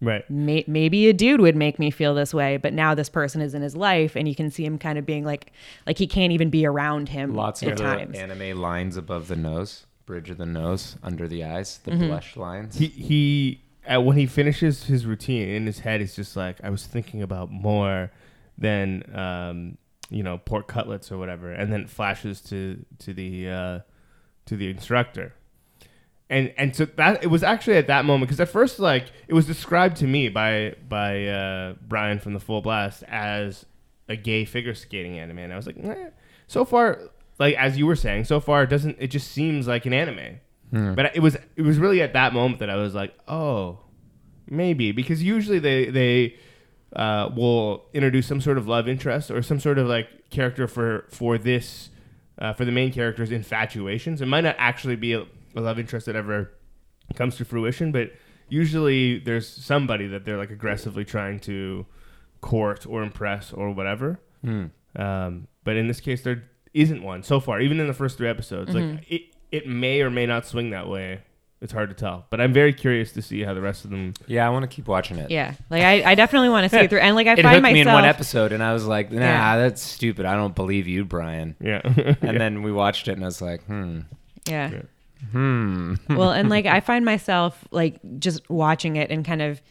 right. 0.00 0.28
may- 0.28 0.64
maybe 0.66 1.08
a 1.08 1.12
dude 1.12 1.40
would 1.40 1.54
make 1.56 1.78
me 1.78 1.90
feel 1.90 2.14
this 2.14 2.34
way 2.34 2.56
but 2.56 2.72
now 2.72 2.94
this 2.94 3.08
person 3.08 3.40
is 3.40 3.54
in 3.54 3.62
his 3.62 3.76
life 3.76 4.16
and 4.16 4.28
you 4.28 4.34
can 4.34 4.50
see 4.50 4.64
him 4.64 4.78
kind 4.78 4.98
of 4.98 5.06
being 5.06 5.24
like 5.24 5.52
like 5.86 5.96
he 5.98 6.06
can't 6.06 6.32
even 6.32 6.50
be 6.50 6.66
around 6.66 7.08
him 7.08 7.34
Lots 7.34 7.62
at 7.62 7.72
of 7.72 7.78
times 7.78 8.18
anime 8.18 8.60
lines 8.60 8.96
above 8.96 9.28
the 9.28 9.36
nose, 9.36 9.86
bridge 10.06 10.30
of 10.30 10.38
the 10.38 10.46
nose, 10.46 10.96
under 11.02 11.26
the 11.28 11.44
eyes, 11.44 11.78
the 11.84 11.90
Mm-hmm. 11.92 12.06
blush 12.08 12.36
lines. 12.36 12.76
He 12.78 12.86
he 12.88 13.62
uh, 13.92 14.00
when 14.00 14.16
he 14.16 14.26
finishes 14.26 14.84
his 14.84 15.04
routine 15.06 15.48
in 15.48 15.66
his 15.66 15.80
head, 15.80 16.00
he's 16.00 16.16
just 16.16 16.36
like, 16.36 16.56
I 16.64 16.70
was 16.70 16.86
thinking 16.86 17.22
about 17.22 17.50
more 17.50 18.10
than 18.56 19.02
um, 19.14 19.78
you 20.10 20.22
know, 20.22 20.38
pork 20.38 20.68
cutlets 20.68 21.10
or 21.10 21.18
whatever, 21.18 21.50
and 21.52 21.72
then 21.72 21.80
it 21.82 21.90
flashes 21.90 22.40
to 22.42 22.84
to 23.00 23.12
the 23.12 23.48
uh, 23.48 23.78
to 24.46 24.56
the 24.56 24.70
instructor. 24.70 25.34
And 26.30 26.54
and 26.56 26.74
so 26.74 26.86
that 26.86 27.22
it 27.22 27.26
was 27.26 27.42
actually 27.42 27.76
at 27.76 27.86
that 27.88 28.04
moment 28.06 28.28
because 28.28 28.40
at 28.40 28.48
first 28.48 28.78
like 28.78 29.06
it 29.28 29.34
was 29.34 29.46
described 29.46 29.96
to 29.98 30.06
me 30.06 30.28
by 30.30 30.74
by 30.88 31.26
uh, 31.26 31.74
Brian 31.86 32.18
from 32.18 32.32
the 32.32 32.40
Full 32.40 32.62
Blast 32.62 33.02
as 33.04 33.66
a 34.08 34.16
gay 34.16 34.44
figure 34.44 34.74
skating 34.74 35.18
anime, 35.18 35.38
and 35.38 35.52
I 35.52 35.56
was 35.56 35.66
like, 35.66 35.76
eh. 35.82 36.08
so 36.46 36.64
far, 36.64 36.98
like 37.38 37.54
as 37.56 37.76
you 37.76 37.86
were 37.86 37.96
saying, 37.96 38.24
so 38.24 38.40
far 38.40 38.62
it 38.62 38.70
doesn't. 38.70 38.96
It 39.00 39.08
just 39.08 39.30
seems 39.30 39.66
like 39.66 39.86
an 39.86 39.92
anime. 39.92 40.40
But 40.94 41.14
it 41.14 41.20
was 41.20 41.36
it 41.56 41.62
was 41.62 41.78
really 41.78 42.02
at 42.02 42.12
that 42.14 42.32
moment 42.32 42.58
that 42.60 42.70
I 42.70 42.76
was 42.76 42.94
like, 42.94 43.14
oh, 43.28 43.78
maybe 44.48 44.92
because 44.92 45.22
usually 45.22 45.58
they 45.58 45.86
they 45.86 46.36
uh, 46.94 47.30
will 47.34 47.84
introduce 47.92 48.26
some 48.26 48.40
sort 48.40 48.58
of 48.58 48.66
love 48.66 48.88
interest 48.88 49.30
or 49.30 49.42
some 49.42 49.60
sort 49.60 49.78
of 49.78 49.86
like 49.86 50.30
character 50.30 50.66
for 50.66 51.06
for 51.10 51.38
this 51.38 51.90
uh, 52.38 52.52
for 52.52 52.64
the 52.64 52.72
main 52.72 52.92
character's 52.92 53.30
infatuations. 53.30 54.20
It 54.20 54.26
might 54.26 54.42
not 54.42 54.56
actually 54.58 54.96
be 54.96 55.12
a, 55.12 55.24
a 55.54 55.60
love 55.60 55.78
interest 55.78 56.06
that 56.06 56.16
ever 56.16 56.52
comes 57.14 57.36
to 57.36 57.44
fruition, 57.44 57.92
but 57.92 58.12
usually 58.48 59.18
there's 59.18 59.48
somebody 59.48 60.06
that 60.08 60.24
they're 60.24 60.38
like 60.38 60.50
aggressively 60.50 61.04
trying 61.04 61.40
to 61.40 61.86
court 62.40 62.86
or 62.86 63.02
impress 63.02 63.52
or 63.52 63.70
whatever. 63.70 64.20
Hmm. 64.42 64.66
Um, 64.96 65.48
but 65.64 65.76
in 65.76 65.88
this 65.88 66.00
case, 66.00 66.22
there 66.22 66.44
isn't 66.74 67.02
one 67.02 67.22
so 67.22 67.40
far. 67.40 67.60
Even 67.60 67.80
in 67.80 67.86
the 67.86 67.94
first 67.94 68.18
three 68.18 68.28
episodes, 68.28 68.74
like 68.74 69.10
it, 69.10 69.22
it 69.50 69.66
may 69.66 70.02
or 70.02 70.10
may 70.10 70.26
not 70.26 70.44
swing 70.46 70.70
that 70.70 70.88
way. 70.88 71.20
It's 71.60 71.72
hard 71.72 71.88
to 71.88 71.94
tell, 71.94 72.26
but 72.28 72.42
I'm 72.42 72.52
very 72.52 72.74
curious 72.74 73.12
to 73.12 73.22
see 73.22 73.42
how 73.42 73.54
the 73.54 73.62
rest 73.62 73.86
of 73.86 73.90
them. 73.90 74.12
Yeah, 74.26 74.46
I 74.46 74.50
want 74.50 74.64
to 74.64 74.68
keep 74.68 74.86
watching 74.86 75.16
it. 75.16 75.30
Yeah, 75.30 75.54
like 75.70 75.82
I, 75.82 76.10
I 76.10 76.14
definitely 76.14 76.50
want 76.50 76.64
to 76.64 76.68
see 76.68 76.84
it 76.84 76.90
through, 76.90 76.98
and 76.98 77.16
like 77.16 77.26
I 77.26 77.32
It 77.38 77.42
find 77.42 77.46
hooked 77.54 77.62
myself. 77.62 77.72
me 77.74 77.80
in 77.80 77.86
one 77.88 78.04
episode, 78.04 78.52
and 78.52 78.62
I 78.62 78.74
was 78.74 78.84
like, 78.84 79.10
"Nah, 79.10 79.20
Yeah. 79.20 79.56
that's 79.56 79.80
stupid. 79.80 80.26
I 80.26 80.34
don't 80.34 80.54
believe 80.54 80.86
you, 80.86 81.06
Brian." 81.06 81.56
Yeah, 81.60 81.80
And 82.20 82.38
then 82.38 82.62
we 82.62 82.70
watched 82.70 83.08
it, 83.08 83.12
and 83.12 83.22
I 83.22 83.26
was 83.26 83.40
like, 83.40 83.64
"Hmm, 83.64 84.00
yeah. 84.46 84.72
Yeah. 84.72 84.82
hmm." 85.32 85.94
well 86.10 86.32
and 86.32 86.50
like 86.50 86.66
i 86.66 86.80
find 86.90 87.04
myself 87.04 87.64
like 87.70 87.98
just 88.18 88.48
watching 88.50 88.96
it 88.96 89.10
and 89.10 89.24
kind 89.24 89.40
of 89.40 89.62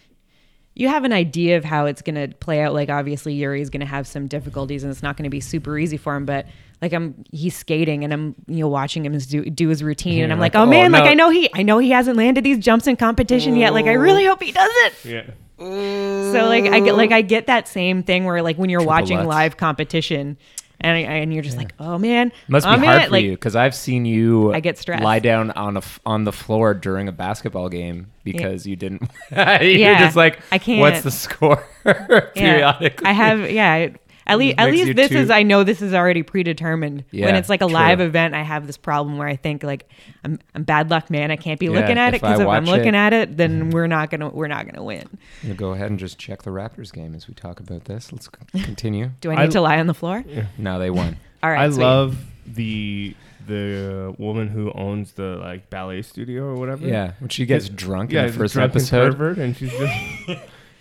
you 0.74 0.88
have 0.88 1.04
an 1.04 1.14
idea 1.14 1.58
of 1.58 1.64
how 1.64 1.86
it's 1.86 2.02
going 2.02 2.16
to 2.16 2.36
play 2.38 2.60
out 2.62 2.74
like 2.74 2.90
obviously 2.90 3.34
yuri's 3.36 3.70
going 3.70 3.82
to 3.82 3.86
have 3.86 4.08
some 4.08 4.28
difficulties 4.28 4.84
and 4.84 4.92
it's 4.92 5.04
not 5.04 5.16
going 5.16 5.26
to 5.26 5.30
be 5.30 5.40
super 5.42 5.78
easy 5.78 5.98
for 5.98 6.16
him 6.16 6.26
but 6.26 6.48
like 6.84 6.92
i'm 6.92 7.24
he's 7.32 7.56
skating 7.56 8.04
and 8.04 8.12
i'm 8.14 8.36
you 8.48 8.60
know 8.60 8.68
watching 8.68 9.06
him 9.06 9.18
do, 9.18 9.46
do 9.46 9.70
his 9.70 9.82
routine 9.82 10.22
and 10.22 10.34
i'm 10.34 10.40
like, 10.40 10.54
like, 10.54 10.60
oh 10.60 10.64
"Oh, 10.64 10.70
man 10.70 10.92
like 10.92 11.06
i 11.06 11.14
know 11.14 11.30
he 11.30 11.50
i 11.54 11.64
know 11.64 11.78
he 11.78 11.92
hasn't 11.92 12.18
landed 12.18 12.44
these 12.44 12.58
jumps 12.58 12.88
in 12.88 12.98
competition 12.98 13.56
yet 13.56 13.74
like 13.74 13.86
i 13.86 13.96
oh. 13.96 14.00
really 14.00 14.26
hope 14.26 14.44
he 14.44 14.52
does 14.52 14.72
it 14.86 15.06
yeah. 15.06 15.24
so 15.58 16.46
like 16.46 16.66
i 16.66 16.82
get 16.82 16.96
like 16.96 17.14
i 17.14 17.22
get 17.22 17.48
that 17.48 17.70
same 17.70 18.04
thing 18.04 18.26
where 18.26 18.42
like 18.42 18.58
when 18.58 18.70
you're 18.70 18.82
Triple 18.82 18.94
watching 18.94 19.18
Lutz. 19.20 19.30
live 19.30 19.58
competition 19.58 20.38
and, 20.82 20.98
I, 20.98 21.00
and 21.00 21.34
you're 21.34 21.44
just 21.44 21.56
like 21.56 21.74
oh 21.80 21.98
man 21.98 22.34
Must 22.50 22.68
oh, 22.68 22.72
be 22.72 22.76
I'm 22.76 22.84
hard 22.84 23.02
it. 23.04 23.06
for 23.06 23.12
like 23.12 23.24
you 23.24 23.32
because 23.32 23.56
I've 23.56 23.74
seen 23.74 24.04
you. 24.04 24.54
I 24.54 24.60
get 24.60 24.78
stressed. 24.78 25.02
Lie 25.02 25.20
down 25.20 25.52
on 25.52 25.78
a 25.78 25.80
f- 25.80 26.02
on 26.06 26.26
the 26.26 26.34
floor 26.34 26.74
during 26.74 27.08
a 27.08 27.14
basketball 27.14 27.70
game 27.70 28.12
because 28.26 28.68
you 28.68 28.76
didn't. 28.76 29.10
You're 29.32 29.62
Yeah, 29.62 30.00
just 30.00 30.18
like, 30.18 30.42
I 30.52 30.58
can't. 30.58 30.82
What's 30.82 31.02
the 31.02 31.12
score? 31.12 31.66
Periodically, 32.36 33.06
I 33.06 33.14
have 33.14 33.50
yeah. 33.50 33.90
At 34.34 34.40
least 34.40 34.56
at 34.60 34.72
least 34.72 34.96
this 34.96 35.10
too- 35.10 35.18
is 35.18 35.30
I 35.30 35.44
know 35.44 35.64
this 35.64 35.82
is 35.82 35.94
already 35.94 36.24
predetermined. 36.24 37.04
when 37.12 37.36
it's 37.36 37.50
like 37.50 37.62
a 37.62 37.66
true. 37.66 37.74
live 37.74 38.02
event, 38.02 38.36
I 38.36 38.42
have 38.42 38.68
this 38.68 38.78
problem 38.78 39.18
where 39.18 39.28
I 39.28 39.36
think 39.36 39.64
like 39.64 39.90
I'm 40.24 40.40
I'm 40.56 40.64
bad 40.64 40.90
luck, 40.90 41.10
man. 41.10 41.32
I 41.32 41.36
can't 41.36 41.60
be 41.60 41.68
Yeah, 41.68 41.80
looking 41.80 41.98
at 41.98 42.14
it 42.14 42.22
because 42.22 42.40
if, 42.40 42.48
I'm 42.48 42.66
looking 42.66 42.96
it- 42.96 42.96
at 42.96 43.14
it, 43.14 43.38
then 43.38 43.70
we're 43.72 43.88
not 43.88 44.10
gonna 44.10 44.30
we're 44.30 44.48
not 44.48 44.66
gonna 44.66 44.84
win. 44.84 45.08
I'm 45.12 45.20
gonna 45.50 45.54
go 45.56 45.72
ahead 45.72 45.90
and 45.90 46.00
just 46.00 46.18
check 46.20 46.44
the 46.44 46.52
Raptors 46.52 46.92
game 46.92 47.16
as 47.16 47.28
we 47.28 47.34
talk 47.34 47.60
about 47.60 47.86
this. 47.86 48.12
Let's 48.12 48.28
continue. 48.28 49.12
Do 49.22 49.32
I 49.32 49.36
I- 49.36 49.44
need 49.46 49.52
to 49.52 49.62
lie 49.62 49.80
on 49.80 49.88
the 49.88 49.94
floor? 49.94 50.24
no, 50.58 50.80
they 50.80 50.90
won. 50.90 51.18
All 51.44 51.50
right, 51.50 51.66
I 51.66 51.70
sweet. 51.70 51.84
love 51.84 52.18
the 52.46 53.16
the 53.46 54.16
woman 54.18 54.48
who 54.48 54.72
owns 54.72 55.12
the 55.14 55.36
like 55.38 55.70
ballet 55.70 56.02
studio 56.02 56.44
or 56.46 56.56
whatever. 56.56 56.86
Yeah, 56.88 57.12
when 57.20 57.30
she 57.30 57.46
gets 57.46 57.68
drunk 57.68 58.12
yeah, 58.12 58.22
in 58.22 58.26
the 58.28 58.32
the 58.32 58.38
first 58.38 58.54
drunken 58.54 58.78
episode. 58.78 59.12
pervert, 59.12 59.38
and 59.38 59.56
she's 59.58 59.72
just 59.72 59.94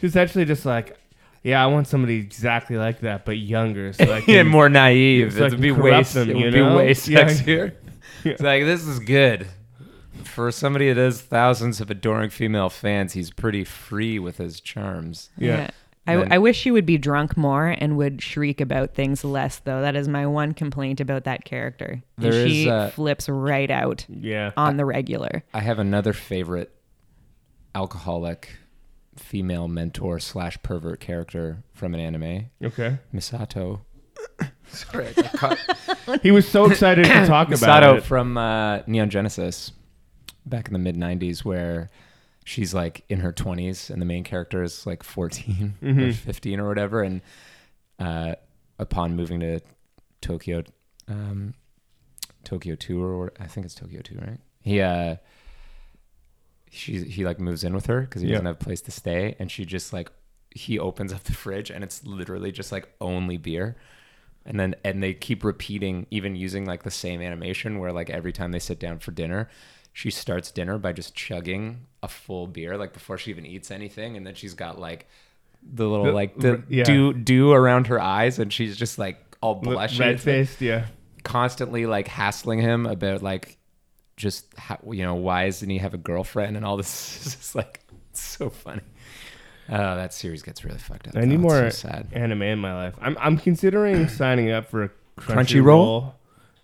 she's 0.01 0.17
actually 0.17 0.45
just 0.45 0.65
like, 0.65 0.97
yeah, 1.43 1.63
I 1.63 1.67
want 1.67 1.87
somebody 1.89 2.17
exactly 2.17 2.77
like 2.77 3.01
that, 3.01 3.25
but 3.25 3.39
younger, 3.39 3.93
so 3.93 4.13
I 4.13 4.21
can 4.23 4.35
and 4.41 4.49
more 4.49 4.69
naive. 4.69 5.33
so 5.35 5.47
it 5.47 5.53
would 5.53 5.61
be 5.61 5.73
way, 5.73 5.91
corrupt 5.91 6.15
them, 6.15 6.31
it 6.31 6.37
you 6.37 6.45
would 6.45 6.53
be 6.55 6.61
know? 6.61 6.77
way 6.77 6.89
Yeah. 7.07 7.25
sexier. 7.25 7.75
It's 8.25 8.41
like 8.41 8.63
this 8.63 8.87
is 8.87 9.01
good 9.01 9.49
for 10.23 10.53
somebody 10.53 10.87
that 10.93 10.97
has 11.01 11.21
thousands 11.21 11.81
of 11.81 11.91
adoring 11.91 12.31
female 12.31 12.69
fans. 12.71 13.15
He's 13.15 13.33
pretty 13.33 13.65
free 13.65 14.19
with 14.21 14.39
his 14.39 14.61
charms. 14.61 15.31
Yeah. 15.37 15.71
I, 16.07 16.17
Then- 16.17 16.33
I 16.33 16.39
wish 16.39 16.63
he 16.63 16.71
would 16.71 16.87
be 16.87 16.99
drunk 16.99 17.37
more 17.37 17.67
and 17.69 17.97
would 17.97 18.23
shriek 18.23 18.61
about 18.61 18.95
things 18.95 19.25
less, 19.25 19.59
though. 19.59 19.81
That 19.81 19.97
is 19.97 20.07
my 20.09 20.27
one 20.27 20.53
complaint 20.53 21.01
about 21.01 21.25
that 21.25 21.45
character. 21.45 22.03
There 22.19 22.33
is, 22.33 22.53
she 22.53 22.71
uh, 22.71 22.91
flips 22.91 23.29
right 23.29 23.71
out 23.71 24.05
Yeah, 24.09 24.53
on 24.57 24.77
the 24.77 24.85
regular. 24.85 25.43
I 25.53 25.61
have 25.61 25.79
another 25.81 26.13
favorite 26.13 26.73
alcoholic 27.75 28.57
female 29.17 29.69
mentor 29.69 30.19
slash 30.19 30.61
pervert 30.63 31.01
character 31.01 31.63
from 31.75 31.95
an 31.95 32.01
anime, 32.01 32.47
okay. 32.63 32.99
Misato. 33.15 33.81
Sorry, 34.69 35.09
I 35.09 35.13
got 35.13 35.33
caught. 35.35 35.59
He 36.23 36.31
was 36.31 36.49
so 36.49 36.65
excited 36.67 37.05
to 37.05 37.27
talk 37.27 37.49
about 37.49 37.83
Misato 37.83 37.97
it. 37.99 38.03
from 38.05 38.39
uh, 38.39 38.81
Neon 38.87 39.11
Genesis 39.11 39.73
back 40.47 40.67
in 40.69 40.73
the 40.73 40.79
mid 40.79 40.97
90s 40.97 41.45
where 41.45 41.91
she's 42.45 42.73
like 42.75 43.05
in 43.09 43.21
her 43.21 43.33
20s 43.33 43.91
and 43.91 44.01
the 44.01 44.07
main 44.07 44.25
character 44.25 44.63
is 44.63 44.87
like 44.87 45.03
14 45.03 45.75
or 45.83 45.87
Mhm. 45.89 46.15
15 46.15 46.59
or 46.61 46.69
whatever 46.69 47.03
and 47.03 47.21
uh, 48.01 48.35
upon 48.79 49.15
moving 49.15 49.41
to 49.41 49.61
Tokyo 50.21 50.65
um, 51.07 51.55
Tokyo 52.45 52.75
2 52.75 53.03
or 53.05 53.33
I 53.39 53.47
think 53.47 53.67
it's 53.67 53.75
Tokyo 53.75 54.01
2 54.03 54.19
right 54.19 54.39
he 54.61 54.81
uh 54.81 55.17
she 56.75 57.05
he 57.05 57.25
like 57.25 57.39
moves 57.39 57.63
in 57.65 57.75
with 57.75 57.87
her 57.87 58.01
because 58.01 58.23
he 58.23 58.29
Yeah. 58.29 58.35
doesn't 58.35 58.47
have 58.47 58.57
a 58.57 58.65
place 58.65 58.81
to 58.83 58.91
stay 58.91 59.37
and 59.39 59.51
she 59.51 59.65
just 59.67 59.93
like 59.93 60.11
he 60.51 60.79
opens 60.79 61.13
up 61.13 61.23
the 61.25 61.33
fridge 61.35 61.71
and 61.71 61.85
it's 61.85 62.05
literally 62.07 62.51
just 62.51 62.73
like 62.73 62.89
only 63.01 63.37
beer 63.37 63.77
and 64.47 64.59
then 64.59 64.75
and 64.83 65.03
they 65.03 65.13
keep 65.15 65.45
repeating 65.45 66.07
even 66.11 66.35
using 66.35 66.65
like 66.65 66.83
the 66.83 66.91
same 66.91 67.21
animation 67.21 67.79
where 67.79 67.93
like 67.93 68.09
every 68.11 68.33
time 68.33 68.53
they 68.53 68.59
sit 68.59 68.79
down 68.81 68.99
for 68.99 69.11
dinner 69.13 69.49
she 69.93 70.11
starts 70.11 70.51
dinner 70.51 70.79
by 70.79 70.93
just 70.93 71.15
chugging 71.15 71.87
a 72.03 72.09
full 72.09 72.47
beer 72.47 72.77
like 72.79 72.93
before 72.95 73.19
she 73.19 73.31
even 73.31 73.45
eats 73.45 73.71
anything 73.71 74.17
and 74.17 74.27
then 74.27 74.35
she's 74.35 74.55
got 74.55 74.79
like 74.81 75.07
the 75.63 75.87
little 75.87 76.07
The- 76.07 76.13
like 76.13 76.37
the 76.39 76.63
yeah. 76.71 76.85
dew 76.85 77.13
dew 77.13 77.53
around 77.53 77.87
her 77.89 78.01
eyes 78.01 78.39
and 78.39 78.51
she's 78.53 78.77
just 78.79 78.99
like 78.99 79.19
all 79.43 79.61
blushy 79.61 80.01
red 80.01 80.21
faced. 80.21 80.61
Yeah, 80.61 80.87
constantly 81.25 81.85
like 81.87 82.09
hassling 82.09 82.61
him 82.61 82.87
about 82.87 83.23
like 83.23 83.59
just 84.17 84.47
how 84.59 84.79
you 84.91 85.03
know 85.03 85.15
why 85.15 85.47
doesn't 85.47 85.71
he 85.71 85.79
have 85.79 85.95
a 85.95 85.99
girlfriend 85.99 86.57
and 86.57 86.65
all 86.67 86.77
this 86.77 87.17
is 87.27 87.35
just 87.37 87.55
like 87.55 87.81
so 88.13 88.51
funny 88.51 88.83
oh 89.71 89.97
that 89.97 90.13
series 90.13 90.43
gets 90.43 90.65
really 90.65 90.79
fucked 90.79 91.09
up 91.09 91.17
I 91.17 91.25
need 91.25 91.37
oh, 91.37 91.39
more 91.39 91.71
so 91.71 91.89
sad 91.89 92.09
anime 92.13 92.43
in 92.43 92.59
my 92.59 92.75
life. 92.75 92.95
I'm 93.01 93.17
I'm 93.21 93.39
considering 93.39 94.09
signing 94.21 94.51
up 94.51 94.67
for 94.69 94.85
a 94.85 94.91
Crunchyroll? 95.19 95.35
Crunchyroll 95.45 96.13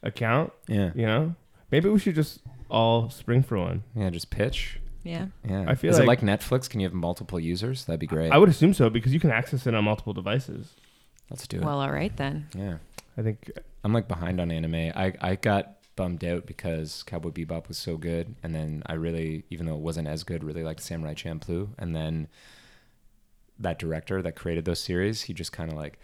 account. 0.03 0.53
yeah 0.69 0.91
You 0.95 1.07
know, 1.07 1.35
maybe 1.71 1.89
we 1.89 1.99
should 1.99 2.15
just 2.15 2.41
all 2.71 3.09
spring 3.11 3.43
for 3.43 3.57
one. 3.59 3.83
yeah 3.97 4.11
just 4.11 4.29
pitch 4.31 4.79
Yeah. 5.05 5.27
yeah 5.49 5.65
I 5.67 5.75
feel 5.75 5.91
is 5.91 5.99
it 5.99 6.07
like- 6.07 6.23
like 6.23 6.41
netflix 6.41 6.69
can 6.69 6.81
you 6.81 6.87
have 6.87 6.95
multiple 6.95 7.41
users 7.41 7.87
that'd 7.87 7.99
be 8.01 8.07
great 8.07 8.31
I 8.31 8.37
would 8.39 8.49
assume 8.51 8.75
so 8.75 8.91
because 8.91 9.15
you 9.15 9.21
can 9.21 9.31
access 9.31 9.67
it 9.67 9.75
on 9.75 9.85
multiple 9.85 10.13
devices. 10.13 10.75
let's 11.31 11.47
do 11.47 11.59
it 11.59 11.65
Well, 11.65 11.81
all 11.81 11.91
right 11.91 12.15
then. 12.17 12.47
yeah 12.55 12.77
I 13.17 13.23
think 13.23 13.51
i'm 13.85 13.93
like 13.95 14.07
behind 14.07 14.39
on 14.41 14.51
anime 14.51 14.93
i 14.95 15.15
i 15.21 15.35
got 15.37 15.78
bummed 15.99 16.25
out 16.25 16.47
because 16.47 17.03
cowboy 17.03 17.31
bebop 17.31 17.67
was 17.67 17.77
so 17.77 17.97
good 17.97 18.37
and 18.45 18.55
then 18.55 18.85
i 18.87 18.93
really 18.93 19.43
even 19.51 19.67
though 19.67 19.75
it 19.75 19.81
wasn't 19.81 20.07
as 20.07 20.23
good 20.23 20.45
really 20.45 20.63
liked 20.63 20.81
samurai 20.81 21.13
champloo 21.13 21.69
and 21.77 21.97
then 21.97 22.29
that 23.59 23.81
director 23.81 24.23
that 24.23 24.37
created 24.37 24.65
those 24.65 24.79
series 24.79 25.23
he 25.23 25.35
just 25.35 25.51
kind 25.51 25.73
of 25.73 25.77
like 25.77 25.99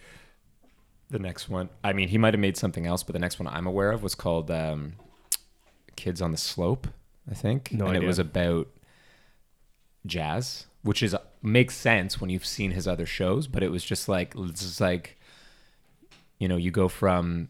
the 1.10 1.18
next 1.20 1.48
one 1.48 1.68
i 1.84 1.92
mean 1.92 2.08
he 2.08 2.18
might 2.18 2.34
have 2.34 2.40
made 2.40 2.56
something 2.56 2.86
else 2.86 3.04
but 3.04 3.12
the 3.12 3.20
next 3.20 3.38
one 3.38 3.46
i'm 3.46 3.68
aware 3.68 3.92
of 3.92 4.02
was 4.02 4.16
called 4.16 4.50
um, 4.50 4.94
kids 5.94 6.20
on 6.20 6.32
the 6.32 6.36
slope 6.36 6.88
i 7.30 7.34
think 7.34 7.70
No 7.70 7.84
and 7.86 7.94
idea. 7.96 8.02
it 8.02 8.06
was 8.08 8.18
about 8.18 8.66
jazz 10.04 10.66
which 10.82 11.04
is 11.04 11.14
makes 11.40 11.76
sense 11.76 12.20
when 12.20 12.30
you've 12.30 12.44
seen 12.44 12.72
his 12.72 12.88
other 12.88 13.06
shows 13.06 13.46
but 13.46 13.62
it 13.62 13.70
was 13.70 13.84
just 13.84 14.08
like 14.08 14.34
it's 14.36 14.62
just 14.62 14.80
like 14.80 15.16
you 16.40 16.48
know 16.48 16.56
you 16.56 16.72
go 16.72 16.88
from 16.88 17.48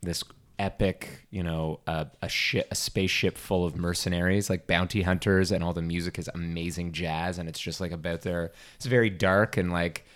this 0.00 0.24
epic 0.62 1.26
you 1.30 1.42
know 1.42 1.80
a, 1.88 2.06
a 2.22 2.28
ship 2.28 2.68
a 2.70 2.74
spaceship 2.74 3.36
full 3.36 3.64
of 3.64 3.76
mercenaries 3.76 4.48
like 4.48 4.68
bounty 4.68 5.02
hunters 5.02 5.50
and 5.50 5.64
all 5.64 5.72
the 5.72 5.82
music 5.82 6.20
is 6.20 6.30
amazing 6.34 6.92
jazz 6.92 7.36
and 7.36 7.48
it's 7.48 7.58
just 7.58 7.80
like 7.80 7.90
about 7.90 8.20
their 8.20 8.52
it's 8.76 8.86
very 8.86 9.10
dark 9.10 9.56
and 9.56 9.72
like 9.72 10.06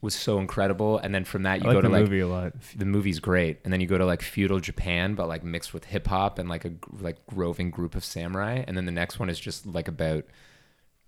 was 0.00 0.12
so 0.12 0.40
incredible 0.40 0.98
and 0.98 1.14
then 1.14 1.24
from 1.24 1.44
that 1.44 1.60
you 1.60 1.68
like 1.68 1.76
go 1.76 1.80
to 1.80 1.88
the 1.88 1.92
like 1.92 2.02
movie 2.02 2.18
a 2.18 2.26
lot. 2.26 2.52
the 2.74 2.84
movie's 2.84 3.20
great 3.20 3.60
and 3.62 3.72
then 3.72 3.80
you 3.80 3.86
go 3.86 3.96
to 3.96 4.04
like 4.04 4.22
feudal 4.22 4.58
japan 4.58 5.14
but 5.14 5.28
like 5.28 5.44
mixed 5.44 5.72
with 5.72 5.84
hip 5.84 6.08
hop 6.08 6.36
and 6.40 6.48
like 6.48 6.64
a 6.64 6.72
like 7.00 7.16
roving 7.32 7.70
group 7.70 7.94
of 7.94 8.04
samurai 8.04 8.64
and 8.66 8.76
then 8.76 8.86
the 8.86 8.92
next 8.92 9.20
one 9.20 9.30
is 9.30 9.38
just 9.38 9.64
like 9.64 9.86
about 9.86 10.24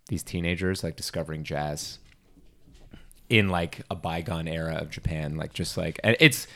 these 0.09 0.23
teenagers 0.23 0.85
like 0.85 0.95
discovering 0.95 1.43
jazz 1.43 1.99
in 3.29 3.49
like 3.49 3.81
a 3.91 3.95
bygone 3.95 4.49
era 4.49 4.77
of 4.77 4.91
Japan. 4.91 5.37
Like 5.37 5.53
just 5.53 5.77
like 5.77 6.01
and 6.05 6.17
it's 6.21 6.47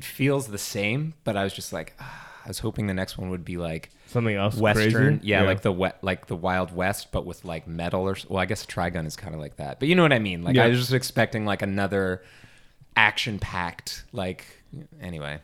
it 0.00 0.04
feels 0.04 0.48
the 0.48 0.58
same, 0.58 1.14
but 1.24 1.36
I 1.36 1.44
was 1.44 1.52
just 1.52 1.72
like 1.72 1.94
ah, 2.00 2.28
I 2.44 2.48
was 2.48 2.58
hoping 2.60 2.86
the 2.86 2.94
next 2.94 3.18
one 3.18 3.28
would 3.30 3.44
be 3.44 3.56
like 3.56 3.90
Something 4.06 4.34
else 4.34 4.56
Western, 4.56 4.92
crazy? 5.18 5.20
yeah, 5.28 5.42
like 5.42 5.60
the 5.62 5.70
wet, 5.72 5.98
like 6.02 6.26
the 6.26 6.34
Wild 6.36 6.74
West, 6.74 7.12
but 7.12 7.24
with 7.26 7.44
like 7.44 7.66
metal 7.68 8.02
or 8.08 8.16
well, 8.28 8.38
I 8.40 8.46
guess 8.46 8.64
Trigun 8.66 9.06
is 9.06 9.14
kind 9.16 9.34
of 9.34 9.40
like 9.40 9.56
that. 9.56 9.78
But 9.78 9.88
you 9.88 9.94
know 9.94 10.02
what 10.02 10.12
I 10.12 10.18
mean? 10.18 10.42
Like 10.42 10.56
Yeah. 10.56 10.64
I 10.64 10.68
was 10.68 10.78
just 10.78 10.92
expecting 10.92 11.44
like 11.44 11.62
another 11.62 12.22
action 12.96 13.38
packed 13.38 14.04
like 14.12 14.44
anyway. 15.00 15.38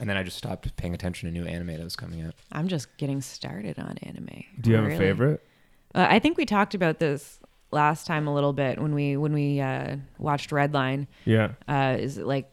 And 0.00 0.08
then 0.08 0.16
I 0.16 0.22
just 0.22 0.38
stopped 0.38 0.74
paying 0.76 0.94
attention 0.94 1.28
to 1.28 1.38
new 1.38 1.44
anime 1.46 1.68
that 1.76 1.84
was 1.84 1.94
coming 1.94 2.22
out. 2.22 2.34
I'm 2.52 2.68
just 2.68 2.96
getting 2.96 3.20
started 3.20 3.78
on 3.78 3.98
anime. 4.02 4.44
Do 4.60 4.70
you 4.70 4.76
have 4.76 4.86
Really. 4.86 4.96
a 4.96 4.98
favorite? 4.98 5.46
Uh, 5.94 6.06
I 6.08 6.18
think 6.20 6.38
we 6.38 6.46
talked 6.46 6.74
about 6.74 6.98
this 7.00 7.38
last 7.70 8.06
time 8.06 8.26
a 8.26 8.32
little 8.34 8.52
bit 8.54 8.80
when 8.80 8.94
we 8.94 9.16
when 9.18 9.32
we 9.34 9.60
uh, 9.60 9.96
watched 10.18 10.50
Redline. 10.50 11.06
Yeah. 11.26 11.52
Uh, 11.68 11.96
is 12.00 12.16
it 12.16 12.26
like 12.26 12.50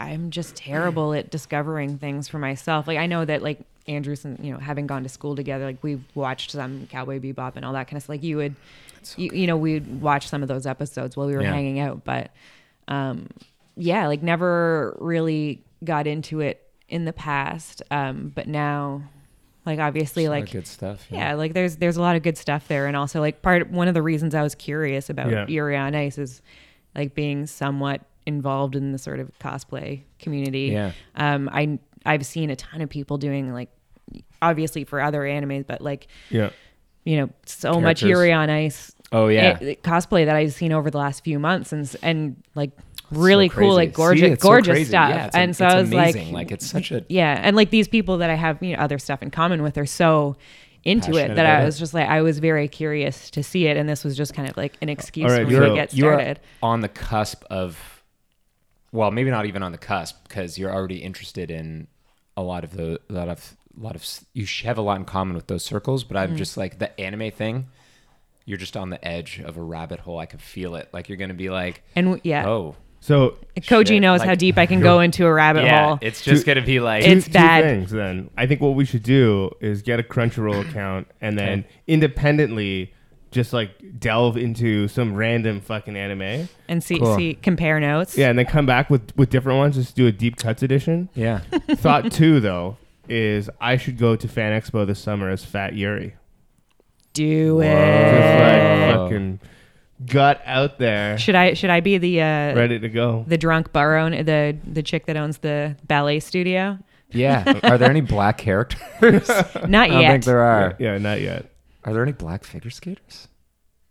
I'm 0.00 0.30
just 0.30 0.56
terrible 0.56 1.12
at 1.14 1.30
discovering 1.30 1.98
things 1.98 2.28
for 2.28 2.38
myself. 2.38 2.86
Like 2.88 2.98
I 2.98 3.06
know 3.06 3.24
that 3.24 3.42
like 3.42 3.60
Andrews 3.86 4.24
and 4.24 4.38
you 4.44 4.52
know 4.52 4.58
having 4.58 4.86
gone 4.86 5.02
to 5.02 5.08
school 5.08 5.36
together, 5.36 5.64
like 5.66 5.82
we've 5.82 6.02
watched 6.14 6.50
some 6.52 6.86
Cowboy 6.90 7.18
Bebop 7.20 7.56
and 7.56 7.64
all 7.64 7.72
that 7.74 7.86
kind 7.86 7.96
of 7.96 8.02
stuff. 8.02 8.10
Like 8.10 8.22
you 8.22 8.36
would, 8.36 8.54
you, 9.16 9.30
you 9.32 9.46
know, 9.46 9.56
we'd 9.56 10.00
watch 10.00 10.28
some 10.28 10.42
of 10.42 10.48
those 10.48 10.66
episodes 10.66 11.16
while 11.16 11.26
we 11.26 11.34
were 11.34 11.42
Yeah. 11.42 11.52
hanging 11.52 11.78
out, 11.80 12.04
but 12.04 12.30
um, 12.88 13.28
yeah, 13.76 14.06
like 14.08 14.22
never 14.22 14.96
really 15.00 15.62
got 15.84 16.06
into 16.06 16.40
it 16.40 16.66
in 16.88 17.04
the 17.04 17.12
past. 17.12 17.82
Um, 17.90 18.32
but 18.34 18.48
now, 18.48 19.02
like 19.64 19.78
obviously, 19.78 20.24
Just 20.24 20.28
a 20.28 20.30
lot 20.30 20.36
of 20.38 20.42
like 20.44 20.52
good 20.52 20.66
stuff. 20.66 21.06
yeah, 21.10 21.34
like 21.34 21.52
there's 21.54 21.76
there's 21.76 21.96
a 21.96 22.02
lot 22.02 22.16
of 22.16 22.22
good 22.22 22.36
stuff 22.38 22.66
there, 22.68 22.86
and 22.86 22.96
also 22.96 23.20
like 23.20 23.42
part 23.42 23.70
one 23.70 23.88
of 23.88 23.94
the 23.94 24.02
reasons 24.02 24.34
I 24.34 24.42
was 24.42 24.54
curious 24.54 25.08
about 25.10 25.30
Yeah. 25.30 25.46
Yuri 25.46 25.76
on 25.76 25.94
Ice 25.94 26.18
is 26.18 26.42
like 26.94 27.14
being 27.14 27.46
somewhat 27.46 28.02
involved 28.26 28.76
in 28.76 28.92
the 28.92 28.98
sort 28.98 29.20
of 29.20 29.30
cosplay 29.38 30.02
community. 30.18 30.66
Yeah. 30.72 30.92
Um, 31.14 31.48
I 31.52 31.78
I've 32.06 32.24
seen 32.26 32.50
a 32.50 32.56
ton 32.56 32.80
of 32.80 32.88
people 32.88 33.18
doing 33.18 33.52
like 33.52 33.70
obviously 34.42 34.84
for 34.84 35.00
other 35.00 35.20
animes, 35.22 35.66
but 35.66 35.80
like 35.80 36.08
Yeah. 36.30 36.50
you 37.04 37.16
know 37.18 37.30
so 37.46 37.80
much 37.80 38.02
Yuri 38.02 38.32
on 38.32 38.50
Ice 38.50 38.92
Oh 39.12 39.28
yeah. 39.28 39.58
eh, 39.60 39.74
cosplay 39.82 40.24
that 40.26 40.36
I've 40.36 40.52
seen 40.52 40.72
over 40.72 40.90
the 40.90 40.98
last 40.98 41.24
few 41.24 41.38
months, 41.38 41.72
and 41.72 41.94
and 42.02 42.36
like 42.54 42.70
really 43.10 43.48
So 43.48 43.56
cool, 43.56 43.74
like 43.74 43.92
gorgeous, 43.92 44.20
See, 44.26 44.32
it's 44.32 44.42
so 44.42 44.48
gorgeous 44.48 44.88
stuff. 44.88 45.10
Yeah, 45.10 45.30
and 45.34 45.50
a- 45.50 45.54
so 45.54 45.64
I 45.66 45.80
was 45.80 45.90
amazing. 45.92 46.26
like, 46.26 46.34
Like, 46.34 46.52
it's 46.52 46.66
such 46.70 46.92
a- 46.92 47.04
yeah, 47.08 47.40
and 47.42 47.56
like 47.56 47.70
these 47.70 47.88
people 47.88 48.18
that 48.18 48.30
I 48.30 48.34
have 48.36 48.62
you 48.62 48.76
know 48.76 48.82
other 48.82 48.98
stuff 48.98 49.22
in 49.22 49.30
common 49.30 49.62
with 49.62 49.76
are 49.78 49.86
so 49.86 50.36
into 50.84 51.16
it 51.16 51.34
that 51.34 51.44
I 51.44 51.60
it. 51.60 51.64
was 51.66 51.78
just 51.78 51.92
like 51.92 52.08
I 52.08 52.22
was 52.22 52.38
very 52.38 52.66
curious 52.68 53.30
to 53.32 53.42
see 53.42 53.66
it, 53.66 53.76
and 53.76 53.88
this 53.88 54.04
was 54.04 54.16
just 54.16 54.32
kind 54.32 54.48
of 54.48 54.56
like 54.56 54.74
an 54.80 54.88
excuse 54.88 55.30
right, 55.30 55.44
for 55.44 55.50
me 55.50 55.58
to 55.58 55.74
get 55.74 55.90
started. 55.90 55.96
you're 55.98 56.12
started. 56.14 56.40
on 56.62 56.80
the 56.80 56.88
cusp 56.88 57.42
of 57.50 57.99
well 58.92 59.10
maybe 59.10 59.30
not 59.30 59.46
even 59.46 59.62
on 59.62 59.72
the 59.72 59.78
cusp 59.78 60.16
because 60.28 60.58
you're 60.58 60.72
already 60.72 60.98
interested 60.98 61.50
in 61.50 61.86
a 62.36 62.42
lot 62.42 62.64
of 62.64 62.76
the 62.76 63.00
a 63.08 63.12
lot 63.12 63.28
of 63.28 63.56
a 63.78 63.82
lot 63.82 63.94
of 63.94 64.04
you 64.32 64.46
have 64.64 64.78
a 64.78 64.82
lot 64.82 64.96
in 64.96 65.04
common 65.04 65.34
with 65.34 65.46
those 65.46 65.64
circles 65.64 66.04
but 66.04 66.16
i'm 66.16 66.34
mm. 66.34 66.36
just 66.36 66.56
like 66.56 66.78
the 66.78 67.00
anime 67.00 67.30
thing 67.30 67.68
you're 68.44 68.58
just 68.58 68.76
on 68.76 68.90
the 68.90 69.06
edge 69.06 69.40
of 69.44 69.56
a 69.56 69.62
rabbit 69.62 70.00
hole 70.00 70.18
i 70.18 70.26
can 70.26 70.38
feel 70.38 70.74
it 70.74 70.88
like 70.92 71.08
you're 71.08 71.18
gonna 71.18 71.34
be 71.34 71.50
like 71.50 71.82
And 71.94 72.20
yeah, 72.24 72.48
oh 72.48 72.76
So 73.00 73.36
Koji 73.56 73.86
shit, 73.88 74.02
knows 74.02 74.20
like- 74.20 74.28
how 74.28 74.34
deep 74.34 74.58
I 74.58 74.66
can 74.66 74.80
go 74.90 75.00
into 75.00 75.24
a 75.24 75.32
rabbit 75.32 75.64
yeah 75.64 75.86
hole. 75.86 75.98
it's 76.02 76.22
just 76.22 76.44
gonna 76.44 76.60
be 76.64 76.80
like 76.80 77.04
It's 77.04 77.26
two, 77.26 77.32
bad. 77.32 77.64
Things 77.64 77.90
then. 77.90 78.28
I 78.36 78.46
think 78.46 78.60
what 78.60 78.74
we 78.74 78.84
should 78.84 79.02
do 79.02 79.50
is 79.60 79.82
get 79.82 80.00
a 80.00 80.02
Crunchyroll 80.02 80.68
account 80.68 81.06
and 81.20 81.38
then 81.38 81.64
independently 81.86 82.92
just 83.30 83.52
like 83.52 83.98
delve 84.00 84.36
into 84.36 84.88
some 84.88 85.14
random 85.14 85.60
fucking 85.60 85.96
anime. 85.96 86.48
and 86.68 86.82
see 86.82 86.98
Cool. 86.98 87.16
see 87.16 87.34
compare 87.34 87.78
notes. 87.80 88.16
Yeah, 88.16 88.28
and 88.30 88.38
then 88.38 88.46
come 88.46 88.66
back 88.66 88.90
with 88.90 89.16
with 89.16 89.30
different 89.30 89.58
ones. 89.58 89.76
Just 89.76 89.94
do 89.96 90.06
a 90.06 90.12
deep 90.12 90.36
cuts 90.36 90.62
edition. 90.62 91.08
yeah 91.14 91.38
Thought 91.70 92.10
two 92.12 92.40
though 92.40 92.76
is 93.08 93.50
I 93.60 93.76
should 93.76 93.98
go 93.98 94.14
to 94.16 94.28
Fan 94.28 94.60
Expo 94.60 94.86
this 94.86 94.98
summer 95.00 95.30
as 95.30 95.44
Fat 95.44 95.74
Yuri. 95.74 96.14
do 97.12 97.60
Just 97.60 97.66
it. 97.66 98.88
like 98.88 98.96
fucking 98.96 99.40
gut 100.06 100.40
out 100.46 100.78
there, 100.78 101.18
Should 101.18 101.34
I 101.34 101.54
should 101.54 101.70
I 101.70 101.80
be 101.80 101.98
the 101.98 102.20
uh, 102.22 102.54
ready 102.54 102.78
to 102.78 102.88
go. 102.88 103.24
the 103.28 103.36
drunk 103.36 103.72
bar 103.72 103.96
owner, 103.98 104.22
the 104.22 104.56
the 104.64 104.82
chick 104.82 105.06
that 105.06 105.16
owns 105.16 105.38
the 105.38 105.76
ballet 105.86 106.20
studio? 106.20 106.78
yeah 107.12 107.58
are 107.64 107.76
there 107.76 107.90
any 107.90 108.00
black 108.00 108.38
characters 108.38 109.28
Not 109.66 109.90
i 109.90 109.92
don't 109.92 110.00
yet. 110.02 110.10
think 110.12 110.24
there 110.26 110.42
are 110.42 110.76
Yeah, 110.78 110.96
not 110.98 111.20
yet. 111.20 111.49
Are 111.84 111.92
there 111.92 112.02
any 112.02 112.12
black 112.12 112.44
figure 112.44 112.70
skaters 112.70 113.28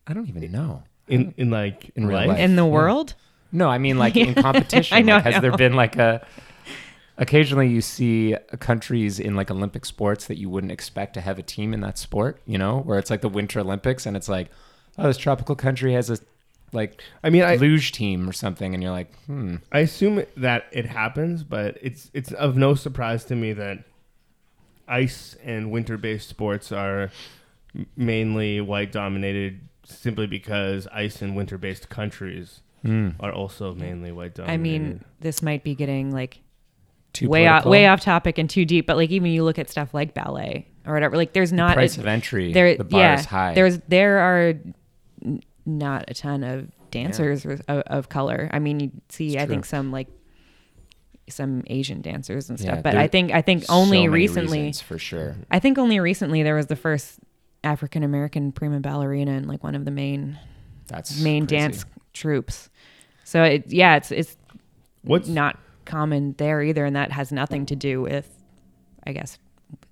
i 0.08 0.13
don't 0.13 0.28
even 0.30 0.52
know 0.52 0.84
In 1.08 1.34
in 1.38 1.49
like 1.49 1.91
In 1.95 2.06
real 2.06 2.17
life. 2.17 2.28
life. 2.30 2.39
in 2.39 2.56
the 2.56 2.63
Yeah. 2.65 2.69
world. 2.71 3.13
No, 3.52 3.67
I 3.67 3.80
mean 3.80 3.97
like 3.97 4.15
in 4.15 4.36
competition. 4.47 4.95
I 4.95 5.02
know, 5.02 5.15
Like, 5.15 5.25
I 5.25 5.32
has 5.32 5.41
there 5.41 5.58
been 5.58 5.73
like 5.73 5.95
a? 5.97 6.21
Occasionally, 7.17 7.67
you 7.67 7.82
see 7.82 8.36
countries 8.60 9.19
in 9.19 9.36
like 9.36 9.49
Olympic 9.52 9.86
sports 9.86 10.28
that 10.28 10.38
you 10.38 10.49
wouldn't 10.49 10.71
expect 10.71 11.15
to 11.15 11.21
have 11.21 11.38
a 11.39 11.41
team 11.43 11.73
in 11.73 11.82
that 11.82 11.97
sport. 11.97 12.41
You 12.45 12.58
know, 12.60 12.80
where 12.82 12.97
it's 12.99 13.10
like 13.10 13.21
the 13.21 13.28
Winter 13.30 13.60
Olympics, 13.60 14.06
and 14.06 14.15
it's 14.15 14.30
like, 14.30 14.49
oh, 14.99 15.08
this 15.08 15.17
tropical 15.17 15.56
country 15.56 15.93
has 15.93 16.10
a 16.12 16.19
like 16.71 17.02
I 17.23 17.30
mean, 17.32 17.43
I 17.43 17.56
luge 17.56 17.91
team 17.91 18.30
or 18.30 18.32
something, 18.34 18.73
and 18.75 18.82
you're 18.84 18.91
like, 18.93 19.12
hmm, 19.25 19.56
I 19.71 19.80
assume 19.80 20.23
that 20.38 20.65
it 20.71 20.86
happens, 20.86 21.43
but 21.43 21.75
it's 21.82 22.12
it's 22.13 22.32
of 22.34 22.56
no 22.56 22.75
surprise 22.75 23.25
to 23.25 23.36
me 23.36 23.52
that 23.54 23.80
ice 24.88 25.36
and 25.43 25.71
winter-based 25.71 26.30
sports 26.30 26.71
are 26.71 27.02
m- 27.02 27.10
mainly 27.96 28.62
white 28.62 28.92
dominated 28.92 29.62
simply 29.86 30.28
because 30.28 30.88
ice 30.92 31.22
and 31.22 31.36
winter-based 31.36 31.90
countries 31.90 32.62
hmm. 32.84 33.10
are 33.20 33.32
also 33.32 33.74
mainly 33.74 34.12
white 34.12 34.36
dominated. 34.36 34.54
I 34.54 34.58
mean, 34.58 35.06
this 35.20 35.42
might 35.42 35.64
be 35.64 35.76
getting 35.76 36.12
like 36.12 36.42
too 37.14 37.28
way 37.28 37.48
off, 37.48 37.66
way 37.66 37.88
off 37.88 38.02
topic 38.02 38.38
and 38.38 38.50
too 38.50 38.66
deep. 38.66 38.86
But 38.88 38.98
like 38.98 39.10
even 39.10 39.32
you 39.32 39.44
look 39.44 39.60
at 39.60 39.70
stuff 39.70 39.94
like 39.94 40.14
ballet 40.14 40.68
or 40.86 40.94
whatever. 40.94 41.18
Like 41.18 41.34
there's 41.34 41.54
not 41.54 41.76
price 41.76 41.98
a, 41.98 42.02
of 42.02 42.08
entry. 42.08 42.54
there. 42.54 42.78
the 42.78 42.84
bar 42.84 43.00
yeah, 43.00 43.20
is 43.20 43.26
high. 43.26 43.54
there's 43.54 43.80
there 43.88 44.20
are 44.20 44.54
n- 45.26 45.42
not 45.66 46.06
a 46.08 46.14
ton 46.14 46.44
of 46.44 46.68
dancers 46.92 47.46
with- 47.46 47.62
of, 47.68 47.82
of 47.88 48.10
color. 48.10 48.50
I 48.52 48.60
mean, 48.60 48.80
you 48.80 48.92
see, 49.10 49.28
It's 49.28 49.36
I 49.36 49.46
true. 49.46 49.56
think 49.56 49.66
some 49.66 49.92
like 49.92 50.08
some 51.30 51.64
Asian 51.68 52.02
dancers 52.02 52.50
and 52.50 52.60
stuff. 52.60 52.78
Yeah, 52.78 52.82
but 52.82 52.96
I 52.96 53.08
think 53.08 53.32
I 53.32 53.42
think 53.42 53.66
So 53.66 53.74
only 53.74 54.00
many 54.00 54.10
recently. 54.10 54.74
for 54.74 54.98
sure. 54.98 55.36
I 55.52 55.60
think 55.60 55.78
only 55.78 56.00
recently 56.00 56.44
there 56.44 56.56
was 56.56 56.68
the 56.68 56.76
first 56.76 57.20
African 57.63 58.04
American 58.04 58.52
prima 58.52 58.80
ballerina 58.80 59.32
in 59.32 59.48
like 59.48 59.63
one 59.63 59.76
of 59.76 59.86
the 59.86 59.91
main 59.91 60.38
That's 60.88 61.19
main 61.22 61.45
crazy. 61.48 61.60
dance 61.60 61.86
troops. 62.13 62.69
So 63.24 63.43
it, 63.43 63.67
yeah, 63.72 63.95
it's 63.98 64.12
it's 64.12 64.38
what's 65.04 65.28
not 65.28 65.60
common 65.86 66.34
there 66.38 66.62
either, 66.62 66.86
and 66.86 66.95
that 66.95 67.12
has 67.12 67.32
nothing 67.32 67.65
to 67.67 67.76
do 67.76 68.02
with, 68.02 68.28
I 69.06 69.12
guess, 69.13 69.38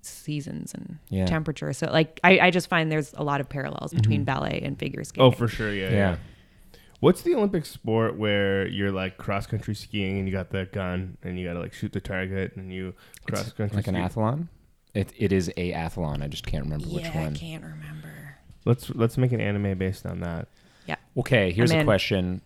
seasons 0.02 0.74
and 0.74 0.98
Yeah. 1.08 1.26
temperature. 1.26 1.72
So 1.72 1.86
like, 1.90 2.18
I, 2.24 2.38
I 2.40 2.50
just 2.50 2.68
find 2.68 2.90
there's 2.90 3.12
a 3.14 3.22
lot 3.22 3.40
of 3.40 3.48
parallels 3.48 3.92
between 3.92 4.20
Mm-hmm. 4.20 4.24
ballet 4.24 4.60
and 4.64 4.78
figure 4.78 5.04
skating. 5.04 5.24
oh 5.24 5.30
for 5.30 5.48
sure, 5.48 5.72
yeah, 5.72 5.90
yeah. 5.90 5.96
Yeah. 5.96 6.16
What's 7.00 7.22
the 7.22 7.32
Olympic 7.36 7.64
sport 7.64 8.16
where 8.18 8.66
you're 8.66 8.90
like 8.90 9.18
cross 9.18 9.46
country 9.46 9.74
skiing 9.76 10.18
and 10.18 10.26
you 10.26 10.32
got 10.32 10.50
the 10.50 10.64
gun 10.72 11.16
and 11.22 11.38
you 11.38 11.46
gotta 11.46 11.60
like 11.60 11.72
shoot 11.72 11.92
the 11.92 12.00
target 12.00 12.56
and 12.56 12.72
you 12.72 12.92
cross 13.28 13.42
It's 13.46 13.52
country 13.52 13.76
like 13.76 13.86
an 13.86 13.94
athlon. 13.94 14.48
It 14.94 15.12
it 15.16 15.32
is 15.32 15.48
a 15.56 15.72
athlon. 15.72 16.22
I 16.22 16.28
just 16.28 16.46
can't 16.46 16.64
remember 16.64 16.86
which 16.88 17.04
yeah, 17.04 17.28
I 17.28 17.30
can't 17.32 17.62
remember. 17.64 18.36
Let's 18.64 18.90
let's 18.90 19.16
make 19.18 19.32
an 19.32 19.40
anime 19.40 19.78
based 19.78 20.06
on 20.06 20.20
that. 20.20 20.48
Yeah. 20.86 20.96
Okay, 21.16 21.52
here's 21.52 21.70
I'm 21.70 21.78
a 21.78 21.80
in. 21.80 21.86
question. 21.86 22.42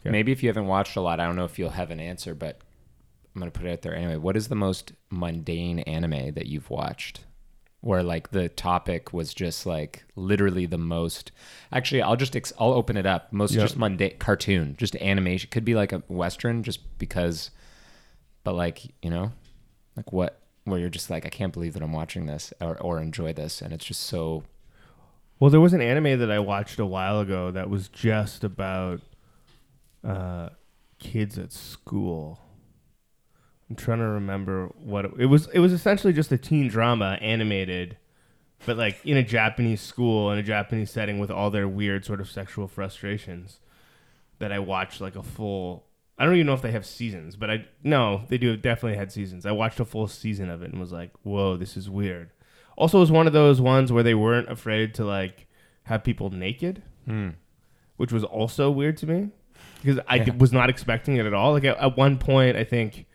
Okay. 0.00 0.10
Maybe 0.10 0.32
if 0.32 0.42
you 0.42 0.48
haven't 0.48 0.66
watched 0.66 0.96
a 0.96 1.00
lot, 1.00 1.20
I 1.20 1.24
don't 1.26 1.36
know 1.36 1.44
if 1.44 1.58
you'll 1.58 1.70
have 1.70 1.90
an 1.90 2.00
answer, 2.00 2.34
but 2.34 2.60
I'm 3.34 3.40
gonna 3.40 3.50
put 3.50 3.64
it 3.66 3.72
out 3.72 3.82
there 3.82 3.94
anyway. 3.94 4.16
What 4.16 4.36
is 4.36 4.48
the 4.48 4.54
most 4.54 4.92
mundane 5.10 5.78
anime 5.80 6.34
that 6.34 6.46
you've 6.46 6.68
watched? 6.70 7.24
Where 7.80 8.02
like 8.02 8.30
the 8.30 8.48
topic 8.48 9.12
was 9.12 9.34
just 9.34 9.66
like 9.66 10.04
literally 10.16 10.64
the 10.66 10.78
most. 10.78 11.32
Actually, 11.72 12.02
I'll 12.02 12.16
just 12.16 12.34
ex- 12.34 12.52
I'll 12.58 12.72
open 12.72 12.96
it 12.96 13.06
up. 13.06 13.32
Most 13.32 13.52
Yeah. 13.52 13.60
just 13.62 13.76
mundane 13.76 14.16
cartoon, 14.18 14.74
just 14.78 14.96
animation. 14.96 15.50
Could 15.50 15.64
be 15.64 15.74
like 15.74 15.92
a 15.92 15.98
western, 16.08 16.62
just 16.62 16.98
because. 16.98 17.50
But 18.42 18.54
like 18.54 18.82
you 19.02 19.10
know, 19.10 19.32
like 19.96 20.12
what 20.12 20.40
where 20.64 20.78
you're 20.80 20.88
just 20.90 21.10
like 21.10 21.26
I 21.26 21.30
can't 21.30 21.52
believe 21.52 21.74
that 21.74 21.82
I'm 21.82 21.92
watching 21.92 22.26
this 22.26 22.52
or 22.60 22.80
or 22.80 23.00
enjoy 23.00 23.32
this, 23.32 23.60
and 23.62 23.72
it's 23.72 23.84
just 23.84 24.00
so 24.02 24.44
Well, 25.38 25.50
there 25.50 25.60
was 25.60 25.72
an 25.72 25.80
anime 25.82 26.18
that 26.20 26.30
I 26.30 26.38
watched 26.38 26.78
a 26.78 26.86
while 26.86 27.20
ago 27.20 27.50
that 27.50 27.68
was 27.68 27.88
just 27.88 28.44
about 28.44 29.00
uh, 30.02 30.50
kids 30.98 31.38
at 31.38 31.52
school. 31.52 32.40
I'm 33.68 33.76
trying 33.76 33.98
to 33.98 34.04
remember 34.04 34.66
what 34.78 35.06
it, 35.06 35.12
it 35.18 35.26
was. 35.26 35.48
It 35.48 35.58
was 35.58 35.72
essentially 35.72 36.12
just 36.12 36.30
a 36.32 36.38
teen 36.38 36.68
drama 36.68 37.18
animated, 37.20 37.96
but 38.66 38.76
like 38.76 39.04
in 39.04 39.16
a 39.16 39.22
Japanese 39.22 39.80
school 39.80 40.30
in 40.30 40.38
a 40.38 40.42
Japanese 40.42 40.90
setting 40.90 41.18
with 41.18 41.30
all 41.30 41.50
their 41.50 41.66
weird 41.66 42.04
sort 42.04 42.20
of 42.20 42.30
sexual 42.30 42.68
frustrations. 42.68 43.60
That 44.40 44.52
I 44.52 44.58
watched 44.58 45.00
like 45.00 45.16
a 45.16 45.22
full. 45.22 45.86
I 46.18 46.24
don't 46.24 46.34
even 46.34 46.46
know 46.46 46.54
if 46.54 46.62
they 46.62 46.70
have 46.72 46.86
seasons, 46.86 47.34
but 47.36 47.50
I 47.50 47.66
no, 47.82 48.22
they 48.28 48.38
do 48.38 48.56
definitely 48.56 48.96
had 48.98 49.10
seasons. 49.10 49.44
I 49.46 49.52
watched 49.52 49.80
a 49.80 49.84
full 49.84 50.06
season 50.06 50.48
of 50.48 50.62
it 50.62 50.70
and 50.70 50.80
was 50.80 50.92
like, 50.92 51.10
"Whoa, 51.22 51.56
this 51.56 51.76
is 51.76 51.90
weird." 51.90 52.30
Also, 52.76 52.98
it 52.98 53.00
was 53.00 53.10
one 53.12 53.26
of 53.26 53.32
those 53.32 53.60
ones 53.60 53.90
where 53.92 54.02
they 54.02 54.14
weren't 54.14 54.48
afraid 54.50 54.94
to 54.94 55.04
like 55.04 55.46
have 55.84 56.02
people 56.04 56.30
naked, 56.30 56.82
hmm. 57.04 57.30
which 57.96 58.12
was 58.12 58.22
also 58.24 58.70
weird 58.70 58.96
to 58.98 59.06
me. 59.06 59.30
because 59.82 60.00
I 60.08 60.16
Yeah. 60.16 60.34
was 60.36 60.52
not 60.52 60.70
expecting 60.70 61.16
it 61.16 61.26
at 61.26 61.34
all. 61.34 61.52
Like 61.52 61.64
at, 61.64 61.76
at 61.78 61.96
one 61.96 62.18
point, 62.18 62.56
I 62.56 62.64
think 62.64 63.06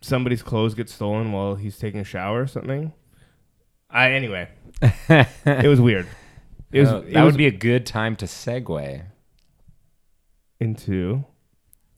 somebody's 0.00 0.42
clothes 0.42 0.74
get 0.74 0.88
stolen 0.88 1.32
while 1.32 1.54
he's 1.54 1.78
taking 1.78 2.00
a 2.00 2.04
shower 2.04 2.42
or 2.42 2.46
something. 2.46 2.92
I 3.90 4.12
anyway, 4.12 4.48
it 4.82 5.68
was 5.68 5.80
weird. 5.80 6.06
It 6.72 6.80
was 6.80 6.90
Oh, 6.90 6.96
it 6.98 7.12
that 7.14 7.22
was 7.24 7.32
would 7.34 7.38
be 7.38 7.46
a 7.46 7.50
good 7.50 7.86
time 7.86 8.16
to 8.16 8.26
segue. 8.26 9.02
into. 10.60 11.24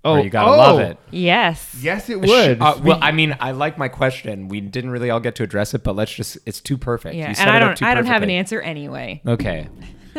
Oh, 0.02 0.16
you 0.16 0.30
gotta 0.30 0.50
oh, 0.50 0.56
love 0.56 0.80
it. 0.80 0.96
Yes. 1.10 1.76
Yes, 1.80 2.08
it 2.08 2.20
would. 2.20 2.60
Uh, 2.60 2.78
well, 2.82 2.98
I 3.02 3.12
mean, 3.12 3.36
I 3.38 3.50
like 3.50 3.76
my 3.76 3.88
question. 3.88 4.48
We 4.48 4.60
didn't 4.60 4.90
really 4.90 5.10
all 5.10 5.20
get 5.20 5.34
to 5.36 5.42
address 5.42 5.74
it, 5.74 5.82
but 5.82 5.94
let's 5.94 6.12
just—it's 6.14 6.60
too 6.60 6.78
perfect. 6.78 7.16
Yeah. 7.16 7.28
You 7.28 7.34
set 7.34 7.46
And 7.46 7.50
I 7.50 7.56
it 7.56 7.60
don't 7.60 7.76
too 7.76 7.84
I 7.84 7.94
don't 7.94 8.06
have 8.06 8.22
an 8.22 8.30
answer 8.30 8.60
anyway. 8.62 9.20
Okay, 9.26 9.68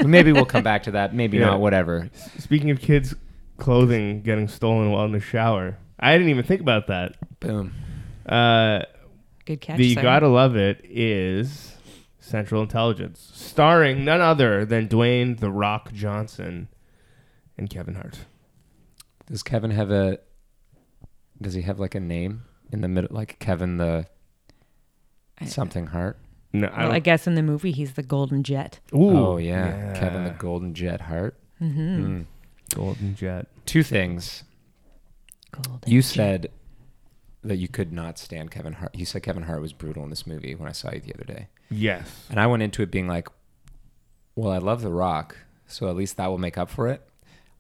maybe 0.06 0.32
we'll 0.32 0.46
come 0.46 0.64
back 0.64 0.84
to 0.84 0.92
that. 0.92 1.16
Maybe 1.16 1.38
Yeah. 1.38 1.48
not. 1.48 1.62
Whatever. 1.62 2.12
Speaking 2.38 2.70
of 2.70 2.80
kids' 2.80 3.16
clothing 3.58 4.22
getting 4.22 4.48
stolen 4.48 4.92
while 4.92 5.06
in 5.06 5.14
the 5.14 5.20
shower, 5.20 5.78
I 6.00 6.14
didn't 6.14 6.30
even 6.30 6.44
think 6.44 6.62
about 6.62 6.86
that. 6.88 7.16
Boom. 7.40 7.74
Uh, 8.26 8.82
Good 9.46 9.62
catch. 9.62 9.78
the 9.78 9.86
you 9.88 9.96
gotta 9.96 10.28
love 10.28 10.56
it 10.56 10.86
is 10.88 11.76
Central 12.20 12.62
Intelligence, 12.62 13.32
starring 13.34 14.06
none 14.06 14.22
other 14.22 14.64
than 14.64 14.88
Dwayne 14.88 15.40
the 15.40 15.50
Rock 15.50 15.92
Johnson 15.92 16.68
and 17.58 17.68
Kevin 17.68 17.96
Hart. 17.96 18.20
Does 19.32 19.44
Kevin 19.44 19.72
have 19.72 19.92
a? 19.92 20.20
Does 21.42 21.54
he 21.54 21.62
have 21.62 21.80
like 21.80 21.96
a 21.96 22.00
name 22.00 22.44
in 22.72 22.82
the 22.82 22.90
middle, 22.90 23.16
like 23.16 23.40
Kevin 23.40 23.78
the 23.78 24.06
something 25.46 25.88
Hart? 25.88 26.20
No, 26.54 26.68
I 26.68 26.84
Well, 26.84 26.92
I 26.92 27.00
guess 27.00 27.28
in 27.28 27.36
the 27.36 27.42
movie 27.42 27.72
he's 27.72 27.94
the 27.94 28.04
Golden 28.04 28.44
Jet. 28.44 28.82
Ooh, 28.94 29.10
oh 29.10 29.38
yeah. 29.38 29.94
Kevin 29.98 30.26
the 30.26 30.32
Golden 30.32 30.74
Jet 30.74 31.02
Hart. 31.02 31.40
Mm-hmm. 31.62 32.06
Mm. 32.06 32.26
Golden 32.76 33.16
Jet. 33.16 33.48
Two 33.66 33.84
things. 33.84 34.44
Golden. 35.52 35.90
You 35.90 36.02
Jet. 36.02 36.08
said 36.08 36.52
that 37.44 37.56
you 37.56 37.70
could 37.70 37.94
not 37.94 38.20
stand 38.20 38.52
Kevin 38.52 38.74
Hart. 38.74 38.94
You 38.94 39.06
said 39.06 39.24
Kevin 39.24 39.44
Hart 39.44 39.62
was 39.62 39.72
brutal 39.72 40.04
in 40.04 40.10
this 40.10 40.28
movie 40.28 40.56
when 40.56 40.68
I 40.68 40.74
saw 40.74 40.92
you 40.92 41.00
the 41.00 41.14
other 41.14 41.24
day. 41.24 41.48
Yes. 41.70 42.26
And 42.30 42.40
I 42.40 42.48
went 42.48 42.64
into 42.64 42.84
it 42.84 42.92
being 42.92 43.08
like, 43.08 43.30
well, 44.36 44.52
I 44.52 44.58
love 44.58 44.82
The 44.82 44.92
Rock, 44.92 45.38
so 45.68 45.90
at 45.90 45.96
least 45.96 46.18
that 46.18 46.28
will 46.28 46.38
make 46.38 46.58
up 46.58 46.70
for 46.70 46.90
it. 46.90 47.02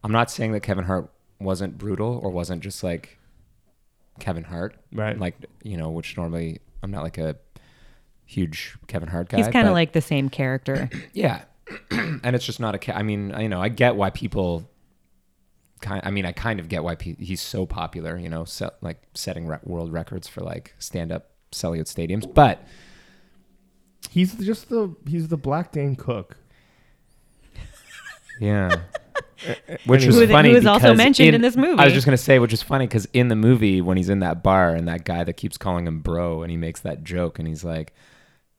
I'm 0.04 0.12
not 0.12 0.30
saying 0.30 0.52
that 0.52 0.62
Kevin 0.62 0.86
Hart 0.86 1.10
wasn't 1.42 1.78
brutal 1.78 2.20
or 2.24 2.30
wasn't 2.32 2.62
just 2.64 2.84
like 2.84 3.18
Kevin 4.20 4.44
Hart, 4.44 4.76
Right. 4.94 5.18
like, 5.18 5.36
you 5.64 5.78
know, 5.78 5.90
which 5.90 6.16
normally 6.18 6.60
I'm 6.84 6.92
not 6.92 7.04
like 7.04 7.18
a 7.18 7.36
huge 8.26 8.76
Kevin 8.88 9.10
Hart 9.10 9.30
guy. 9.30 9.38
He's 9.38 9.48
kind 9.48 9.68
of 9.68 9.74
like 9.74 9.94
the 9.94 10.02
same 10.02 10.30
character. 10.30 10.90
yeah. 11.14 11.44
and 11.92 12.36
it's 12.36 12.46
just 12.46 12.60
not 12.60 12.76
a, 12.76 12.78
ca- 12.80 12.94
I 12.94 13.04
mean, 13.04 13.32
I- 13.32 13.42
you 13.42 13.50
know, 13.50 13.62
I 13.62 13.70
get 13.70 13.96
why 13.96 14.10
people 14.10 14.70
kind 15.82 16.02
I 16.06 16.12
mean, 16.12 16.26
I 16.26 16.32
kind 16.32 16.60
of 16.60 16.70
get 16.70 16.84
why 16.84 16.96
pe- 16.96 17.16
he's 17.16 17.42
so 17.42 17.66
popular, 17.66 18.18
you 18.18 18.30
know, 18.30 18.46
se- 18.46 18.70
like 18.82 19.02
setting 19.16 19.48
re- 19.48 19.58
world 19.64 19.92
records 19.92 20.28
for 20.28 20.42
like 20.42 20.76
stand 20.80 21.12
up 21.12 21.32
selling 21.52 21.80
at 21.80 21.88
stadiums, 21.88 22.32
but 22.32 22.66
He's 24.10 24.34
just 24.36 24.68
the 24.70 24.94
he's 25.08 25.28
the 25.30 25.38
Black 25.38 25.72
Dane 25.72 25.96
cook. 25.96 26.36
Yeah. 28.40 28.82
Which 29.86 30.06
was 30.06 30.16
Who 30.16 30.28
funny. 30.28 30.52
who 30.52 30.58
is 30.58 30.66
also 30.66 30.94
mentioned 30.94 31.34
in 31.36 31.42
this 31.42 31.56
movie. 31.56 31.80
I 31.80 31.86
was 31.86 31.94
just 31.94 32.06
gonna 32.06 32.18
say, 32.18 32.40
which 32.40 32.54
is 32.54 32.62
funny 32.62 32.88
because 32.88 33.08
in 33.14 33.28
the 33.28 33.36
movie 33.36 33.82
when 33.82 33.98
he's 33.98 34.10
in 34.10 34.20
that 34.20 34.44
bar 34.44 34.76
and 34.76 34.88
that 34.88 35.04
guy 35.06 35.24
that 35.24 35.34
keeps 35.34 35.58
calling 35.58 35.88
him 35.88 36.00
bro 36.00 36.42
and 36.44 36.52
he 36.52 36.58
makes 36.58 36.82
that 36.82 37.04
joke 37.04 37.40
and 37.40 37.48
he's 37.48 37.64
like, 37.64 37.94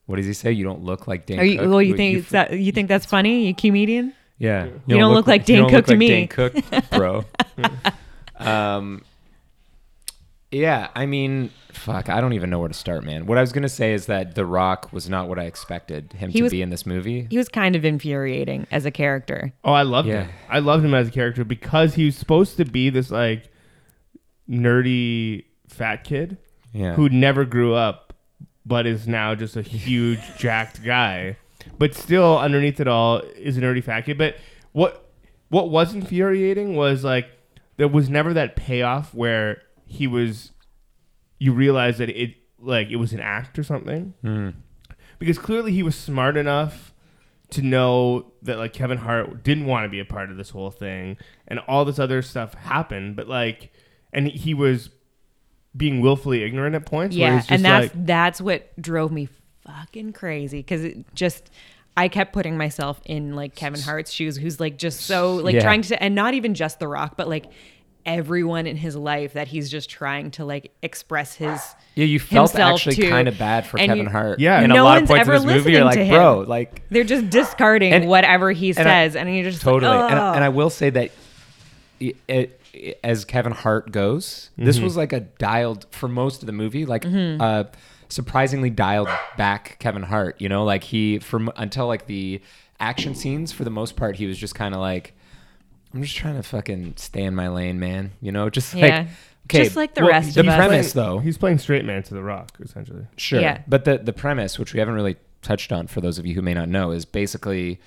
"What 0.06 0.16
does 0.16 0.26
he 0.26 0.32
say? 0.32 0.52
You 0.52 0.64
don't 0.64 0.82
look 0.82 1.06
like 1.06 1.26
Dan." 1.26 1.38
Are 1.38 1.44
you? 1.44 1.58
Cook. 1.58 1.68
Well, 1.70 1.82
you 1.82 1.96
think 1.96 2.18
it's 2.18 2.30
that, 2.30 2.58
you 2.58 2.72
think 2.72 2.88
that's 2.88 3.06
funny? 3.06 3.46
You 3.46 3.54
comedian? 3.54 4.14
Yeah, 4.38 4.66
You 4.86 4.98
don't 4.98 5.14
look 5.14 5.28
like 5.28 5.44
Dane 5.44 5.64
Cook 5.66 5.72
look 5.72 5.86
to 5.86 5.96
me. 5.96 6.08
Dane 6.08 6.28
Cook, 6.28 6.54
bro. 6.90 7.24
um, 8.38 9.02
yeah, 10.52 10.88
I 10.94 11.06
mean, 11.06 11.50
fuck, 11.72 12.08
I 12.08 12.20
don't 12.20 12.34
even 12.34 12.50
know 12.50 12.58
where 12.60 12.68
to 12.68 12.74
start, 12.74 13.02
man. 13.04 13.26
What 13.26 13.38
I 13.38 13.40
was 13.40 13.52
gonna 13.52 13.68
say 13.68 13.92
is 13.94 14.06
that 14.06 14.34
The 14.34 14.46
Rock 14.46 14.92
was 14.92 15.08
not 15.08 15.28
what 15.28 15.38
I 15.38 15.44
expected 15.44 16.12
him 16.12 16.30
He 16.30 16.38
to 16.38 16.42
was- 16.44 16.52
be 16.52 16.62
in 16.62 16.70
this 16.70 16.84
movie. 16.86 17.26
He 17.30 17.38
was 17.38 17.48
kind 17.48 17.74
of 17.74 17.84
infuriating 17.84 18.66
as 18.70 18.84
a 18.86 18.90
character. 18.90 19.52
Oh, 19.64 19.72
I 19.72 19.82
loved 19.82 20.08
Yeah. 20.08 20.24
him. 20.24 20.30
I 20.50 20.58
loved 20.60 20.84
him 20.84 20.94
as 20.94 21.08
a 21.08 21.10
character 21.10 21.44
because 21.44 21.94
he 21.94 22.04
was 22.04 22.16
supposed 22.16 22.56
to 22.58 22.64
be 22.64 22.90
this 22.90 23.10
like 23.10 23.48
nerdy 24.48 25.44
fat 25.68 26.04
kid 26.04 26.36
Yeah, 26.72 26.94
who 26.94 27.08
never 27.08 27.44
grew 27.44 27.74
up, 27.74 28.12
but 28.66 28.86
is 28.86 29.06
now 29.08 29.34
just 29.34 29.56
a 29.56 29.62
huge 29.62 30.20
jacked 30.38 30.84
guy. 30.84 31.36
But 31.78 31.94
still, 31.94 32.38
underneath 32.38 32.80
it 32.80 32.88
all, 32.88 33.18
is 33.36 33.56
a 33.56 33.60
nerdy 33.60 33.82
fat 33.82 34.02
kid. 34.02 34.18
But 34.18 34.36
what 34.72 35.08
what 35.48 35.70
was 35.70 35.94
infuriating 35.94 36.76
was 36.76 37.04
like 37.04 37.26
there 37.76 37.88
was 37.88 38.08
never 38.08 38.32
that 38.34 38.56
payoff 38.56 39.14
where 39.14 39.62
he 39.92 40.06
was. 40.06 40.50
You 41.38 41.52
realize 41.52 41.98
that 41.98 42.08
it 42.08 42.34
like 42.58 42.88
it 42.90 42.96
was 42.96 43.12
an 43.12 43.20
act 43.20 43.58
or 43.58 43.64
something 43.64 44.14
Mm. 44.24 44.54
because 45.18 45.38
clearly 45.38 45.72
he 45.72 45.82
was 45.82 45.96
smart 45.96 46.36
enough 46.36 46.94
to 47.50 47.60
know 47.62 48.32
that 48.42 48.56
like 48.58 48.72
Kevin 48.72 48.98
Hart 48.98 49.42
didn't 49.42 49.66
want 49.66 49.84
to 49.84 49.88
be 49.88 49.98
a 49.98 50.04
part 50.04 50.30
of 50.30 50.36
this 50.36 50.50
whole 50.50 50.70
thing 50.70 51.16
and 51.48 51.58
all 51.66 51.84
this 51.84 51.98
other 51.98 52.22
stuff 52.22 52.54
happened 52.54 53.16
but 53.16 53.26
like 53.28 53.72
and 54.12 54.28
he 54.28 54.54
was 54.54 54.90
being 55.76 56.00
willfully 56.00 56.44
ignorant 56.44 56.76
at 56.76 56.86
points 56.86 57.16
yeah, 57.16 57.38
just 57.38 57.50
and 57.50 57.64
that's 57.64 57.92
like 57.94 58.06
that's 58.06 58.40
what 58.40 58.80
drove 58.80 59.10
me 59.10 59.28
fucking 59.66 60.12
crazy 60.12 60.58
because 60.60 60.84
it 60.84 61.04
just 61.14 61.50
I 61.96 62.06
kept 62.08 62.32
putting 62.32 62.56
myself 62.56 63.00
in 63.04 63.34
like 63.34 63.54
Kevin 63.56 63.80
Hart's 63.80 64.12
shoes, 64.12 64.36
who's 64.36 64.60
like 64.60 64.78
just 64.78 65.00
so 65.00 65.34
like 65.34 65.54
Yeah. 65.56 65.60
trying 65.62 65.82
to, 65.82 66.02
and 66.02 66.14
not 66.14 66.32
even 66.34 66.54
just 66.54 66.78
The 66.78 66.88
Rock, 66.88 67.16
but 67.18 67.28
like 67.28 67.46
everyone 68.06 68.66
in 68.66 68.76
his 68.76 68.96
life 68.96 69.34
that 69.34 69.48
he's 69.48 69.70
just 69.70 69.88
trying 69.90 70.30
to 70.32 70.44
like 70.44 70.72
express 70.82 71.34
his. 71.34 71.60
Yeah, 71.94 72.04
you 72.06 72.18
felt 72.20 72.54
actually 72.54 72.96
kind 72.96 73.28
of 73.28 73.38
bad 73.38 73.66
for 73.66 73.78
And 73.78 73.88
Kevin 73.88 74.04
you- 74.04 74.10
Hart. 74.10 74.40
Yeah. 74.40 74.60
in 74.62 74.70
No 74.70 74.82
a 74.82 74.84
lot 74.84 75.02
of 75.02 75.08
points 75.08 75.20
ever 75.22 75.34
of 75.34 75.42
this 75.42 75.52
movie, 75.54 75.72
you're 75.72 75.84
like, 75.84 75.96
listening 75.96 76.12
bro, 76.12 76.40
like 76.46 76.82
They're 76.90 77.04
just 77.04 77.30
discarding 77.30 77.92
And- 77.92 78.08
whatever 78.08 78.50
he 78.52 78.70
and 78.70 78.78
I- 78.80 78.82
says, 79.08 79.16
and 79.16 79.34
you're 79.34 79.50
just 79.50 79.62
totally. 79.62 79.94
Like, 79.96 80.10
and, 80.10 80.20
I- 80.20 80.34
and 80.36 80.44
I 80.44 80.48
will 80.48 80.70
say 80.70 80.90
that 80.90 81.10
it, 82.00 82.16
it, 82.28 82.98
as 83.04 83.24
Kevin 83.24 83.52
Hart 83.52 83.92
goes, 83.92 84.50
this 84.56 84.76
Mm-hmm. 84.76 84.84
was 84.84 84.96
like 84.96 85.12
a 85.12 85.20
dialed 85.20 85.86
for 85.90 86.08
most 86.08 86.42
of 86.42 86.46
the 86.46 86.52
movie, 86.52 86.84
like 86.86 87.04
uh, 87.06 87.64
surprisingly 88.08 88.70
dialed 88.70 89.08
back 89.36 89.76
Kevin 89.78 90.02
Hart. 90.02 90.40
You 90.40 90.48
know, 90.48 90.64
like 90.64 90.84
he 90.84 91.18
from 91.18 91.50
until 91.56 91.86
like 91.86 92.06
the 92.06 92.40
action 92.80 93.14
scenes 93.14 93.52
for 93.52 93.64
the 93.64 93.70
most 93.70 93.94
part, 93.96 94.16
he 94.16 94.26
was 94.26 94.36
just 94.38 94.54
kind 94.54 94.74
of 94.74 94.80
like, 94.80 95.14
I'm 95.94 96.02
just 96.02 96.16
trying 96.16 96.36
to 96.36 96.42
fucking 96.42 96.94
stay 96.96 97.22
in 97.24 97.34
my 97.34 97.48
lane, 97.48 97.78
man. 97.78 98.12
You 98.20 98.32
know, 98.32 98.48
just 98.50 98.72
Yeah. 98.74 98.82
like 99.00 99.08
okay, 99.46 99.64
just 99.64 99.76
like 99.76 99.94
the 99.94 100.02
well, 100.02 100.10
rest 100.10 100.34
the 100.34 100.40
of 100.40 100.48
us. 100.48 100.52
The 100.54 100.56
premise- 100.56 100.92
playing- 100.92 101.06
though. 101.08 101.18
he's 101.18 101.38
playing 101.38 101.58
straight 101.58 101.84
man 101.84 102.02
to 102.04 102.14
the 102.14 102.22
rock 102.22 102.52
essentially 102.60 103.06
Sure. 103.16 103.40
Yeah. 103.40 103.62
But 103.68 103.84
the 103.84 103.98
the 103.98 104.12
premise, 104.12 104.58
which 104.58 104.72
we 104.72 104.78
haven't 104.80 104.94
really 104.94 105.16
touched 105.42 105.72
on 105.72 105.86
for 105.88 106.00
those 106.00 106.18
of 106.18 106.26
you 106.26 106.34
who 106.34 106.42
may 106.42 106.54
not 106.54 106.68
know, 106.68 106.90
is 106.92 107.04
basically 107.04 107.80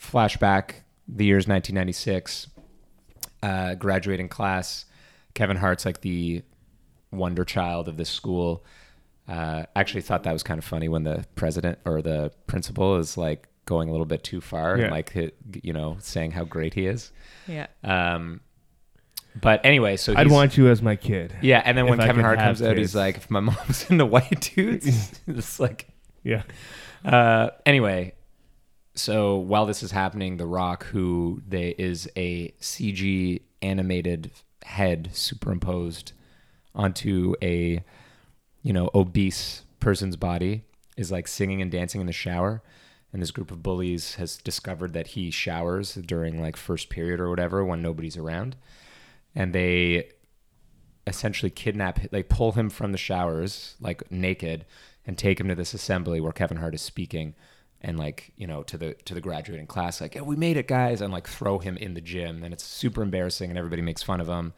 flashback 0.00 0.82
the 1.08 1.24
year's 1.24 1.46
1996, 1.46 2.48
uh, 3.42 3.74
graduating 3.74 4.28
class. 4.28 4.84
Kevin 5.34 5.56
Hart's 5.56 5.84
like 5.84 6.00
the 6.02 6.42
wonder 7.10 7.44
child 7.44 7.88
of 7.88 7.96
this 7.96 8.08
school. 8.08 8.64
Uh, 9.28 9.64
actually 9.74 10.02
thought 10.02 10.22
that 10.24 10.32
was 10.32 10.42
kind 10.42 10.58
of 10.58 10.64
funny 10.64 10.88
when 10.88 11.04
the 11.04 11.24
president 11.34 11.78
or 11.84 12.02
the 12.02 12.30
principal 12.46 12.96
is 12.96 13.16
like 13.16 13.48
going 13.66 13.88
a 13.88 13.92
little 13.92 14.06
bit 14.06 14.22
too 14.22 14.40
far 14.40 14.76
Yeah. 14.76 14.84
and 14.84 14.90
like 14.92 15.14
you 15.62 15.72
know 15.72 15.96
saying 16.00 16.32
how 16.32 16.44
great 16.44 16.74
he 16.74 16.86
is. 16.86 17.12
yeah. 17.46 17.66
Um, 17.82 18.40
but 19.40 19.60
anyway, 19.64 19.96
so 19.96 20.14
I'd 20.16 20.30
want 20.30 20.56
you 20.56 20.68
as 20.68 20.80
my 20.80 20.94
kid 20.96 21.34
yeah, 21.42 21.60
and 21.64 21.76
then 21.76 21.86
when 21.86 21.98
Kevin 21.98 22.22
Hart 22.24 22.38
have 22.38 22.58
comes 22.58 22.62
out, 22.62 22.76
he's 22.76 22.94
like, 22.94 23.16
"If 23.16 23.30
my 23.30 23.40
mom's 23.40 23.84
into 23.90 24.06
white 24.06 24.52
dudes," 24.54 25.20
it's 25.26 25.58
like. 25.58 25.88
yeah 26.22 26.42
Uh, 27.04 27.50
anyway, 27.66 28.14
so 28.94 29.36
while 29.36 29.66
this 29.66 29.82
is 29.82 29.90
happening, 29.90 30.36
The 30.36 30.46
Rock, 30.46 30.84
who 30.86 31.42
they 31.46 31.70
is 31.78 32.08
a 32.16 32.50
CG 32.60 33.40
animated 33.60 34.30
head 34.62 35.10
superimposed 35.12 36.12
onto 36.74 37.34
a, 37.42 37.82
you 38.62 38.72
know, 38.72 38.88
obese 38.94 39.62
person's 39.80 40.16
body, 40.16 40.62
is 40.96 41.10
like 41.10 41.26
singing 41.28 41.60
and 41.60 41.70
dancing 41.72 42.00
in 42.00 42.06
the 42.06 42.12
shower. 42.12 42.62
And 43.14 43.22
this 43.22 43.30
group 43.30 43.50
of 43.50 43.62
bullies 43.62 44.16
has 44.16 44.36
discovered 44.36 44.92
that 44.92 45.06
he 45.08 45.30
showers 45.30 45.94
during 45.94 46.42
like 46.42 46.56
first 46.56 46.88
period 46.90 47.20
or 47.20 47.30
whatever 47.30 47.64
when 47.64 47.80
nobody's 47.80 48.16
around. 48.18 48.56
And 49.36 49.52
they 49.54 50.10
essentially 51.06 51.48
kidnap 51.50 51.98
him, 51.98 52.08
they 52.10 52.22
pull 52.24 52.52
him 52.52 52.68
from 52.70 52.92
the 52.92 52.98
showers 52.98 53.76
like 53.80 54.10
naked 54.10 54.64
and 55.06 55.16
take 55.16 55.38
him 55.38 55.48
to 55.48 55.54
this 55.54 55.74
assembly 55.74 56.20
where 56.20 56.32
Kevin 56.32 56.56
Hart 56.58 56.74
is 56.74 56.82
speaking 56.82 57.34
and 57.80 57.98
like 57.98 58.32
you 58.36 58.46
know 58.46 58.62
to 58.64 58.76
the 58.78 58.94
to 59.04 59.12
the 59.14 59.20
graduating 59.20 59.66
class 59.66 60.00
like 60.00 60.14
yeah 60.14 60.22
we 60.22 60.34
made 60.36 60.56
it 60.56 60.66
guys 60.66 61.00
and 61.02 61.12
like 61.12 61.28
throw 61.28 61.58
him 61.58 61.76
in 61.76 61.92
the 61.92 62.00
gym 62.00 62.42
and 62.42 62.54
it's 62.54 62.64
super 62.64 63.02
embarrassing 63.02 63.50
and 63.50 63.58
everybody 63.58 63.82
makes 63.82 64.02
fun 64.02 64.20
of 64.22 64.26
him 64.26 64.54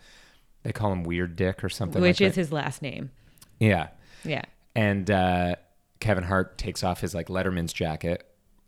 they 0.63 0.71
call 0.73 0.93
him 0.93 1.03
weird 1.03 1.35
dick 1.35 1.65
or 1.65 1.69
something 1.69 2.01
Which 2.01 2.21
like 2.21 2.29
is 2.29 2.35
that. 2.37 2.41
his 2.41 2.53
last 2.53 2.81
name. 2.83 3.11
yeah 3.59 3.89
Yeah. 4.25 4.45
and 4.77 5.11
uh, 5.11 5.57
Kevin 5.99 6.23
Hart 6.25 6.57
takes 6.57 6.85
off 6.85 7.01
his 7.01 7.15
like 7.15 7.27
Letterman's 7.27 7.73
jacket 7.73 8.25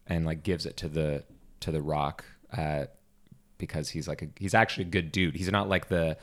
and 0.08 0.24
like 0.26 0.42
gives 0.42 0.66
it 0.66 0.76
to 0.78 0.88
the 0.88 1.24
to 1.60 1.70
the 1.70 1.80
Rock, 1.82 2.24
uh, 2.56 2.86
because 3.58 3.90
he's 3.90 4.08
like 4.08 4.22
a, 4.22 4.28
he's 4.38 4.54
actually 4.54 4.84
a 4.86 4.88
good 4.90 5.12
dude. 5.12 5.34
He's 5.36 5.50
not 5.52 5.68
like 5.68 5.88
the 5.88 6.16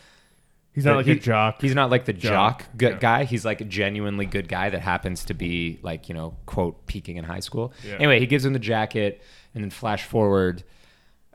He's 0.73 0.83
not 0.83 0.91
the- 0.91 0.97
like 0.97 1.05
he- 1.05 1.11
a 1.13 1.19
jock. 1.19 1.61
He's 1.61 1.73
not 1.75 1.89
like 1.89 2.03
the 2.03 2.11
jock, 2.11 2.59
Jock, 2.63 2.77
good 2.77 2.91
yeah. 2.95 2.99
guy. 2.99 3.23
He's 3.23 3.45
like 3.45 3.61
a 3.61 3.63
genuinely 3.65 4.25
good 4.25 4.49
guy 4.49 4.69
that 4.69 4.81
happens 4.81 5.23
to 5.25 5.33
be 5.33 5.79
like, 5.81 6.09
you 6.09 6.15
know, 6.15 6.35
quote, 6.45 6.85
peaking 6.85 7.15
in 7.15 7.23
high 7.23 7.39
school. 7.39 7.71
Yeah. 7.87 7.93
Anyway, 7.95 8.19
he 8.19 8.25
gives 8.25 8.43
him 8.43 8.51
the 8.51 8.59
jacket 8.59 9.21
and 9.53 9.63
then 9.63 9.69
flash 9.71 10.03
forward, 10.03 10.63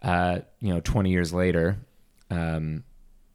uh, 0.02 0.40
you 0.58 0.68
know, 0.74 0.80
20 0.80 1.10
years 1.10 1.32
later. 1.32 1.78
Um, 2.30 2.84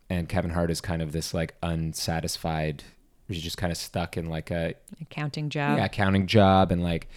and 0.07 0.29
Kevin 0.29 0.51
Hart 0.51 0.69
is 0.69 0.79
kind 0.79 1.01
of 1.01 1.11
this 1.11 1.33
like 1.33 1.55
unsatisfied, 1.63 2.83
he's 3.27 3.41
just 3.41 3.57
kind 3.57 3.71
of 3.71 3.77
stuck 3.77 4.15
in 4.17 4.27
like 4.29 4.51
a 4.51 4.75
Accounting 5.01 5.49
job. 5.49 5.79
yeah, 5.79 5.85
accounting 5.85 6.27
job 6.27 6.71
and 6.71 6.83
like, 6.83 7.07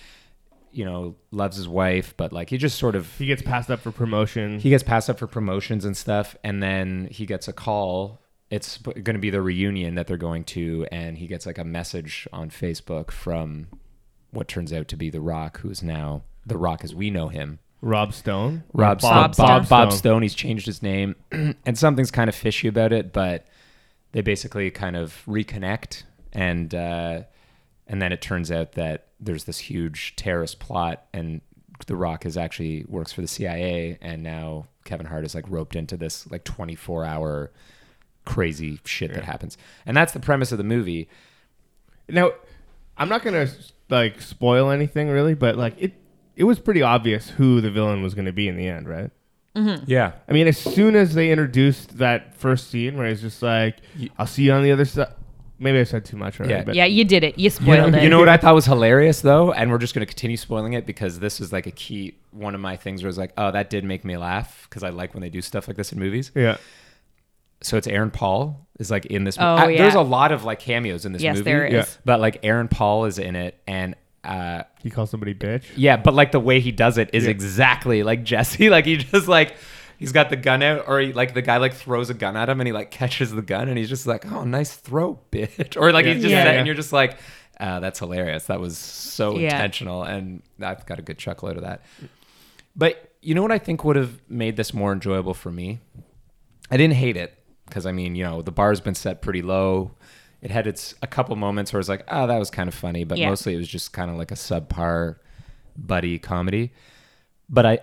you 0.78 0.84
know, 0.84 1.16
loves 1.32 1.56
his 1.56 1.66
wife, 1.66 2.14
but 2.16 2.32
like 2.32 2.50
he 2.50 2.56
just 2.56 2.78
sort 2.78 2.94
of 2.94 3.12
he 3.18 3.26
gets 3.26 3.42
passed 3.42 3.68
up 3.68 3.80
for 3.80 3.90
promotion. 3.90 4.60
he 4.60 4.70
gets 4.70 4.84
passed 4.84 5.10
up 5.10 5.18
for 5.18 5.26
promotions 5.26 5.84
and 5.84 5.96
stuff 5.96 6.36
and 6.44 6.62
then 6.62 7.08
he 7.10 7.26
gets 7.26 7.48
a 7.48 7.52
call 7.52 8.20
it's 8.48 8.78
going 8.78 9.04
to 9.04 9.18
be 9.18 9.28
the 9.28 9.42
reunion 9.42 9.96
that 9.96 10.06
they're 10.06 10.16
going 10.16 10.44
to 10.44 10.86
and 10.92 11.18
he 11.18 11.26
gets 11.26 11.46
like 11.46 11.58
a 11.58 11.64
message 11.64 12.28
on 12.32 12.48
facebook 12.48 13.10
from 13.10 13.66
what 14.30 14.46
turns 14.46 14.72
out 14.72 14.86
to 14.88 14.96
be 14.96 15.10
the 15.10 15.20
rock 15.20 15.58
who's 15.60 15.82
now 15.82 16.22
the 16.46 16.56
rock 16.56 16.84
as 16.84 16.94
we 16.94 17.10
know 17.10 17.26
him 17.28 17.58
Rob 17.82 18.12
Stone. 18.14 18.62
rob 18.72 19.00
Bob 19.00 19.34
stone, 19.34 19.46
bob, 19.46 19.66
Stone. 19.66 19.78
bob 19.88 19.92
stone 19.92 20.22
he's 20.22 20.34
changed 20.34 20.64
his 20.66 20.80
name 20.80 21.16
and 21.32 21.76
something's 21.76 22.12
kind 22.12 22.28
of 22.28 22.36
fishy 22.36 22.68
about 22.68 22.92
it 22.92 23.12
but 23.12 23.46
they 24.12 24.20
basically 24.20 24.70
kind 24.70 24.96
of 24.96 25.22
reconnect 25.26 26.04
and 26.32 26.72
uh, 26.74 27.22
and 27.88 28.00
then 28.02 28.12
it 28.12 28.20
turns 28.20 28.50
out 28.50 28.72
that 28.72 29.06
there's 29.18 29.44
this 29.44 29.58
huge 29.58 30.14
terrorist 30.16 30.58
plot 30.60 31.04
and 31.12 31.40
the 31.86 31.96
rock 31.96 32.26
is 32.26 32.36
actually 32.36 32.84
works 32.88 33.12
for 33.12 33.20
the 33.20 33.28
cia 33.28 33.98
and 34.00 34.22
now 34.22 34.66
kevin 34.84 35.06
hart 35.06 35.24
is 35.24 35.34
like 35.34 35.44
roped 35.48 35.74
into 35.76 35.96
this 35.96 36.30
like 36.30 36.44
24 36.44 37.04
hour 37.04 37.50
crazy 38.24 38.78
shit 38.84 39.12
that 39.14 39.24
happens 39.24 39.56
and 39.86 39.96
that's 39.96 40.12
the 40.12 40.20
premise 40.20 40.52
of 40.52 40.58
the 40.58 40.64
movie 40.64 41.08
Now, 42.08 42.32
I'm 42.96 43.08
not 43.08 43.22
gonna 43.22 43.46
like 43.90 44.20
spoil 44.20 44.70
anything 44.70 45.08
really, 45.08 45.34
but 45.34 45.56
like 45.56 45.74
it, 45.78 45.92
it 46.36 46.44
was 46.44 46.58
pretty 46.58 46.82
obvious 46.82 47.30
who 47.30 47.60
the 47.60 47.70
villain 47.70 48.02
was 48.02 48.14
gonna 48.14 48.32
be 48.32 48.48
in 48.48 48.56
the 48.56 48.66
end, 48.66 48.88
right? 48.88 49.10
Mm-hmm. 49.56 49.84
yeah 49.86 50.12
I 50.28 50.32
mean, 50.32 50.46
as 50.46 50.58
soon 50.58 50.94
as 50.94 51.14
they 51.14 51.30
introduced 51.30 51.98
that 51.98 52.34
first 52.36 52.70
scene 52.70 52.96
where 52.96 53.08
he's 53.08 53.22
just 53.22 53.42
like, 53.42 53.78
"I'll 54.18 54.26
see 54.26 54.44
you 54.44 54.52
on 54.52 54.62
the 54.62 54.72
other 54.72 54.84
side." 54.84 55.08
Maybe 55.60 55.80
I 55.80 55.84
said 55.84 56.04
too 56.04 56.16
much 56.16 56.38
already. 56.38 56.54
Yeah. 56.54 56.62
but 56.64 56.74
Yeah, 56.76 56.84
you 56.84 57.04
did 57.04 57.24
it. 57.24 57.36
You 57.38 57.44
You 57.44 57.50
spoiled 57.50 57.92
know, 57.92 57.98
it. 57.98 58.04
you 58.04 58.08
know 58.08 58.18
what 58.20 58.28
I 58.28 58.36
thought 58.36 58.54
was 58.54 58.66
hilarious 58.66 59.20
though, 59.22 59.52
and 59.52 59.70
we're 59.70 59.78
just 59.78 59.94
going 59.94 60.06
to 60.06 60.12
continue 60.12 60.36
spoiling 60.36 60.74
it 60.74 60.86
because 60.86 61.18
this 61.18 61.40
is 61.40 61.52
like 61.52 61.66
a 61.66 61.72
key 61.72 62.14
one 62.30 62.54
of 62.54 62.60
my 62.60 62.76
things 62.76 63.02
where 63.02 63.08
I 63.08 63.10
was 63.10 63.18
like, 63.18 63.32
oh, 63.36 63.50
that 63.50 63.68
did 63.70 63.84
make 63.84 64.04
me 64.04 64.16
laugh 64.16 64.66
because 64.68 64.82
I 64.84 64.90
like 64.90 65.14
when 65.14 65.20
they 65.20 65.30
do 65.30 65.42
stuff 65.42 65.66
like 65.66 65.76
this 65.76 65.92
in 65.92 65.98
movies. 65.98 66.30
yeah, 66.34 66.58
So 67.62 67.76
it's 67.76 67.86
Aaron 67.88 68.10
Paul 68.12 68.68
is 68.78 68.90
like 68.90 69.06
in 69.06 69.24
this. 69.24 69.36
Oh, 69.38 69.44
I- 69.56 69.76
There's 69.76 69.94
a 69.96 70.00
lot 70.00 70.30
of 70.30 70.44
like 70.44 70.60
cameos 70.60 71.04
in 71.04 71.12
this 71.12 71.22
Yes, 71.22 71.38
movie. 71.38 71.44
there 71.50 71.66
is. 71.66 71.72
Yeah. 71.72 71.84
But 72.04 72.20
like 72.20 72.38
Aaron 72.44 72.68
Paul 72.68 73.06
is 73.06 73.18
in 73.18 73.34
it, 73.34 73.58
and 73.66 73.96
uh, 74.22 74.62
he 74.82 74.90
calls 74.90 75.10
somebody 75.10 75.34
bitch. 75.34 75.64
yeah, 75.76 75.96
but 75.96 76.14
like 76.14 76.30
the 76.32 76.40
way 76.40 76.60
he 76.60 76.70
does 76.70 76.98
it 76.98 77.10
is 77.12 77.24
Yeah. 77.24 77.30
exactly 77.30 78.02
like 78.04 78.22
Jesse. 78.24 78.68
Like 78.70 78.84
he 78.86 78.96
just 78.98 79.26
like 79.26 79.54
he's 79.98 80.12
got 80.12 80.30
the 80.30 80.36
gun 80.36 80.62
out, 80.62 80.84
or 80.88 81.00
he, 81.00 81.12
like 81.12 81.34
the 81.34 81.42
guy 81.42 81.58
like 81.58 81.74
throws 81.74 82.08
a 82.08 82.14
gun 82.14 82.36
at 82.36 82.48
him, 82.48 82.60
and 82.60 82.66
he 82.66 82.72
like 82.72 82.90
catches 82.90 83.30
the 83.32 83.42
gun, 83.42 83.68
and 83.68 83.76
he's 83.76 83.88
just 83.90 84.06
like, 84.06 84.30
"Oh, 84.32 84.44
nice 84.44 84.74
throw, 84.74 85.18
bitch," 85.32 85.78
or 85.80 85.92
like 85.92 86.06
Yeah. 86.06 86.14
he's 86.14 86.22
just 86.22 86.32
Yeah. 86.32 86.46
and 86.52 86.66
you're 86.66 86.74
just 86.76 86.92
like, 86.92 87.18
uh, 87.60 87.80
"That's 87.80 87.98
hilarious. 87.98 88.46
That 88.46 88.60
was 88.60 88.78
so 88.78 89.38
Yeah. 89.38 89.54
intentional," 89.54 90.02
and 90.04 90.42
I've 90.62 90.86
got 90.86 90.98
a 90.98 91.02
good 91.02 91.18
chuckle 91.18 91.48
out 91.50 91.56
of 91.56 91.62
that. 91.62 91.82
But 92.74 93.12
you 93.20 93.34
know 93.34 93.42
what 93.42 93.52
I 93.52 93.58
think 93.58 93.84
would 93.84 93.96
have 93.96 94.20
made 94.28 94.56
this 94.56 94.72
more 94.72 94.92
enjoyable 94.92 95.34
for 95.34 95.50
me? 95.50 95.80
I 96.70 96.76
didn't 96.76 96.94
hate 96.94 97.16
it 97.16 97.34
because 97.66 97.84
I 97.86 97.92
mean, 97.92 98.14
you 98.14 98.24
know, 98.24 98.42
the 98.42 98.52
bar's 98.52 98.80
been 98.80 98.94
set 98.94 99.20
pretty 99.22 99.42
low. 99.42 99.92
It 100.40 100.52
had 100.52 100.68
its 100.68 100.94
a 101.02 101.08
couple 101.08 101.34
moments 101.34 101.72
where 101.72 101.80
it's 101.80 101.88
like, 101.88 102.04
oh, 102.08 102.28
that 102.28 102.38
was 102.38 102.48
kind 102.50 102.68
of 102.68 102.74
funny, 102.74 103.02
but 103.02 103.18
Yeah. 103.18 103.28
mostly 103.28 103.54
it 103.54 103.56
was 103.56 103.66
just 103.66 103.92
kind 103.92 104.08
of 104.10 104.16
like 104.16 104.30
a 104.30 104.36
subpar 104.36 105.16
buddy 105.76 106.18
comedy. 106.20 106.70
But 107.48 107.66
I 107.66 107.78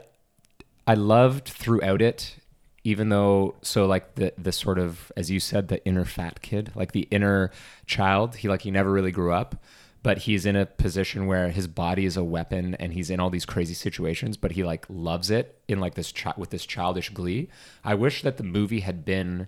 I 0.87 0.93
loved 0.93 1.47
throughout 1.47 2.01
it, 2.01 2.35
even 2.83 3.09
though 3.09 3.55
so 3.61 3.85
like 3.85 4.15
the 4.15 4.33
the 4.37 4.51
sort 4.51 4.79
of 4.79 5.11
as 5.17 5.31
you 5.31 5.39
said, 5.39 5.67
the 5.67 5.83
inner 5.85 6.05
fat 6.05 6.41
kid, 6.41 6.71
like 6.75 6.91
the 6.91 7.07
inner 7.11 7.51
child, 7.85 8.37
he 8.37 8.47
like 8.47 8.61
he 8.61 8.71
never 8.71 8.91
really 8.91 9.11
grew 9.11 9.31
up. 9.33 9.55
But 10.03 10.19
he's 10.19 10.45
in 10.45 10.55
a 10.55 10.67
position 10.67 11.25
where 11.25 11.49
his 11.49 11.65
body 11.65 12.05
is 12.05 12.15
a 12.15 12.23
weapon, 12.23 12.75
and 12.75 12.93
he's 12.93 13.09
in 13.09 13.19
all 13.19 13.31
these 13.31 13.45
crazy 13.45 13.73
situations. 13.73 14.37
But 14.37 14.51
he 14.51 14.63
like 14.63 14.85
loves 14.87 15.31
it 15.31 15.59
in 15.67 15.79
like 15.79 15.95
this 15.95 16.11
chi- 16.11 16.35
with 16.37 16.51
this 16.51 16.65
childish 16.65 17.09
glee. 17.09 17.49
I 17.83 17.95
wish 17.95 18.21
that 18.21 18.37
the 18.37 18.43
movie 18.43 18.81
had 18.81 19.03
been 19.03 19.47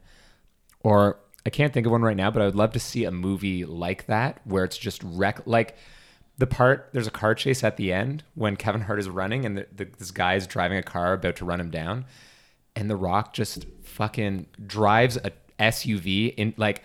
or 0.82 1.20
I 1.46 1.50
can't 1.50 1.74
think 1.74 1.86
of 1.86 1.92
one 1.92 2.02
right 2.02 2.18
now, 2.18 2.32
but 2.32 2.42
I 2.42 2.46
would 2.46 2.56
love 2.56 2.74
to 2.74 2.80
see 2.80 3.06
a 3.06 3.12
movie 3.12 3.66
like 3.66 4.08
that 4.08 4.42
where 4.44 4.64
it's 4.64 4.78
just 4.78 5.02
wreck 5.04 5.42
like 5.46 5.78
the 6.38 6.48
part 6.48 6.90
there's 6.94 7.08
a 7.08 7.12
car 7.12 7.34
chase 7.36 7.64
at 7.64 7.78
the 7.78 7.92
end 7.92 8.24
when 8.36 8.56
Kevin 8.56 8.82
Hart 8.82 9.00
is 9.00 9.10
running 9.10 9.46
and 9.46 9.58
the, 9.58 9.68
the, 9.76 9.86
this 9.98 10.12
guy 10.12 10.36
is 10.36 10.46
driving 10.48 10.78
a 10.78 10.84
car 10.84 11.14
about 11.14 11.36
to 11.38 11.46
run 11.46 11.60
him 11.60 11.70
down, 11.72 12.06
and 12.76 12.90
The 12.90 12.96
Rock 12.96 13.34
just 13.34 13.66
fucking 13.84 14.48
drives 14.66 15.18
a 15.18 15.32
SUV 15.60 16.34
in 16.36 16.54
like 16.58 16.84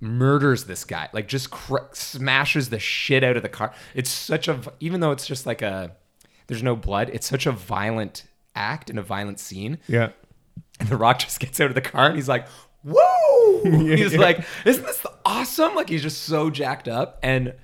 murders 0.00 0.64
this 0.64 0.84
guy 0.84 1.08
like 1.12 1.28
just 1.28 1.50
cr- 1.52 1.76
smashes 1.92 2.70
the 2.70 2.78
shit 2.78 3.22
out 3.24 3.36
of 3.36 3.42
the 3.42 3.48
car. 3.48 3.72
It's 3.94 4.10
such 4.10 4.48
a 4.48 4.60
even 4.80 5.00
though 5.00 5.10
it's 5.12 5.26
just 5.26 5.46
like 5.46 5.62
a 5.62 5.92
there's 6.46 6.62
no 6.62 6.76
blood. 6.76 7.10
It's 7.12 7.26
such 7.26 7.46
a 7.46 7.52
violent 7.52 8.24
act 8.54 8.90
and 8.90 8.98
a 8.98 9.02
violent 9.02 9.40
scene. 9.40 9.78
Yeah, 9.88 10.10
And 10.80 10.88
The 10.88 10.96
Rock 10.96 11.18
just 11.20 11.40
gets 11.40 11.60
out 11.60 11.68
of 11.68 11.74
the 11.74 11.80
car 11.80 12.06
and 12.06 12.16
he's 12.16 12.28
like, 12.28 12.46
"Whoa!" 12.84 13.62
he's 13.64 14.12
Yeah. 14.14 14.20
like, 14.20 14.44
"Isn't 14.64 14.84
this 14.84 15.04
awesome?" 15.24 15.74
Like 15.74 15.88
he's 15.88 16.02
just 16.02 16.22
so 16.24 16.50
jacked 16.50 16.88
up, 16.88 17.18
and 17.22 17.54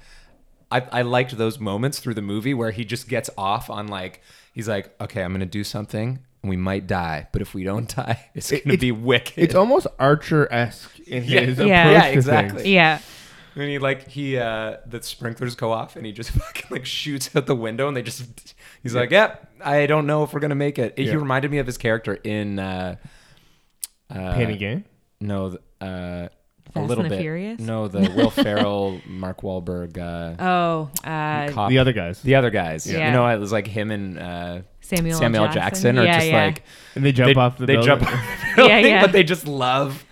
I, 0.71 0.81
I 0.93 1.03
liked 1.03 1.37
those 1.39 1.59
moments 1.59 1.99
through 1.99 2.15
the 2.15 2.23
movie 2.23 2.53
where 2.55 2.71
he 2.71 2.85
just 2.85 3.09
gets 3.09 3.31
off 3.39 3.71
on 3.71 3.89
like 3.89 4.21
he's 4.53 4.69
like, 4.69 4.95
"Okay, 5.01 5.23
I'm 5.23 5.33
gonna 5.33 5.47
do 5.47 5.65
something, 5.65 6.19
and 6.43 6.51
we 6.51 6.57
might 6.57 6.87
die, 6.87 7.27
but 7.33 7.41
if 7.43 7.55
we 7.55 7.65
don't 7.65 7.89
die, 7.97 8.29
it's 8.35 8.51
gonna 8.51 8.61
it's- 8.65 8.81
be 8.81 8.93
wicked." 8.93 9.35
it's 9.39 9.55
almost 9.55 9.87
Archer 9.99 10.47
esque 10.53 10.99
in 11.01 11.25
Yeah. 11.25 11.41
his 11.41 11.59
Yeah. 11.59 11.65
approach 11.89 12.03
Yeah, 12.05 12.11
to 12.11 12.13
exactly. 12.13 12.59
things. 12.63 12.69
yeah. 12.69 12.99
and 13.57 13.65
he 13.69 13.79
like 13.79 14.07
he 14.09 14.37
uh 14.39 14.77
the 14.87 15.03
sprinklers 15.03 15.55
go 15.57 15.73
off 15.73 15.97
and 15.97 16.05
he 16.07 16.13
just 16.13 16.31
fucking 16.43 16.67
like 16.71 16.87
shoots 16.87 17.35
out 17.35 17.47
the 17.47 17.57
window 17.57 17.89
and 17.89 17.97
they 17.97 18.03
just 18.03 18.55
he's 18.83 18.95
like, 18.95 19.11
"Yep, 19.11 19.51
I 19.65 19.87
don't 19.87 20.07
know 20.07 20.23
if 20.23 20.33
we're 20.33 20.41
gonna 20.41 20.55
make 20.55 20.79
it." 20.79 20.99
He 20.99 21.05
Yeah. 21.07 21.15
reminded 21.15 21.51
me 21.51 21.59
of 21.59 21.67
his 21.67 21.79
character 21.79 22.15
in 22.15 22.59
uh, 22.59 22.97
uh 24.11 24.35
Pain 24.35 24.51
and 24.51 24.59
Gain. 24.59 24.85
No, 25.21 25.51
th- 25.81 26.31
uh, 26.77 26.81
a 26.81 26.83
little 26.83 27.05
and 27.05 27.11
the 27.11 27.17
bit. 27.17 27.23
Furious? 27.23 27.61
No, 27.61 27.89
the 27.89 28.01
Will 28.17 28.31
Ferrell, 28.31 29.01
Mark 29.07 29.41
Wahlberg, 29.43 29.99
uh, 29.99 30.43
Oh, 30.43 30.91
uh, 31.05 31.51
cop. 31.53 31.71
The 31.71 31.79
other 31.79 31.93
guys, 31.93 32.23
the 32.23 32.35
other 32.35 32.51
guys. 32.51 32.87
Yeah. 32.87 33.07
You 33.07 33.13
know, 33.13 33.27
it 33.29 33.39
was 33.39 33.53
like 33.53 33.67
him 33.67 33.91
and 33.91 34.19
uh, 34.19 34.61
Samuel, 34.81 35.19
Samuel 35.19 35.47
L. 35.47 35.53
Jackson, 35.53 35.99
are 35.99 36.05
yeah, 36.05 36.19
just 36.19 36.27
yeah. 36.29 36.45
like 36.47 36.63
and 36.95 37.05
they 37.05 37.13
jump 37.13 37.35
they, 37.35 37.41
off 37.41 37.59
the 37.59 37.67
they 37.67 37.75
building. 37.75 37.87
jump 37.99 38.03
off 38.03 38.13
the 38.57 38.57
building, 38.57 38.85
yeah. 38.87 39.03
but 39.03 39.13
they 39.13 39.23
just 39.25 39.47
love. 39.47 40.05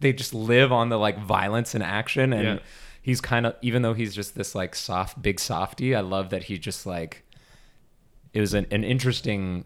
They 0.00 0.12
just 0.12 0.34
live 0.34 0.72
on 0.72 0.88
the 0.88 0.98
like 0.98 1.18
violence 1.18 1.74
and 1.74 1.82
action, 1.82 2.32
and 2.32 2.44
Yeah. 2.44 2.58
he's 3.00 3.20
kind 3.20 3.46
of 3.46 3.54
even 3.62 3.82
though 3.82 3.94
he's 3.94 4.14
just 4.14 4.34
this 4.34 4.54
like 4.54 4.74
soft, 4.74 5.22
big 5.22 5.40
softy. 5.40 5.94
I 5.94 6.00
love 6.00 6.30
that 6.30 6.44
he 6.44 6.58
just 6.58 6.84
like 6.86 7.24
it 8.32 8.40
was 8.40 8.52
an, 8.54 8.66
an 8.70 8.82
interesting 8.84 9.64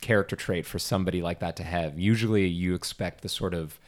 character 0.00 0.34
trait 0.34 0.66
for 0.66 0.78
somebody 0.78 1.22
like 1.22 1.40
that 1.40 1.56
to 1.56 1.62
have. 1.62 1.98
Usually, 1.98 2.46
you 2.46 2.74
expect 2.74 3.20
the 3.22 3.28
sort 3.28 3.54
of 3.54 3.78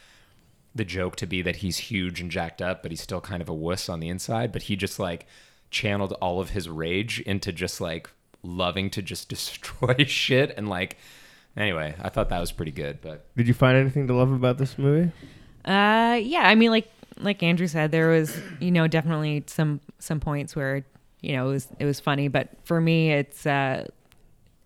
the 0.75 0.85
joke 0.85 1.17
to 1.17 1.27
be 1.27 1.43
that 1.43 1.57
he's 1.57 1.77
huge 1.79 2.21
and 2.21 2.31
jacked 2.31 2.63
up, 2.63 2.83
but 2.83 2.91
he's 2.91 3.01
still 3.03 3.21
kind 3.21 3.43
of 3.43 3.49
a 3.49 3.55
wuss 3.55 3.89
on 3.89 4.01
the 4.01 4.09
inside. 4.09 4.53
But 4.53 4.63
he 4.63 4.77
just 4.77 4.99
like 4.99 5.27
channeled 5.71 6.13
all 6.15 6.41
of 6.41 6.51
his 6.51 6.69
rage 6.69 7.21
into 7.21 7.53
just 7.53 7.81
like 7.81 8.09
loving 8.43 8.91
to 8.91 9.03
just 9.03 9.29
destroy 9.31 10.05
shit 10.07 10.55
and 10.57 10.69
like. 10.69 10.97
Anyway, 11.55 11.95
I 12.01 12.09
thought 12.09 12.31
that 12.31 12.41
was 12.41 12.51
pretty 12.51 12.73
good, 12.73 13.03
but 13.03 13.27
Did 13.37 13.47
you 13.47 13.53
find 13.53 13.77
anything 13.77 14.07
to 14.07 14.15
love 14.15 14.33
about 14.33 14.57
this 14.57 14.79
movie? 14.79 15.13
Uh, 15.67 16.19
yeah. 16.23 16.45
I 16.49 16.55
mean, 16.55 16.71
like 16.71 16.89
like 17.19 17.43
Andrew 17.43 17.67
said, 17.67 17.91
there 17.91 18.09
was 18.09 18.35
you 18.59 18.71
know 18.71 18.87
definitely 18.89 19.45
some 19.47 19.81
some 19.99 20.19
points 20.19 20.57
where 20.57 20.83
you 21.21 21.37
know 21.37 21.49
it 21.49 21.53
was 21.53 21.69
it 21.79 21.85
was 21.85 22.01
funny, 22.01 22.29
but 22.29 22.49
for 22.65 22.81
me, 22.81 23.13
it's 23.13 23.45
uh 23.45 23.87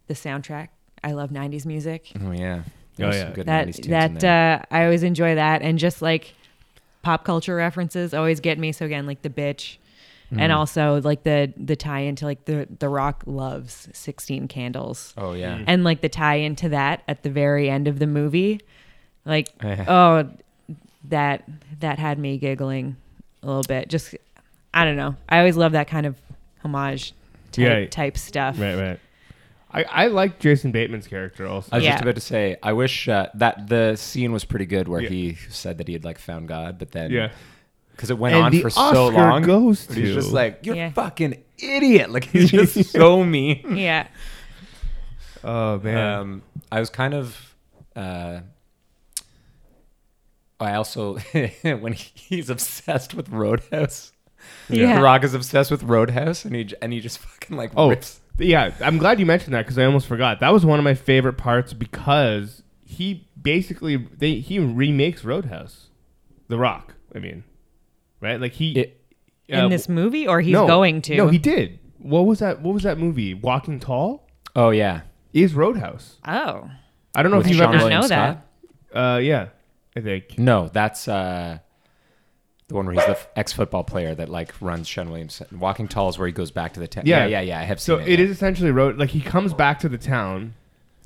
the 0.07 0.15
soundtrack. 0.15 0.69
I 1.03 1.11
love 1.13 1.31
'90s 1.31 1.67
music. 1.67 2.13
oh 2.25 2.31
yeah, 2.31 2.63
Oh, 3.01 3.11
yeah. 3.11 3.31
good 3.31 3.47
that 3.47 3.69
90s 3.69 3.75
tunes 3.75 3.87
in 3.87 4.15
that 4.19 4.25
uh, 4.25 4.75
I 4.75 4.85
always 4.85 5.03
enjoy 5.03 5.35
that, 5.35 5.63
and 5.63 5.79
just 5.79 6.01
like 6.03 6.35
pop 7.03 7.25
culture 7.25 7.55
references 7.55 8.15
always 8.15 8.41
get 8.41 8.59
me. 8.59 8.73
So 8.73 8.85
again, 8.87 9.07
like 9.07 9.23
the 9.23 9.31
bitch. 9.31 9.77
Mm-hmm. 10.27 10.41
And 10.41 10.51
also 10.53 11.01
like 11.03 11.23
the 11.23 11.53
the 11.57 11.77
tie 11.77 12.01
into 12.01 12.25
like 12.25 12.47
the 12.47 12.67
the 12.81 12.89
Rock 12.89 13.23
loves 13.27 13.89
Sixteen 13.93 14.49
Candles, 14.49 15.15
oh 15.17 15.35
yeah, 15.35 15.63
and 15.69 15.85
like 15.85 16.01
the 16.01 16.09
tie 16.09 16.35
into 16.35 16.71
that 16.71 17.05
at 17.07 17.23
the 17.23 17.31
very 17.31 17.71
end 17.71 17.87
of 17.87 18.01
the 18.01 18.09
movie, 18.09 18.61
like 19.25 19.49
oh, 19.63 20.29
that 21.05 21.45
that 21.79 22.01
had 22.01 22.19
me 22.19 22.39
giggling 22.39 22.97
a 23.45 23.47
little 23.47 23.63
bit. 23.63 23.89
Just 23.89 24.17
I 24.75 24.85
don't 24.85 24.97
know. 24.97 25.15
I 25.29 25.39
always 25.39 25.57
love 25.57 25.71
that 25.73 25.87
kind 25.87 26.07
of 26.07 26.17
homage 26.65 27.13
type 27.53 27.63
Yeah. 27.65 27.87
type 27.87 28.19
stuff. 28.19 28.59
Right, 28.59 28.75
right. 28.75 29.01
I, 29.71 29.83
I 29.85 30.07
like 30.07 30.39
Jason 30.39 30.71
Bateman's 30.73 31.07
character 31.09 31.47
also. 31.47 31.69
I 31.73 31.77
was 31.77 31.85
Yeah. 31.85 31.93
just 31.93 32.03
about 32.03 32.15
to 32.15 32.21
say, 32.21 32.57
I 32.63 32.73
wish 32.73 33.09
uh, 33.09 33.29
that 33.35 33.69
the 33.69 33.97
scene 33.97 34.33
was 34.33 34.45
pretty 34.45 34.67
good 34.67 34.89
where 34.89 35.01
Yeah. 35.03 35.09
he 35.09 35.35
said 35.51 35.79
that 35.79 35.89
he 35.89 35.93
had 35.95 36.05
like 36.05 36.19
found 36.19 36.49
God, 36.49 36.79
but 36.79 36.93
then 36.93 37.11
yeah. 37.11 37.31
because 37.91 38.11
it 38.11 38.17
went 38.19 38.37
And 38.37 38.45
on 38.45 38.53
the 38.53 38.63
for 38.63 38.71
so 38.71 38.81
Oscar 38.81 39.13
long, 39.13 39.43
goes 39.43 39.87
but 39.87 39.97
he's 39.97 40.09
to- 40.11 40.15
just 40.15 40.33
like, 40.33 40.61
"You're 40.63 40.77
Yeah. 40.77 40.91
fucking 40.93 41.43
idiot!" 41.59 42.11
Like 42.11 42.25
he's 42.25 42.51
just 42.51 42.85
so 42.93 43.25
mean. 43.25 43.77
Yeah. 43.77 44.07
Oh 45.43 45.79
man. 45.81 45.97
Um, 46.21 46.43
I 46.71 46.81
was 46.81 46.89
kind 46.91 47.13
of. 47.15 47.55
Uh, 47.95 48.41
I 50.59 50.75
also 50.75 51.17
when 51.63 51.93
he's 51.93 52.49
obsessed 52.51 53.15
with 53.15 53.29
Roadhouse. 53.29 54.13
Yeah. 54.69 54.97
The 54.97 55.03
Rock 55.03 55.25
is 55.25 55.35
obsessed 55.35 55.71
with 55.71 55.83
Roadhouse, 55.83 56.45
and 56.45 56.55
he 56.55 56.65
j- 56.65 56.77
and 56.81 56.93
he 56.93 57.01
just 57.01 57.19
fucking 57.19 57.57
like 57.57 57.73
oh, 57.77 57.91
rips. 57.91 58.21
Yeah. 58.39 58.73
I'm 58.81 58.99
glad 58.99 59.19
you 59.21 59.27
mentioned 59.27 59.55
that 59.55 59.63
because 59.65 59.79
I 59.79 59.85
almost 59.85 60.07
forgot. 60.07 60.41
That 60.41 60.53
was 60.53 60.65
one 60.65 60.79
of 60.79 60.85
my 60.85 60.95
favorite 60.95 61.35
parts 61.35 61.73
because 61.73 62.63
he 62.85 63.29
basically 63.41 63.97
they 63.97 64.35
he 64.37 64.59
remakes 64.59 65.25
Roadhouse, 65.25 65.89
The 66.49 66.59
Rock. 66.59 66.95
I 67.15 67.19
mean, 67.19 67.45
right? 68.21 68.41
Like 68.41 68.53
he 68.53 68.73
It- 68.79 69.03
uh, 69.53 69.59
In 69.59 69.71
this 69.71 69.89
movie, 69.89 70.27
or 70.27 70.41
he's 70.41 70.53
no, 70.53 70.67
going 70.67 71.01
to? 71.03 71.17
No, 71.17 71.29
he 71.29 71.39
did. 71.39 71.79
What 71.99 72.23
was 72.27 72.41
that? 72.41 72.61
What 72.63 72.75
was 72.75 72.83
that 72.83 72.99
movie? 72.99 73.33
Walking 73.35 73.79
Tall 73.81 74.29
Oh 74.57 74.71
yeah, 74.71 75.03
is 75.33 75.55
Roadhouse. 75.55 76.19
Oh. 76.27 76.69
I 77.15 77.23
don't 77.23 77.31
know 77.31 77.39
With 77.39 77.47
if 77.47 77.51
you've 77.53 77.59
Sean 77.59 77.69
ever. 77.69 77.77
not 77.79 77.83
William 77.85 78.01
know 78.03 78.07
Scott? 78.07 78.47
that. 78.93 78.99
Uh, 78.99 79.19
yeah, 79.19 79.49
I 79.97 80.01
think. 80.01 80.39
No, 80.39 80.69
that's 80.69 81.09
uh, 81.09 81.59
the 82.69 82.75
one 82.75 82.87
where 82.87 82.95
he's 82.95 83.05
the 83.07 83.19
ex-football 83.37 83.85
player 83.85 84.15
that 84.15 84.29
like 84.29 84.53
runs 84.61 84.89
Sean 84.89 85.09
Williams. 85.11 85.41
Walking 85.53 85.87
Tall 85.87 86.09
is 86.09 86.19
where 86.19 86.27
he 86.27 86.33
goes 86.33 86.51
back 86.51 86.73
to 86.75 86.81
the 86.81 86.89
town. 86.89 87.05
Yeah. 87.07 87.21
Yeah, 87.27 87.27
yeah, 87.27 87.41
yeah. 87.43 87.61
I 87.61 87.63
have 87.65 87.81
So 87.81 87.99
seen 87.99 88.03
it 88.03 88.07
So 88.07 88.13
it. 88.13 88.21
is 88.21 88.31
essentially 88.31 88.71
road. 88.73 88.99
Like 88.99 89.11
he 89.11 89.21
comes 89.21 89.55
back 89.55 89.79
to 89.81 89.89
the 89.89 89.99
town, 89.99 90.55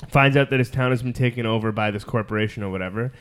finds 0.08 0.36
out 0.36 0.48
that 0.50 0.58
his 0.58 0.70
town 0.70 0.90
has 0.90 1.02
been 1.02 1.12
taken 1.12 1.44
over 1.44 1.70
by 1.70 1.90
this 1.90 2.02
corporation 2.04 2.62
or 2.62 2.70
whatever, 2.70 3.12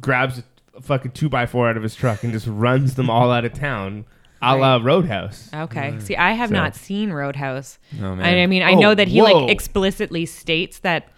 grabs 0.00 0.42
a 0.76 0.82
fucking 0.82 1.12
two 1.12 1.30
by 1.30 1.46
four 1.46 1.68
out 1.70 1.76
of 1.78 1.82
his 1.82 1.94
truck 1.94 2.22
and 2.22 2.32
just 2.32 2.46
runs 2.46 2.96
them 2.96 3.08
all 3.08 3.30
out 3.32 3.46
of 3.46 3.54
town, 3.54 4.04
a 4.42 4.54
la 4.54 4.76
Roadhouse. 4.76 5.48
Okay. 5.54 5.92
Mm. 5.92 6.02
See, 6.02 6.16
I 6.16 6.32
have 6.32 6.50
So- 6.50 6.54
not 6.54 6.74
seen 6.76 7.12
Roadhouse. 7.14 7.78
Oh, 7.98 8.14
man. 8.14 8.20
I, 8.22 8.42
I 8.42 8.46
mean, 8.46 8.62
I 8.62 8.72
Oh, 8.72 8.78
know 8.80 8.94
that 8.94 9.08
he 9.08 9.22
whoa. 9.22 9.32
like 9.44 9.50
explicitly 9.50 10.26
states 10.26 10.80
that 10.80 11.08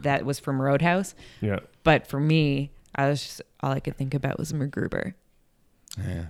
that 0.00 0.26
was 0.26 0.38
from 0.38 0.60
Roadhouse, 0.60 1.14
Yeah. 1.40 1.60
but 1.84 2.06
for 2.06 2.20
me, 2.20 2.70
I 2.94 3.08
was 3.08 3.22
just 3.22 3.40
all 3.60 3.72
I 3.72 3.80
could 3.80 3.96
think 3.96 4.12
about 4.12 4.38
was 4.38 4.52
MacGruber. 4.52 5.14
Yeah. 5.98 6.26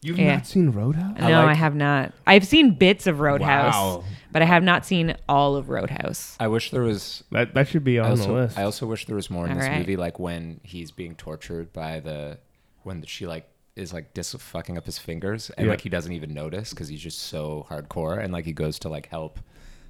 You've 0.00 0.18
Yeah. 0.18 0.36
not 0.36 0.46
seen 0.46 0.70
Roadhouse? 0.70 1.16
I 1.18 1.28
no, 1.30 1.40
like- 1.42 1.48
I 1.50 1.54
have 1.54 1.74
not. 1.74 2.12
I've 2.26 2.46
seen 2.46 2.74
bits 2.74 3.06
of 3.08 3.18
Roadhouse, 3.18 3.74
Wow. 3.74 4.04
but 4.30 4.42
I 4.42 4.44
have 4.44 4.62
not 4.62 4.86
seen 4.86 5.16
all 5.28 5.56
of 5.56 5.68
Roadhouse. 5.68 6.36
I 6.38 6.46
wish 6.46 6.70
there 6.70 6.82
was. 6.82 7.24
That 7.32 7.54
that 7.54 7.66
should 7.66 7.82
be 7.84 7.98
I 7.98 8.04
on 8.04 8.10
also, 8.12 8.26
the 8.28 8.32
list. 8.34 8.58
I 8.58 8.62
also 8.62 8.86
wish 8.86 9.06
there 9.06 9.16
was 9.16 9.28
more 9.28 9.44
in 9.46 9.52
All 9.52 9.58
this 9.58 9.66
right. 9.66 9.78
movie, 9.78 9.96
like 9.96 10.18
when 10.20 10.60
he's 10.62 10.92
being 10.92 11.16
tortured 11.16 11.72
by 11.72 11.98
the 12.00 12.38
when 12.84 13.02
she 13.06 13.26
like 13.26 13.48
is 13.74 13.92
like 13.92 14.14
dis 14.14 14.32
fucking 14.34 14.78
up 14.78 14.86
his 14.86 14.98
fingers 14.98 15.50
and 15.50 15.66
Yeah. 15.66 15.72
like 15.72 15.80
he 15.80 15.88
doesn't 15.88 16.12
even 16.12 16.32
notice 16.34 16.70
because 16.70 16.88
he's 16.88 17.00
just 17.02 17.18
so 17.18 17.66
hardcore 17.68 18.18
and 18.22 18.32
like 18.32 18.44
he 18.44 18.52
goes 18.52 18.78
to 18.80 18.88
like 18.88 19.06
help 19.08 19.38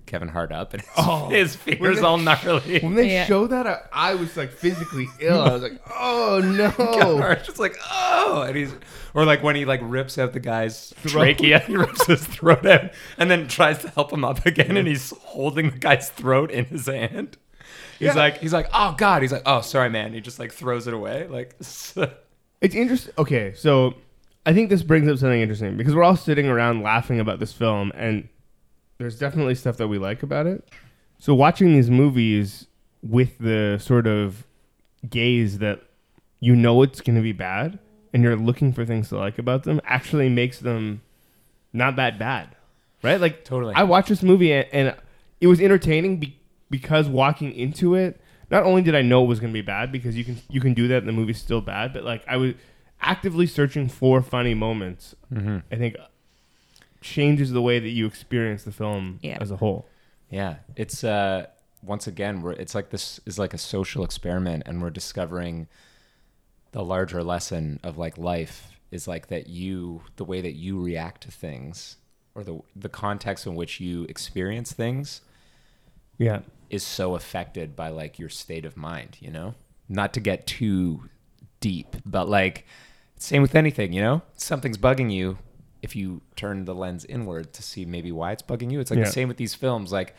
Kevin 0.09 0.29
Hart 0.29 0.51
up 0.51 0.75
and 0.75 0.83
his, 0.87 0.91
Oh. 0.97 1.29
his 1.29 1.55
fingers 1.55 1.99
they- 1.99 2.03
all 2.03 2.19
gnarly. 2.19 2.81
when 2.81 2.95
they 2.95 3.13
Yeah. 3.13 3.27
showed 3.27 3.51
that, 3.51 3.67
I, 3.67 3.81
I 3.93 4.15
was 4.15 4.37
like 4.37 4.51
physically 4.51 5.07
ill. 5.21 5.41
I 5.41 5.53
was 5.53 5.63
like, 5.63 5.81
oh 5.95 6.41
Kevin 6.77 7.01
no. 7.01 7.19
Hart's 7.19 7.47
just 7.47 7.59
like 7.61 7.77
oh, 7.91 8.43
and 8.49 8.57
he's 8.57 8.75
or 9.15 9.25
like 9.25 9.43
when 9.43 9.55
he 9.57 9.65
like 9.65 9.81
rips 9.83 10.19
out 10.19 10.33
the 10.33 10.41
guy's 10.41 10.91
Throat. 10.97 11.37
trachea, 11.39 11.59
he 11.67 11.77
rips 11.77 12.07
his 12.07 12.27
throat 12.27 12.67
out 12.67 12.91
and 13.17 13.31
then 13.31 13.47
tries 13.49 13.79
to 13.83 13.89
help 13.91 14.13
him 14.13 14.25
up 14.25 14.45
again, 14.47 14.77
and 14.77 14.89
he's 14.89 15.11
holding 15.19 15.71
the 15.71 15.79
guy's 15.79 16.11
throat 16.11 16.51
in 16.51 16.65
his 16.67 16.87
hand. 16.87 17.37
He's 17.99 18.07
Yeah. 18.09 18.15
like 18.15 18.39
he's 18.39 18.53
like 18.53 18.69
oh 18.73 18.95
god, 18.99 19.23
he's 19.23 19.33
like 19.33 19.43
oh 19.47 19.61
sorry 19.61 19.91
man, 19.91 20.13
he 20.15 20.21
just 20.21 20.39
like 20.39 20.53
throws 20.53 20.87
it 20.87 20.95
away 20.95 21.27
like. 21.29 21.55
It's 22.61 22.75
interesting. 22.75 23.15
Okay, 23.19 23.53
so 23.55 23.95
I 24.47 24.53
think 24.53 24.69
this 24.71 24.83
brings 24.83 25.09
up 25.09 25.19
something 25.19 25.41
interesting 25.41 25.77
because 25.77 25.95
we're 25.95 26.03
all 26.03 26.17
sitting 26.17 26.47
around 26.49 26.83
laughing 26.83 27.21
about 27.21 27.39
this 27.39 27.53
film, 27.53 27.93
and 27.95 28.29
there's 28.99 29.19
definitely 29.19 29.55
stuff 29.55 29.77
that 29.79 29.89
we 29.89 29.99
like 29.99 30.23
about 30.23 30.47
it. 30.47 30.69
So 31.19 31.35
watching 31.35 31.73
these 31.73 31.91
movies 31.91 32.67
with 33.03 33.39
the 33.39 33.79
sort 33.79 34.07
of 34.07 34.47
gaze 35.09 35.59
that 35.59 35.83
you 36.41 36.55
know 36.55 36.83
it's 36.83 37.01
going 37.01 37.17
to 37.17 37.23
be 37.23 37.33
bad, 37.33 37.79
and 38.13 38.23
you're 38.23 38.37
looking 38.37 38.73
for 38.73 38.85
things 38.85 39.09
to 39.09 39.19
like 39.19 39.39
about 39.39 39.65
them, 39.65 39.81
actually 39.85 40.29
makes 40.29 40.59
them 40.59 41.03
not 41.73 41.97
that 41.97 42.19
bad, 42.19 42.57
right? 43.03 43.21
Like 43.21 43.45
Totally. 43.45 43.75
I 43.75 43.85
watched 43.85 44.09
this 44.09 44.23
movie 44.23 44.53
and, 44.53 44.67
and 44.73 44.97
it 45.41 45.47
was 45.47 45.61
entertaining 45.61 46.19
be- 46.19 46.39
because 46.71 47.09
walking 47.09 47.53
into 47.53 47.95
it, 47.95 48.21
not 48.51 48.65
only 48.65 48.83
did 48.83 48.95
I 48.95 49.03
know 49.03 49.25
it 49.25 49.27
was 49.27 49.41
going 49.41 49.53
to 49.53 49.57
be 49.57 49.63
bad 49.63 49.93
because 49.93 50.17
you 50.17 50.25
can 50.25 50.41
you 50.49 50.61
can 50.61 50.75
do 50.75 50.89
that 50.89 50.99
and 50.99 51.09
the 51.09 51.13
movie's 51.13 51.39
still 51.39 51.61
bad, 51.61 51.93
but 51.93 52.05
like 52.05 52.25
I 52.27 52.37
was 52.37 52.55
actively 53.01 53.47
searching 53.47 53.89
for 53.89 54.23
funny 54.23 54.55
moments. 54.55 55.15
Mm-hmm. 55.33 55.59
I 55.71 55.77
think 55.77 55.97
changes 57.09 57.51
the 57.53 57.63
way 57.63 57.79
that 57.79 57.89
you 57.91 58.07
experience 58.07 58.63
the 58.65 58.73
film 58.73 59.19
Yeah. 59.23 59.39
as 59.41 59.51
a 59.51 59.57
whole. 59.57 59.87
Yeah, 60.31 60.57
it's 60.77 61.03
uh 61.05 61.47
once 61.83 62.07
again 62.07 62.43
we're 62.43 62.53
it's 62.53 62.75
like 62.75 62.91
this 62.91 63.21
is 63.25 63.39
like 63.39 63.55
a 63.55 63.59
social 63.59 64.03
experiment 64.05 64.63
and 64.67 64.83
we're 64.83 64.91
discovering 64.91 65.69
the 66.73 66.85
larger 66.85 67.23
lesson 67.23 67.79
of 67.85 67.97
like 67.97 68.19
life 68.19 68.73
is 68.91 69.07
like 69.07 69.29
that 69.29 69.47
you 69.49 70.03
the 70.17 70.25
way 70.25 70.41
that 70.41 70.55
you 70.55 70.81
react 70.83 71.23
to 71.23 71.31
things 71.31 71.97
or 72.35 72.43
the 72.45 72.59
the 72.77 72.89
context 72.89 73.47
in 73.47 73.55
which 73.55 73.81
you 73.81 74.05
experience 74.05 74.73
things 74.73 75.21
Yeah. 76.19 76.41
is 76.69 76.83
so 76.83 77.15
affected 77.15 77.75
by 77.77 77.89
like 77.89 78.19
your 78.19 78.29
state 78.29 78.65
of 78.67 78.77
mind, 78.77 79.17
you 79.21 79.31
know? 79.31 79.55
Not 79.89 80.13
to 80.15 80.21
get 80.21 80.47
too 80.47 81.09
deep, 81.61 81.97
but 82.05 82.29
like 82.29 82.67
same 83.17 83.41
with 83.43 83.55
anything, 83.55 83.93
you 83.93 84.03
know? 84.03 84.23
Something's 84.35 84.79
bugging 84.79 85.11
you 85.13 85.39
if 85.83 85.95
you 85.97 86.21
turn 86.37 86.65
the 86.65 86.75
lens 86.75 87.05
inward 87.05 87.53
to 87.55 87.63
see 87.63 87.85
maybe 87.85 88.11
why 88.13 88.33
it's 88.33 88.43
bugging 88.43 88.71
you. 88.71 88.81
It's 88.81 88.91
like 88.91 88.99
Yeah. 88.99 89.05
the 89.07 89.11
same 89.13 89.29
with 89.29 89.37
these 89.37 89.55
films 89.55 89.93
like 89.93 90.15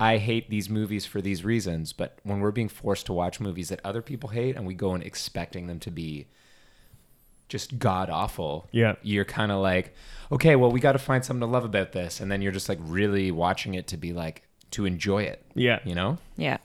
I 0.00 0.18
hate 0.18 0.50
these 0.50 0.68
movies 0.68 1.06
for 1.06 1.20
these 1.22 1.44
reasons, 1.44 1.92
but 1.92 2.18
when 2.24 2.40
we're 2.40 2.50
being 2.50 2.68
forced 2.68 3.06
to 3.06 3.12
watch 3.12 3.38
movies 3.40 3.68
that 3.68 3.80
other 3.84 4.02
people 4.02 4.30
hate 4.30 4.56
and 4.56 4.66
we 4.66 4.74
go 4.74 4.94
in 4.94 5.02
expecting 5.02 5.66
them 5.68 5.78
to 5.80 5.90
be 5.90 6.26
just 7.48 7.78
god 7.78 8.10
awful, 8.10 8.66
Yeah. 8.72 8.94
you're 9.02 9.24
kind 9.24 9.52
of 9.52 9.60
like, 9.60 9.94
okay, 10.32 10.56
well, 10.56 10.70
we 10.72 10.80
got 10.80 10.92
to 10.92 10.98
find 10.98 11.24
something 11.24 11.40
to 11.42 11.46
love 11.46 11.64
about 11.64 11.92
this, 11.92 12.20
and 12.20 12.30
then 12.30 12.42
you're 12.42 12.52
just 12.52 12.68
like 12.68 12.78
really 12.82 13.30
watching 13.30 13.74
it 13.74 13.86
to 13.88 13.96
be 13.96 14.12
like 14.12 14.42
to 14.72 14.84
enjoy 14.86 15.22
it. 15.22 15.42
Yeah. 15.54 15.78
You 15.84 15.94
know, 15.94 16.18
Yeah. 16.36 16.56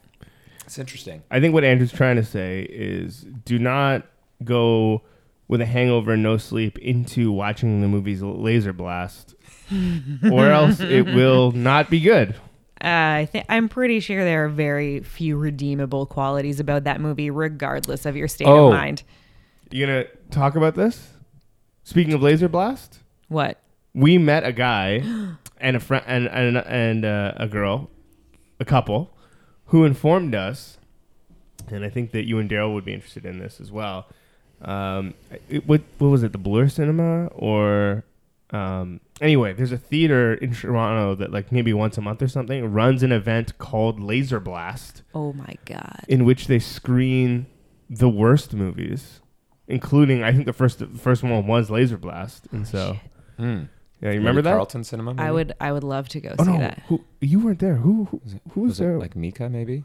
it's 0.65 0.79
interesting. 0.79 1.21
I 1.29 1.39
think 1.39 1.53
what 1.53 1.63
Andrew's 1.63 1.91
trying 1.91 2.15
to 2.15 2.23
say 2.23 2.61
is 2.63 3.25
do 3.45 3.59
not 3.59 4.07
go 4.43 5.01
with 5.49 5.59
a 5.59 5.65
hangover 5.65 6.13
and 6.13 6.23
no 6.23 6.37
sleep 6.37 6.77
into 6.79 7.31
watching 7.33 7.81
the 7.81 7.87
movies 7.89 8.21
Laser 8.21 8.71
Blast, 8.71 9.35
or 10.31 10.49
else 10.49 10.79
it 10.79 11.01
will 11.07 11.51
not 11.51 11.89
be 11.89 11.99
good. 11.99 12.35
Uh, 12.81 12.87
I 13.19 13.27
think 13.29 13.45
I'm 13.49 13.67
pretty 13.67 13.99
sure 13.99 14.23
there 14.23 14.45
are 14.45 14.49
very 14.49 15.01
few 15.01 15.35
redeemable 15.37 16.05
qualities 16.05 16.61
about 16.61 16.85
that 16.85 17.01
movie, 17.01 17.29
regardless 17.29 18.05
of 18.05 18.15
your 18.15 18.29
state 18.29 18.47
Oh. 18.47 18.67
of 18.67 18.73
mind. 18.73 19.03
You 19.69 19.85
gonna 19.85 20.05
talk 20.31 20.55
about 20.55 20.75
this? 20.75 21.09
Speaking 21.83 22.13
of 22.13 22.21
Laser 22.21 22.47
Blast, 22.47 22.99
What? 23.27 23.59
we 23.93 24.17
met 24.17 24.45
a 24.45 24.53
guy 24.53 25.03
and 25.59 25.75
a 25.75 25.79
friend 25.81 26.05
and 26.07 26.27
and, 26.27 26.57
and 26.57 27.03
uh, 27.05 27.33
a 27.35 27.47
girl, 27.47 27.89
a 28.61 28.65
couple, 28.65 29.13
who 29.65 29.83
informed 29.83 30.33
us, 30.33 30.77
and 31.67 31.83
I 31.83 31.89
think 31.89 32.11
that 32.11 32.25
you 32.25 32.37
and 32.39 32.49
Daryl 32.49 32.73
would 32.73 32.85
be 32.85 32.93
interested 32.93 33.25
in 33.25 33.39
this 33.39 33.59
as 33.59 33.71
well. 33.71 34.07
Um, 34.61 35.13
it, 35.49 35.65
what 35.67 35.81
what 35.99 36.09
was 36.09 36.23
it? 36.23 36.31
The 36.31 36.37
Bloor 36.37 36.67
Cinema 36.69 37.27
or 37.27 38.03
um, 38.51 38.99
anyway? 39.21 39.53
There's 39.53 39.71
a 39.71 39.77
theater 39.77 40.33
in 40.33 40.53
Toronto 40.53 41.15
that 41.15 41.31
like 41.31 41.51
maybe 41.51 41.71
once 41.73 41.97
a 41.97 42.01
month 42.01 42.21
or 42.21 42.27
something 42.27 42.71
runs 42.71 43.03
an 43.03 43.11
event 43.11 43.57
called 43.57 43.99
Laser 43.99 44.39
Blast 44.39 45.03
Oh 45.13 45.33
my 45.33 45.55
god. 45.65 46.03
in 46.07 46.25
which 46.25 46.47
they 46.47 46.59
screen 46.59 47.45
the 47.89 48.09
worst 48.09 48.53
movies, 48.53 49.21
including 49.67 50.23
I 50.23 50.31
think 50.33 50.45
the 50.45 50.53
first 50.53 50.79
the 50.79 50.87
first 50.87 51.23
one 51.23 51.47
was 51.47 51.69
Laser 51.69 51.97
Blast, 51.97 52.47
and 52.51 52.67
so 52.67 52.97
Hmm. 53.37 53.63
yeah, 54.01 54.11
you 54.11 54.17
remember 54.19 54.41
that? 54.41 54.51
Carlton 54.51 54.83
Cinema? 54.83 55.13
Maybe? 55.13 55.25
I 55.27 55.31
would 55.31 55.53
I 55.61 55.71
would 55.71 55.83
love 55.85 56.09
to 56.09 56.19
go 56.19 56.35
Oh 56.37 56.43
see 56.43 56.51
no, 56.51 56.57
that. 56.59 56.79
who 56.87 57.01
you 57.21 57.39
weren't 57.39 57.59
there? 57.59 57.75
Who 57.75 58.05
who, 58.05 58.19
Was 58.23 58.33
it- 58.33 58.41
who 58.51 58.61
was, 58.61 58.69
Was 58.71 58.77
there? 58.79 58.95
it 58.95 58.99
like 58.99 59.15
Mika? 59.15 59.47
Maybe. 59.49 59.83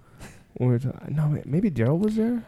Or, 0.57 0.79
no, 1.09 1.37
maybe 1.45 1.69
Daryl 1.69 1.99
was 1.99 2.15
there. 2.15 2.45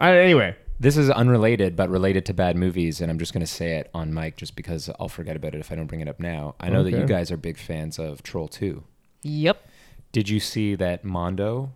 Uh, 0.00 0.04
anyway, 0.04 0.54
This 0.82 0.96
is 0.96 1.08
unrelated, 1.10 1.76
but 1.76 1.88
related 1.90 2.26
to 2.26 2.34
bad 2.34 2.56
movies, 2.56 3.00
and 3.00 3.08
I'm 3.08 3.18
just 3.20 3.32
going 3.32 3.46
to 3.46 3.46
say 3.46 3.76
it 3.76 3.88
on 3.94 4.12
mic 4.12 4.36
just 4.36 4.56
because 4.56 4.90
I'll 4.98 5.08
forget 5.08 5.36
about 5.36 5.54
it 5.54 5.60
if 5.60 5.70
I 5.70 5.76
don't 5.76 5.86
bring 5.86 6.00
it 6.00 6.08
up 6.08 6.18
now. 6.18 6.56
I 6.58 6.70
know 6.70 6.82
that 6.82 6.90
you 6.90 7.06
guys 7.06 7.30
are 7.30 7.36
big 7.36 7.56
fans 7.56 8.00
of 8.00 8.24
Troll 8.24 8.48
2. 8.48 8.82
Yep. 9.22 9.68
Did 10.10 10.28
you 10.28 10.40
see 10.40 10.74
that 10.74 11.04
Mondo, 11.04 11.72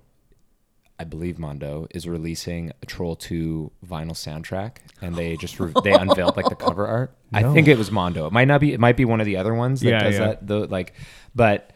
I 0.98 1.04
believe 1.04 1.38
Mondo, 1.38 1.86
is 1.92 2.08
releasing 2.08 2.72
a 2.82 2.86
Troll 2.86 3.14
2 3.14 3.70
vinyl 3.86 4.10
soundtrack, 4.10 4.78
and 5.00 5.14
they 5.14 5.36
just 5.36 5.60
re- 5.60 5.72
they 5.84 5.92
unveiled 6.04 6.36
like 6.36 6.48
the 6.48 6.56
cover 6.56 6.88
art. 6.88 7.16
I 7.32 7.44
think 7.52 7.68
it 7.68 7.78
was 7.78 7.92
Mondo. 7.92 8.26
It 8.26 8.32
might 8.32 8.48
not 8.48 8.60
be. 8.60 8.72
It 8.72 8.80
might 8.80 8.96
be 8.96 9.04
one 9.04 9.20
of 9.20 9.26
the 9.26 9.36
other 9.36 9.54
ones 9.54 9.82
that 9.82 9.88
Yeah, 9.88 10.02
does 10.02 10.14
yeah. 10.14 10.26
that. 10.26 10.46
The 10.48 10.66
like, 10.66 10.94
but 11.32 11.72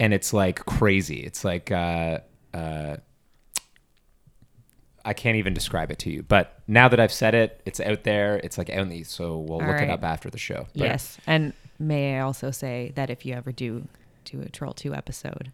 and 0.00 0.12
it's 0.12 0.32
like 0.32 0.64
crazy. 0.66 1.20
It's 1.20 1.44
like 1.44 1.70
uh, 1.70 2.18
uh, 2.52 2.96
I 5.04 5.12
can't 5.14 5.36
even 5.36 5.54
describe 5.54 5.90
it 5.90 5.98
to 6.00 6.10
you. 6.10 6.22
But 6.22 6.60
now 6.66 6.88
that 6.88 7.00
I've 7.00 7.12
said 7.12 7.34
it, 7.34 7.60
it's 7.64 7.80
out 7.80 8.04
there. 8.04 8.36
It's 8.36 8.58
like 8.58 8.70
only 8.70 9.02
so 9.04 9.38
we'll 9.38 9.60
All 9.60 9.66
look 9.66 9.80
it 9.80 9.90
up 9.90 10.04
after 10.04 10.30
the 10.30 10.38
show. 10.38 10.66
But 10.74 10.82
Yes, 10.84 11.18
and 11.26 11.52
may 11.78 12.16
I 12.18 12.20
also 12.20 12.50
say 12.50 12.92
that 12.96 13.10
if 13.10 13.24
you 13.24 13.34
ever 13.34 13.52
do 13.52 13.86
do 14.24 14.40
a 14.40 14.48
Troll 14.48 14.72
Two 14.74 14.94
episode, 14.94 15.52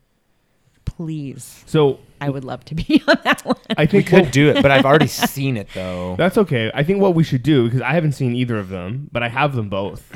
please, 0.84 1.62
So 1.66 1.98
I 2.20 2.30
would 2.30 2.44
love 2.44 2.64
to 2.66 2.74
be 2.74 3.02
on 3.08 3.16
that 3.24 3.44
one. 3.44 3.56
I 3.76 3.86
think 3.86 4.10
we 4.10 4.18
could 4.22 4.30
do 4.30 4.50
it, 4.50 4.62
but 4.62 4.70
I've 4.70 4.84
already 4.86 5.06
seen 5.06 5.56
it 5.56 5.68
though. 5.74 6.14
That's 6.18 6.38
okay. 6.38 6.70
I 6.74 6.82
think 6.82 7.00
what 7.00 7.14
we 7.14 7.22
should 7.24 7.42
do 7.42 7.64
because 7.64 7.82
I 7.82 7.92
haven't 7.92 8.12
seen 8.12 8.34
either 8.34 8.58
of 8.58 8.68
them, 8.68 9.08
but 9.12 9.22
I 9.22 9.28
have 9.28 9.54
them 9.54 9.68
both. 9.68 10.10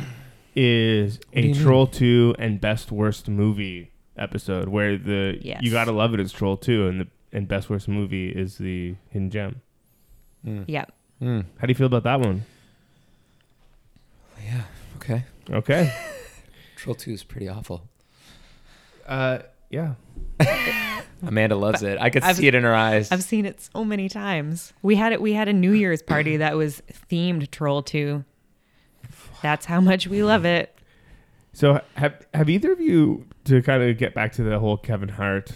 Is 0.57 1.21
a 1.33 1.41
you 1.43 1.53
mean? 1.55 1.63
Troll 1.63 1.87
Two 1.87 2.35
and 2.39 2.61
Best 2.61 2.91
Worst 2.91 3.29
Movie 3.29 3.93
episode 4.17 4.69
where 4.69 4.99
the 4.99 5.39
Yes. 5.41 5.63
you 5.63 5.71
gotta 5.71 5.93
love 5.93 6.13
it 6.15 6.21
is 6.21 6.33
Troll 6.33 6.57
Two 6.57 6.89
and 6.89 7.01
the 7.03 7.07
and 7.33 7.47
Best 7.49 7.71
Worst 7.71 7.89
Movie 7.89 8.29
is 8.31 8.59
the 8.59 8.95
Hidden 9.11 9.31
Gem. 9.31 9.61
Mm. 10.47 10.65
yeah, 10.69 10.85
Mm. 11.21 11.45
How 11.59 11.67
do 11.67 11.71
you 11.71 11.75
feel 11.75 11.87
about 11.87 12.05
that 12.05 12.19
one? 12.21 12.45
Yeah. 14.43 14.63
Okay. 14.97 15.25
Okay. 15.51 15.93
Troll 16.77 16.95
Two 16.95 17.13
is 17.13 17.23
pretty 17.25 17.49
awful. 17.49 17.83
uh, 19.07 19.41
yeah. 19.69 19.95
Amanda 21.23 21.55
loves 21.57 21.83
it. 21.83 21.99
I 22.01 22.09
could 22.09 22.23
I've- 22.23 22.41
see 22.41 22.47
it 22.47 22.55
in 22.55 22.63
her 22.65 22.75
eyes. 22.75 23.13
I've 23.13 23.23
seen 23.23 23.45
it 23.45 23.61
so 23.61 23.85
many 23.85 24.09
times. 24.09 24.73
We 24.83 24.97
had 24.97 25.13
it. 25.13 25.21
We 25.21 25.35
had 25.35 25.49
a 25.49 25.53
New 25.53 25.73
Year's 25.73 26.01
party 26.03 26.39
that 26.39 26.57
was 26.57 26.83
themed 27.11 27.51
Troll 27.51 27.83
Two. 27.83 28.25
That's 29.43 29.67
how 29.67 29.81
much 29.81 30.07
we 30.07 30.23
love 30.23 30.45
it. 30.47 30.75
So 31.53 31.81
have 31.95 32.27
have 32.33 32.49
either 32.49 32.73
of 32.73 32.81
you 32.81 33.27
to 33.45 33.61
kind 33.63 33.83
of 33.83 33.99
get 33.99 34.15
back 34.15 34.33
to 34.33 34.43
the 34.43 34.59
whole 34.59 34.77
Kevin 34.79 35.11
Hart 35.11 35.53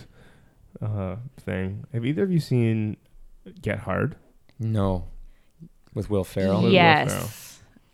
uh, 0.82 1.16
thing? 1.38 1.84
Have 1.92 2.04
either 2.04 2.22
of 2.22 2.30
you 2.32 2.40
seen 2.40 2.96
Get 3.62 3.80
Hard? 3.80 4.16
no, 4.58 5.04
with 5.94 6.10
Will 6.10 6.24
Ferrell. 6.24 6.62
Will 6.62 6.70
yes, 6.72 7.12
Ferrell. 7.12 7.30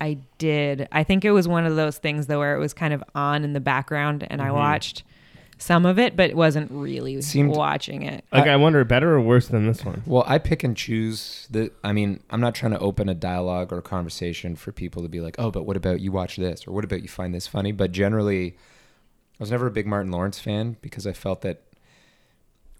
I 0.00 0.18
did. 0.38 0.88
I 0.92 1.04
think 1.04 1.24
it 1.24 1.32
was 1.32 1.46
one 1.46 1.66
of 1.66 1.76
those 1.76 1.98
things 1.98 2.26
though 2.26 2.38
where 2.38 2.54
it 2.56 2.58
was 2.58 2.72
kind 2.72 2.94
of 2.94 3.02
on 3.14 3.44
in 3.44 3.52
the 3.52 3.60
background, 3.60 4.26
and 4.30 4.40
I 4.40 4.48
Mhm. 4.48 4.54
watched 4.54 5.02
some 5.58 5.84
of 5.84 5.98
it, 5.98 6.16
but 6.16 6.32
wasn't 6.34 6.70
really 6.70 7.20
Seemed- 7.20 7.54
watching 7.54 8.02
it. 8.02 8.24
Like 8.32 8.46
I- 8.46 8.54
I 8.54 8.56
wonder, 8.56 8.82
better 8.84 9.12
or 9.14 9.20
worse 9.20 9.48
than 9.48 9.66
this 9.66 9.84
one? 9.84 10.02
Well, 10.06 10.24
I 10.26 10.38
pick 10.38 10.64
and 10.64 10.74
choose 10.74 11.46
the. 11.50 11.70
I 11.84 11.92
mean, 11.92 12.20
I'm 12.30 12.40
not 12.40 12.54
trying 12.54 12.72
to 12.72 12.78
open 12.78 13.10
a 13.10 13.14
dialogue 13.14 13.70
or 13.70 13.78
a 13.78 13.82
conversation 13.82 14.56
for 14.56 14.72
people 14.72 15.02
to 15.02 15.08
be 15.10 15.20
like, 15.20 15.36
"Oh, 15.38 15.50
but 15.50 15.64
what 15.66 15.76
about 15.76 16.00
you 16.00 16.12
watch 16.12 16.36
this?" 16.36 16.66
or 16.66 16.72
"What 16.72 16.84
about 16.84 17.02
you 17.02 17.08
find 17.08 17.34
this 17.34 17.46
funny?" 17.46 17.72
But 17.72 17.92
generally, 17.92 18.56
I 19.38 19.42
was 19.42 19.50
never 19.50 19.66
a 19.66 19.70
big 19.70 19.86
Martin 19.86 20.10
Lawrence 20.10 20.38
fan 20.38 20.76
because 20.80 21.06
I 21.06 21.12
felt 21.12 21.42
that, 21.42 21.60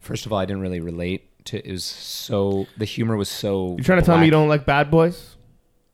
first 0.01 0.27
of 0.27 0.33
all, 0.33 0.39
I 0.39 0.45
didn't 0.45 0.63
really 0.63 0.81
relate 0.81 1.29
to. 1.47 1.59
It 1.67 1.71
was 1.73 1.85
so 1.85 2.67
the 2.77 2.85
humor 2.85 3.17
was 3.17 3.29
so. 3.29 3.77
You're 3.77 3.85
trying 3.85 4.01
to 4.01 4.07
tell 4.07 4.19
me 4.19 4.25
you 4.27 4.31
don't 4.31 4.49
like 4.49 4.67
Bad 4.67 4.91
Boys? 4.91 5.37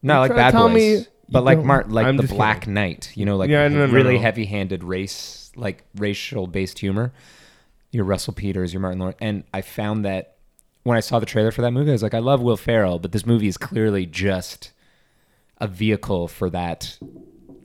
No, 0.03 0.15
you 0.15 0.21
like 0.21 0.29
trying 0.31 0.39
to 0.39 0.43
Bad 0.45 0.51
tell 0.53 0.69
Boys, 0.69 1.01
me 1.01 1.07
but 1.29 1.45
like 1.45 1.59
don't- 1.59 1.67
Martin, 1.67 1.93
like 1.93 2.07
I'm 2.07 2.17
the 2.17 2.23
just 2.25 2.35
Black. 2.35 2.67
Knight. 2.67 3.13
You 3.15 3.25
know, 3.27 3.37
like 3.37 3.51
Yeah, 3.51 3.69
no, 3.69 3.87
no, 3.87 3.93
really 3.93 4.15
no. 4.15 4.21
heavy-handed 4.23 4.83
race, 4.85 5.51
like 5.57 5.85
racial-based 5.97 6.79
humor. 6.79 7.13
Your 7.93 8.05
Russell 8.05 8.33
Peters, 8.35 8.73
your 8.75 8.81
Martin 8.81 8.99
Lawrence, 8.99 9.17
and 9.21 9.45
I 9.55 9.63
found 9.63 10.05
that 10.05 10.37
when 10.83 10.97
I 10.97 11.01
saw 11.01 11.19
the 11.19 11.25
trailer 11.27 11.51
for 11.51 11.63
that 11.63 11.71
movie, 11.71 11.91
I 11.91 11.93
was 11.93 12.03
like, 12.03 12.15
I 12.15 12.19
love 12.19 12.43
Will 12.43 12.57
Ferrell, 12.57 12.99
but 12.99 13.13
this 13.13 13.25
movie 13.25 13.47
is 13.49 13.57
clearly 13.57 14.05
just 14.07 14.73
a 15.59 15.67
vehicle 15.67 16.29
for 16.29 16.51
that. 16.51 16.99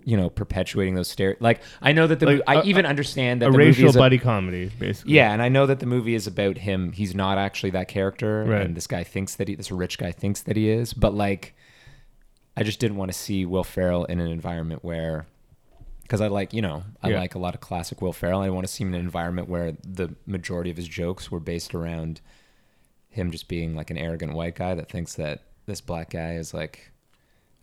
You 0.04 0.18
know, 0.18 0.30
perpetuating 0.30 0.96
those 0.96 1.08
stare. 1.10 1.38
Like 1.40 1.62
I 1.82 1.92
know 1.92 2.08
that 2.08 2.20
the 2.20 2.26
Like, 2.26 2.38
mo- 2.38 2.44
I 2.48 2.56
a- 2.62 2.64
even 2.64 2.86
understand 2.86 3.42
that 3.42 3.50
A 3.50 3.52
the 3.52 3.58
movie 3.58 3.70
racial 3.70 3.90
is 3.90 3.96
a- 3.96 4.00
buddy 4.00 4.18
comedy, 4.18 4.72
basically. 4.80 5.14
yeah, 5.14 5.32
and 5.32 5.42
I 5.42 5.50
know 5.50 5.66
that 5.68 5.80
the 5.80 5.86
movie 5.86 6.16
is 6.16 6.26
about 6.28 6.58
him. 6.60 6.92
He's 6.92 7.14
not 7.14 7.38
actually 7.38 7.70
that 7.72 7.88
character, 7.88 8.44
Right. 8.48 8.66
and 8.66 8.76
this 8.76 8.88
guy 8.88 9.04
thinks 9.04 9.36
that 9.36 9.48
he, 9.48 9.56
this 9.56 9.72
rich 9.72 9.98
guy 9.98 10.12
thinks 10.12 10.42
that 10.42 10.56
he 10.56 10.70
is. 10.70 10.94
But 10.94 11.14
like, 11.14 11.54
I 12.58 12.64
just 12.64 12.80
didn't 12.80 12.98
want 12.98 13.12
to 13.12 13.18
see 13.18 13.46
Will 13.46 13.64
Ferrell 13.64 14.06
in 14.06 14.20
an 14.20 14.28
environment 14.28 14.84
where, 14.84 15.26
because 16.04 16.20
I 16.20 16.28
like, 16.28 16.54
you 16.54 16.62
know, 16.62 16.84
I 17.02 17.10
Yeah. 17.12 17.20
like 17.20 17.36
a 17.36 17.40
lot 17.40 17.54
of 17.56 17.62
classic 17.62 18.02
Will 18.02 18.12
Ferrell. 18.12 18.42
I 18.42 18.50
want 18.50 18.66
to 18.68 18.72
see 18.74 18.84
him 18.84 18.90
in 18.90 18.96
an 18.96 19.02
environment 19.06 19.48
where 19.48 19.74
the 19.88 20.16
majority 20.26 20.70
of 20.72 20.78
his 20.78 20.88
jokes 20.88 21.32
were 21.32 21.40
based 21.40 21.74
around 21.76 22.22
him 23.10 23.32
just 23.32 23.48
being 23.48 23.76
like 23.76 23.90
an 23.92 23.98
arrogant 23.98 24.34
white 24.34 24.56
guy 24.56 24.74
that 24.74 24.90
thinks 24.90 25.14
that 25.16 25.44
this 25.66 25.80
black 25.82 26.10
guy 26.10 26.34
is 26.36 26.54
like 26.54 26.91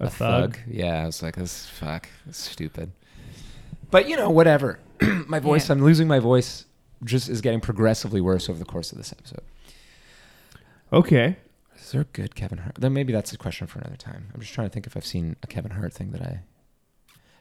A 0.00 0.08
thug. 0.08 0.58
Yeah, 0.66 1.02
I 1.02 1.06
was 1.06 1.22
like, 1.22 1.36
this 1.36 1.66
fuck, 1.66 2.08
this 2.26 2.38
is 2.38 2.44
stupid. 2.44 2.92
But 3.90 4.08
you 4.08 4.16
know, 4.16 4.30
whatever. 4.30 4.78
my 5.26 5.38
voice, 5.38 5.68
Yeah. 5.68 5.74
I'm 5.74 5.82
losing 5.82 6.06
my 6.08 6.18
voice. 6.18 6.64
Just 7.04 7.28
is 7.28 7.40
getting 7.40 7.60
progressively 7.60 8.20
worse 8.20 8.48
over 8.48 8.58
the 8.58 8.64
course 8.64 8.90
of 8.92 8.98
this 8.98 9.12
episode. 9.12 9.42
Okay. 10.92 11.36
Is 11.76 11.92
there 11.92 12.00
a 12.02 12.04
good 12.04 12.34
Kevin 12.34 12.58
Hart? 12.58 12.74
Then 12.78 12.92
maybe 12.92 13.12
that's 13.12 13.32
a 13.32 13.38
question 13.38 13.66
for 13.66 13.78
another 13.78 13.96
time. 13.96 14.30
I'm 14.34 14.40
just 14.40 14.52
trying 14.52 14.68
to 14.68 14.72
think 14.72 14.86
if 14.86 14.96
I've 14.96 15.06
seen 15.06 15.36
a 15.42 15.46
Kevin 15.46 15.70
Hart 15.70 15.92
thing 15.92 16.10
that 16.10 16.22
I. 16.22 16.40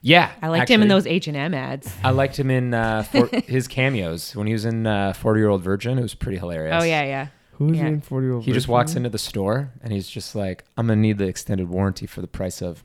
Yeah, 0.01 0.32
I 0.41 0.49
liked 0.49 0.70
him 0.70 0.82
in 0.84 0.88
those 0.88 1.08
H 1.08 1.28
and 1.28 1.36
M 1.36 1.53
ads. 1.53 1.91
I 2.03 2.12
liked 2.12 2.38
him 2.39 2.51
in 2.51 2.74
uh, 2.74 3.03
for, 3.12 3.28
his 3.28 3.68
cameos 3.68 4.36
when 4.36 4.47
he 4.47 4.53
was 4.53 4.64
in 4.64 4.86
uh, 4.86 5.14
Forty 5.14 5.39
Year 5.39 5.49
Old 5.49 5.64
Virgin. 5.64 5.97
It 5.97 6.03
was 6.03 6.14
pretty 6.14 6.38
hilarious. 6.38 6.82
Oh 6.82 6.86
yeah, 6.86 7.03
yeah. 7.03 7.28
Who's 7.58 7.78
Yeah. 7.78 7.88
in 7.88 8.01
40 8.01 8.26
year 8.26 8.34
old 8.36 8.43
He 8.45 8.51
just 8.51 8.68
walks 8.68 8.95
into 8.95 9.10
the 9.10 9.18
store 9.18 9.72
and 9.84 9.91
he's 9.91 10.08
just 10.08 10.36
like, 10.36 10.64
"I'm 10.78 10.88
gonna 10.88 11.01
need 11.01 11.18
the 11.18 11.28
extended 11.28 11.70
warranty 11.70 12.05
for 12.05 12.22
the 12.22 12.28
price 12.28 12.62
of 12.62 12.84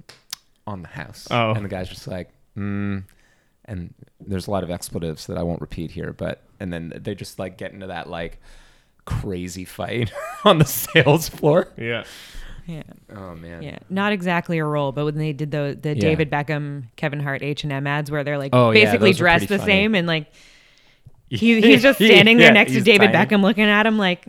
on 0.66 0.82
the 0.82 0.88
house." 0.88 1.28
Oh. 1.30 1.52
and 1.52 1.64
the 1.64 1.68
guy's 1.68 1.88
just 1.88 2.06
like, 2.06 2.30
"Hmm." 2.54 2.98
And 3.64 3.94
there's 4.20 4.46
a 4.48 4.50
lot 4.50 4.64
of 4.64 4.70
expletives 4.70 5.26
that 5.28 5.38
I 5.38 5.42
won't 5.42 5.60
repeat 5.60 5.90
here, 5.92 6.12
but 6.12 6.42
and 6.58 6.72
then 6.72 6.92
they 6.96 7.14
just 7.14 7.38
like 7.38 7.56
get 7.58 7.72
into 7.72 7.86
that 7.88 8.08
like 8.10 8.40
crazy 9.04 9.64
fight 9.64 10.12
on 10.44 10.58
the 10.58 10.64
sales 10.64 11.28
floor. 11.28 11.68
Yeah. 11.76 12.04
Yeah, 12.66 12.82
Oh 13.14 13.34
man. 13.34 13.62
yeah. 13.62 13.78
Not 13.90 14.12
exactly 14.12 14.58
a 14.58 14.64
role, 14.64 14.92
but 14.92 15.04
when 15.04 15.16
they 15.18 15.32
did 15.32 15.50
the 15.50 15.76
the 15.80 15.90
Yeah. 15.90 16.00
David 16.00 16.30
Beckham, 16.30 16.84
Kevin 16.96 17.18
Hart 17.20 17.42
H 17.42 17.64
and 17.64 17.72
M 17.72 17.86
ads, 17.88 18.10
where 18.10 18.22
they're 18.24 18.38
like 18.38 18.50
Oh, 18.54 18.72
basically 18.72 19.10
those 19.10 19.20
were 19.20 19.24
dressed 19.24 19.48
the 19.48 19.58
funny. 19.58 19.70
same, 19.70 19.94
and 19.96 20.06
like 20.06 20.26
he, 21.28 21.60
he's 21.60 21.82
just 21.82 21.98
standing 21.98 22.36
there 22.36 22.52
next 22.52 22.72
to 22.72 22.80
David 22.80 23.12
tiny. 23.12 23.26
Beckham, 23.30 23.42
looking 23.42 23.64
at 23.64 23.84
him 23.86 23.98
like, 23.98 24.26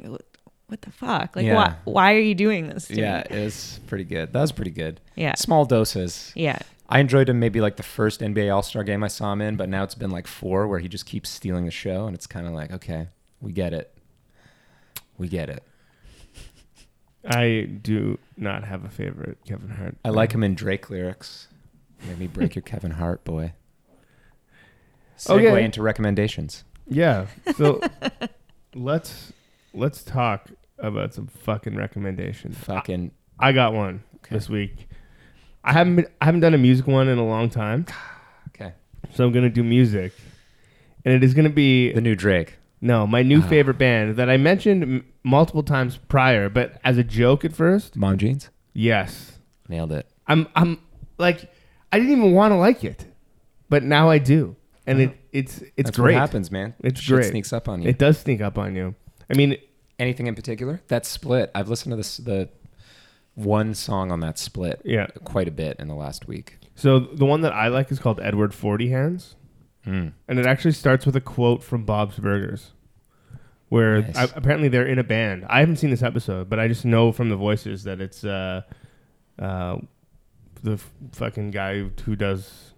what 0.73 0.81
the 0.81 0.91
fuck? 0.91 1.35
Like, 1.35 1.45
Yeah. 1.45 1.55
why 1.55 1.75
why 1.83 2.13
are 2.15 2.19
you 2.19 2.33
doing 2.33 2.67
this? 2.67 2.87
To 2.87 2.95
Yeah, 2.95 3.23
me? 3.29 3.37
it 3.37 3.43
was 3.43 3.79
pretty 3.85 4.03
good. 4.05 4.33
That 4.33 4.41
was 4.41 4.51
pretty 4.51 4.71
good. 4.71 4.99
yeah, 5.15 5.35
Small 5.35 5.65
doses. 5.65 6.31
yeah. 6.35 6.57
I 6.89 6.99
enjoyed 6.99 7.29
him 7.29 7.39
maybe 7.39 7.61
like 7.61 7.77
the 7.77 7.83
first 7.83 8.21
NBA 8.21 8.53
All 8.53 8.63
Star 8.63 8.83
game 8.83 9.03
I 9.03 9.07
saw 9.07 9.31
him 9.33 9.41
in, 9.41 9.55
but 9.55 9.69
now 9.69 9.83
it's 9.83 9.95
been 9.95 10.09
like 10.11 10.25
four 10.27 10.67
where 10.67 10.79
he 10.79 10.87
just 10.87 11.05
keeps 11.05 11.29
stealing 11.29 11.65
the 11.65 11.71
show, 11.71 12.07
and 12.07 12.15
it's 12.15 12.25
kind 12.27 12.47
of 12.47 12.53
like, 12.53 12.71
okay, 12.71 13.07
we 13.39 13.51
get 13.51 13.71
it. 13.73 13.95
We 15.17 15.27
get 15.27 15.49
it. 15.49 15.63
I 17.25 17.69
do 17.81 18.17
not 18.35 18.63
have 18.65 18.83
a 18.83 18.89
favorite 18.89 19.37
Kevin 19.45 19.69
Hart. 19.69 19.95
I 20.03 20.09
like 20.09 20.33
him 20.33 20.43
in 20.43 20.55
Drake 20.55 20.89
lyrics. 20.89 21.47
Made 22.07 22.19
me 22.19 22.27
break 22.27 22.55
your 22.55 22.63
Kevin 22.63 22.91
Hart, 22.91 23.23
boy. 23.23 23.53
Segue 25.17 25.51
Okay. 25.51 25.63
into 25.63 25.81
recommendations. 25.81 26.63
Yeah. 26.87 27.27
So 27.55 27.79
let's 28.75 29.31
let's 29.73 30.03
talk 30.03 30.49
about 30.83 31.13
some 31.13 31.27
fucking 31.27 31.75
recommendations. 31.75 32.57
Fucking 32.59 33.11
I 33.39 33.51
got 33.51 33.73
one 33.73 34.03
Okay. 34.17 34.35
this 34.35 34.47
week. 34.49 34.87
I 35.63 35.73
haven't 35.73 35.95
been, 35.95 36.07
I 36.21 36.25
haven't 36.25 36.41
done 36.41 36.53
a 36.53 36.57
music 36.57 36.87
one 36.87 37.07
in 37.07 37.17
a 37.17 37.25
long 37.25 37.49
time, 37.49 37.85
okay. 38.49 38.73
so 39.13 39.25
I'm 39.25 39.31
gonna 39.31 39.49
do 39.49 39.63
music, 39.63 40.13
and 41.05 41.13
it 41.13 41.23
is 41.23 41.33
gonna 41.33 41.49
be 41.49 41.91
The 41.93 42.01
new 42.01 42.15
Drake. 42.15 42.57
no 42.81 43.07
my 43.07 43.23
new 43.23 43.39
Ah. 43.39 43.47
favorite 43.47 43.77
band 43.77 44.17
that 44.17 44.29
I 44.29 44.37
mentioned 44.37 44.83
m- 44.83 45.05
multiple 45.23 45.63
times 45.63 45.97
prior, 46.09 46.49
but 46.49 46.79
as 46.83 46.97
a 46.97 47.03
joke 47.03 47.43
at 47.45 47.53
first. 47.53 47.95
Mom 47.95 48.17
jeans. 48.17 48.49
Yes, 48.73 49.39
Nailed 49.69 49.91
it. 49.93 50.05
I'm 50.27 50.47
I'm 50.55 50.79
like 51.17 51.49
I 51.91 51.99
didn't 51.99 52.11
even 52.17 52.33
want 52.33 52.51
to 52.51 52.55
like 52.57 52.83
it, 52.83 53.05
but 53.69 53.83
now 53.83 54.09
I 54.09 54.17
do, 54.17 54.55
and 54.85 54.99
it 54.99 55.17
it's 55.31 55.57
it's 55.57 55.61
Uh-huh. 55.61 55.71
That's 55.77 55.97
great. 55.97 56.13
what 56.15 56.19
happens, 56.19 56.51
man. 56.51 56.73
It's 56.83 56.99
Shit 56.99 57.15
great. 57.15 57.25
sneaks 57.31 57.53
up 57.53 57.69
on 57.69 57.81
you. 57.81 57.89
It 57.89 57.97
does 57.97 58.17
sneak 58.17 58.41
up 58.41 58.57
on 58.57 58.75
you. 58.75 58.95
I 59.29 59.35
mean, 59.37 59.55
Anything 60.03 60.27
in 60.27 60.35
particular? 60.35 60.81
That 60.89 61.05
split. 61.05 61.49
I've 61.55 61.69
listened 61.69 61.93
to 61.93 61.95
this 61.97 62.17
the 62.17 62.49
one 63.35 63.73
song 63.73 64.11
on 64.11 64.19
that 64.19 64.37
split 64.37 64.81
yeah. 64.85 65.07
quite 65.23 65.47
a 65.47 65.51
bit 65.51 65.77
in 65.79 65.87
the 65.87 65.95
last 65.95 66.27
week. 66.27 66.59
So 66.75 66.99
the 66.99 67.25
one 67.25 67.41
that 67.41 67.53
I 67.53 67.67
like 67.69 67.91
is 67.91 67.97
called 67.99 68.19
Edward 68.21 68.53
Forty 68.53 68.89
Hands. 68.89 69.35
Mm. 69.87 70.13
and 70.29 70.39
it 70.39 70.45
actually 70.45 70.71
starts 70.71 71.05
with 71.05 71.15
a 71.17 71.19
quote 71.21 71.61
from 71.61 71.83
Bob's 71.83 72.17
Burgers, 72.17 72.71
where 73.67 74.01
Nice. 74.01 74.15
I, 74.17 74.23
apparently 74.35 74.69
they're 74.69 74.87
in 74.87 74.97
a 74.97 75.03
band. 75.03 75.45
I 75.49 75.59
haven't 75.59 75.75
seen 75.75 75.89
this 75.89 76.01
episode, 76.03 76.49
but 76.49 76.57
I 76.57 76.69
just 76.69 76.85
know 76.85 77.11
from 77.11 77.27
the 77.29 77.35
voices 77.35 77.83
that 77.83 77.99
it's 77.99 78.23
uh, 78.23 78.61
uh, 79.39 79.77
the 80.61 80.73
f- 80.73 80.89
fucking 81.11 81.51
guy 81.51 81.79
who- 81.79 81.91
who 82.05 82.15
does 82.15 82.71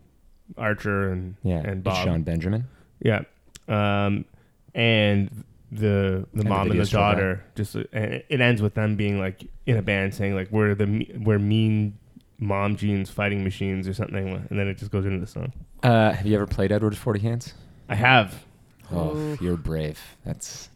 Archer 0.57 1.11
and 1.11 1.36
Yeah. 1.43 1.61
and 1.63 1.84
Bob. 1.84 2.05
Jon 2.05 2.23
Benjamin. 2.23 2.63
Yeah, 2.99 3.21
um, 3.67 4.26
and 4.73 5.30
the 5.72 6.26
the 6.34 6.39
And 6.39 6.41
the 6.41 6.43
mom 6.45 6.72
and 6.72 6.80
the 6.80 6.86
daughter 6.86 7.43
just 7.55 7.76
and 7.76 7.86
it 7.93 8.26
it 8.30 8.41
ends 8.41 8.61
with 8.61 8.76
them 8.76 8.95
being 8.95 9.20
like 9.20 9.47
in 9.66 9.78
a 9.78 9.82
band 9.82 10.13
saying 10.13 10.36
like 10.36 10.49
we're 10.51 10.76
the 10.76 11.11
we're 11.20 11.39
mean 11.39 11.97
mom 12.38 12.76
jeans 12.76 13.09
fighting 13.09 13.43
machines 13.43 13.88
or 13.88 13.93
something, 13.93 14.45
and 14.49 14.59
then 14.59 14.68
it 14.68 14.78
just 14.78 14.91
goes 14.91 15.05
into 15.05 15.20
the 15.20 15.28
song. 15.28 15.53
Uh, 15.84 16.11
have 16.11 16.26
you 16.26 16.36
ever 16.36 16.47
played 16.47 16.72
edward's 16.72 16.97
Forty 16.97 17.20
Hands? 17.20 17.53
I 17.89 17.95
have. 17.95 18.45
Oh, 18.91 19.16
Ooh. 19.16 19.38
you're 19.41 19.57
brave. 19.57 19.99
That's 20.26 20.70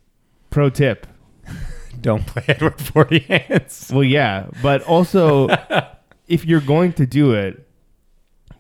Pro 0.49 0.69
tip. 0.69 1.05
don't 2.01 2.25
play 2.25 2.43
Edward 2.47 2.79
Forty 2.79 3.19
Hands. 3.19 3.91
Well, 3.93 4.03
yeah, 4.03 4.47
but 4.61 4.81
also 4.83 5.49
if 6.27 6.45
you're 6.45 6.61
going 6.61 6.93
to 6.93 7.05
do 7.05 7.33
it, 7.33 7.67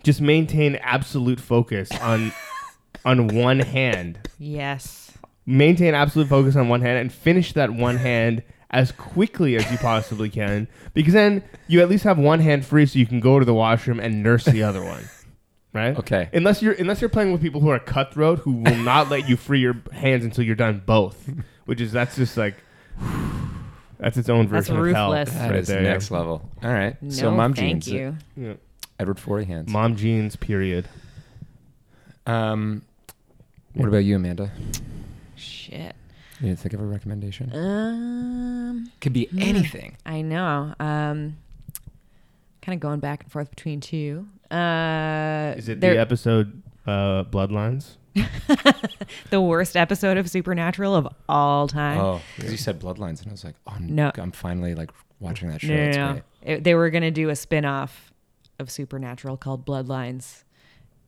just 0.03 0.21
maintain 0.21 0.75
absolute 0.77 1.39
focus 1.39 1.89
on 2.01 2.31
on 3.05 3.27
one 3.27 3.59
hand. 3.59 4.29
Yes. 4.37 5.08
Maintain 5.49 5.95
absolute 5.95 6.27
focus 6.27 6.55
on 6.55 6.69
one 6.69 6.81
hand 6.81 6.99
and 6.99 7.11
finish 7.11 7.53
that 7.53 7.71
one 7.71 7.97
hand 7.97 8.43
as 8.69 8.91
quickly 8.91 9.55
as 9.55 9.69
you 9.71 9.79
possibly 9.79 10.29
can 10.29 10.67
because 10.93 11.13
then 11.13 11.41
you 11.67 11.81
at 11.81 11.89
least 11.89 12.03
have 12.03 12.19
one 12.19 12.39
hand 12.39 12.63
free 12.63 12.85
so 12.85 12.99
you 12.99 13.07
can 13.07 13.19
go 13.19 13.39
to 13.39 13.45
the 13.45 13.53
washroom 13.53 13.99
and 13.99 14.21
nurse 14.21 14.45
the 14.45 14.61
other 14.61 14.83
one. 14.83 15.03
Right? 15.73 15.97
Okay. 15.97 16.29
Unless 16.33 16.61
you're 16.61 16.73
unless 16.73 17.01
you're 17.01 17.09
playing 17.09 17.31
with 17.31 17.41
people 17.41 17.61
who 17.61 17.69
are 17.69 17.79
cutthroat 17.79 18.39
who 18.39 18.53
will 18.53 18.75
not 18.83 19.09
let 19.09 19.27
you 19.27 19.37
free 19.37 19.59
your 19.59 19.75
hands 19.91 20.23
until 20.23 20.43
you're 20.43 20.55
done 20.55 20.83
both, 20.85 21.27
which 21.65 21.81
is 21.81 21.91
that's 21.91 22.15
just 22.15 22.37
like 22.37 22.55
that's 23.99 24.17
its 24.17 24.29
own 24.29 24.47
That's 24.47 24.67
version 24.67 24.87
of 24.87 24.95
hell. 24.95 25.11
ruthless. 25.11 25.33
That 25.33 25.55
is 25.55 25.69
right 25.69 25.75
there, 25.75 25.81
next 25.81 26.11
level. 26.11 26.47
All 26.63 26.71
right. 26.71 27.01
No, 27.01 27.09
so 27.09 27.31
mom 27.31 27.53
jeans. 27.55 27.85
thank 27.87 27.97
jeans. 27.97 28.15
you. 28.37 28.47
Yeah. 28.49 28.53
Edward 28.99 29.19
Forty 29.19 29.45
Hands. 29.45 29.67
Mom 29.67 29.95
jeans, 29.95 30.35
period. 30.35 30.87
Um, 32.27 32.83
what 33.73 33.87
about 33.87 33.99
you, 33.99 34.15
Amanda? 34.15 34.51
Shit. 35.39 35.95
You 36.39 36.47
didn't 36.47 36.59
think 36.59 36.73
of 36.73 36.81
a 36.81 36.85
recommendation? 36.85 37.51
Um, 37.53 38.91
Could 39.01 39.13
be 39.13 39.25
hmm. 39.25 39.41
anything. 39.41 39.97
I 40.05 40.21
know. 40.21 40.73
Um, 40.79 41.37
kind 42.61 42.75
of 42.75 42.79
going 42.79 42.99
back 42.99 43.23
and 43.23 43.31
forth 43.31 43.49
between 43.49 43.81
two. 43.81 44.27
Uh, 44.49 45.53
Is 45.57 45.67
it 45.69 45.81
there- 45.81 45.95
the 45.95 45.99
episode 45.99 46.61
uh, 46.87 47.23
Bloodlines? 47.25 47.97
the 49.29 49.39
worst 49.39 49.77
episode 49.77 50.17
of 50.17 50.29
Supernatural 50.29 50.95
of 50.95 51.07
all 51.27 51.67
time? 51.67 51.99
Oh, 51.99 52.21
because 52.35 52.51
you 52.51 52.57
said 52.57 52.79
Bloodlines, 52.79 53.21
and 53.21 53.27
I 53.29 53.31
was 53.31 53.43
like, 53.43 53.55
oh 53.67 53.75
No. 53.79 54.11
I'm 54.15 54.31
finally 54.31 54.75
like 54.75 54.91
watching 55.19 55.49
that 55.49 55.61
show. 55.61 55.67
no, 55.75 55.91
no, 55.91 56.13
no. 56.13 56.21
It- 56.41 56.63
they 56.63 56.73
were 56.73 56.89
gonna 56.89 57.11
do 57.11 57.29
a 57.29 57.35
spin-off 57.35 58.13
of 58.59 58.71
Supernatural 58.71 59.37
called 59.37 59.65
Bloodlines, 59.65 60.43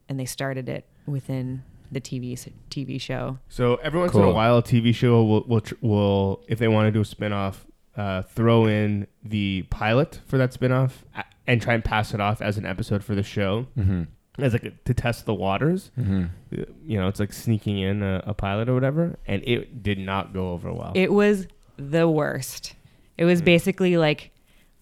and 0.09 0.19
they 0.19 0.25
started 0.25 0.69
it 0.69 0.85
within 1.05 1.63
the 1.91 2.01
TV 2.01 2.37
TV 2.69 2.99
show. 3.01 3.37
So 3.49 3.75
every 3.77 3.99
once 3.99 4.13
in 4.13 4.21
a 4.21 4.31
while, 4.31 4.57
a 4.57 4.63
TV 4.63 4.93
show 4.95 5.23
will 5.23 5.43
will, 5.47 5.61
tr- 5.61 5.75
will 5.81 6.43
if 6.47 6.57
they 6.59 6.67
want 6.67 6.87
to 6.87 6.91
do 6.91 7.01
a 7.01 7.03
spinoff, 7.03 7.55
uh, 7.97 8.21
throw 8.21 8.65
in 8.65 9.07
the 9.23 9.63
pilot 9.69 10.21
for 10.25 10.37
that 10.37 10.51
spinoff 10.51 10.91
a- 11.15 11.25
and 11.47 11.61
try 11.61 11.73
and 11.73 11.83
pass 11.83 12.13
it 12.13 12.21
off 12.21 12.41
as 12.41 12.57
an 12.57 12.65
episode 12.65 13.03
for 13.03 13.13
the 13.15 13.23
show 13.23 13.67
Mm-hmm. 13.77 14.03
as 14.41 14.53
like 14.53 14.63
a, 14.63 14.71
to 14.85 14.93
test 14.93 15.25
the 15.25 15.33
waters. 15.33 15.91
Mm-hmm. 15.99 16.23
Uh, 16.57 16.63
You 16.85 16.97
know, 16.99 17.07
it's 17.09 17.19
like 17.19 17.33
sneaking 17.33 17.79
in 17.79 18.01
a, 18.03 18.23
a 18.25 18.33
pilot 18.33 18.69
or 18.69 18.73
whatever, 18.73 19.17
and 19.27 19.43
it 19.45 19.83
did 19.83 19.99
not 19.99 20.33
go 20.33 20.51
over 20.51 20.71
well. 20.71 20.93
It 20.95 21.11
was 21.11 21.47
the 21.77 22.07
worst. 22.07 22.75
It 23.17 23.25
was 23.25 23.41
Mm. 23.41 23.45
basically 23.45 23.97
like 23.97 24.31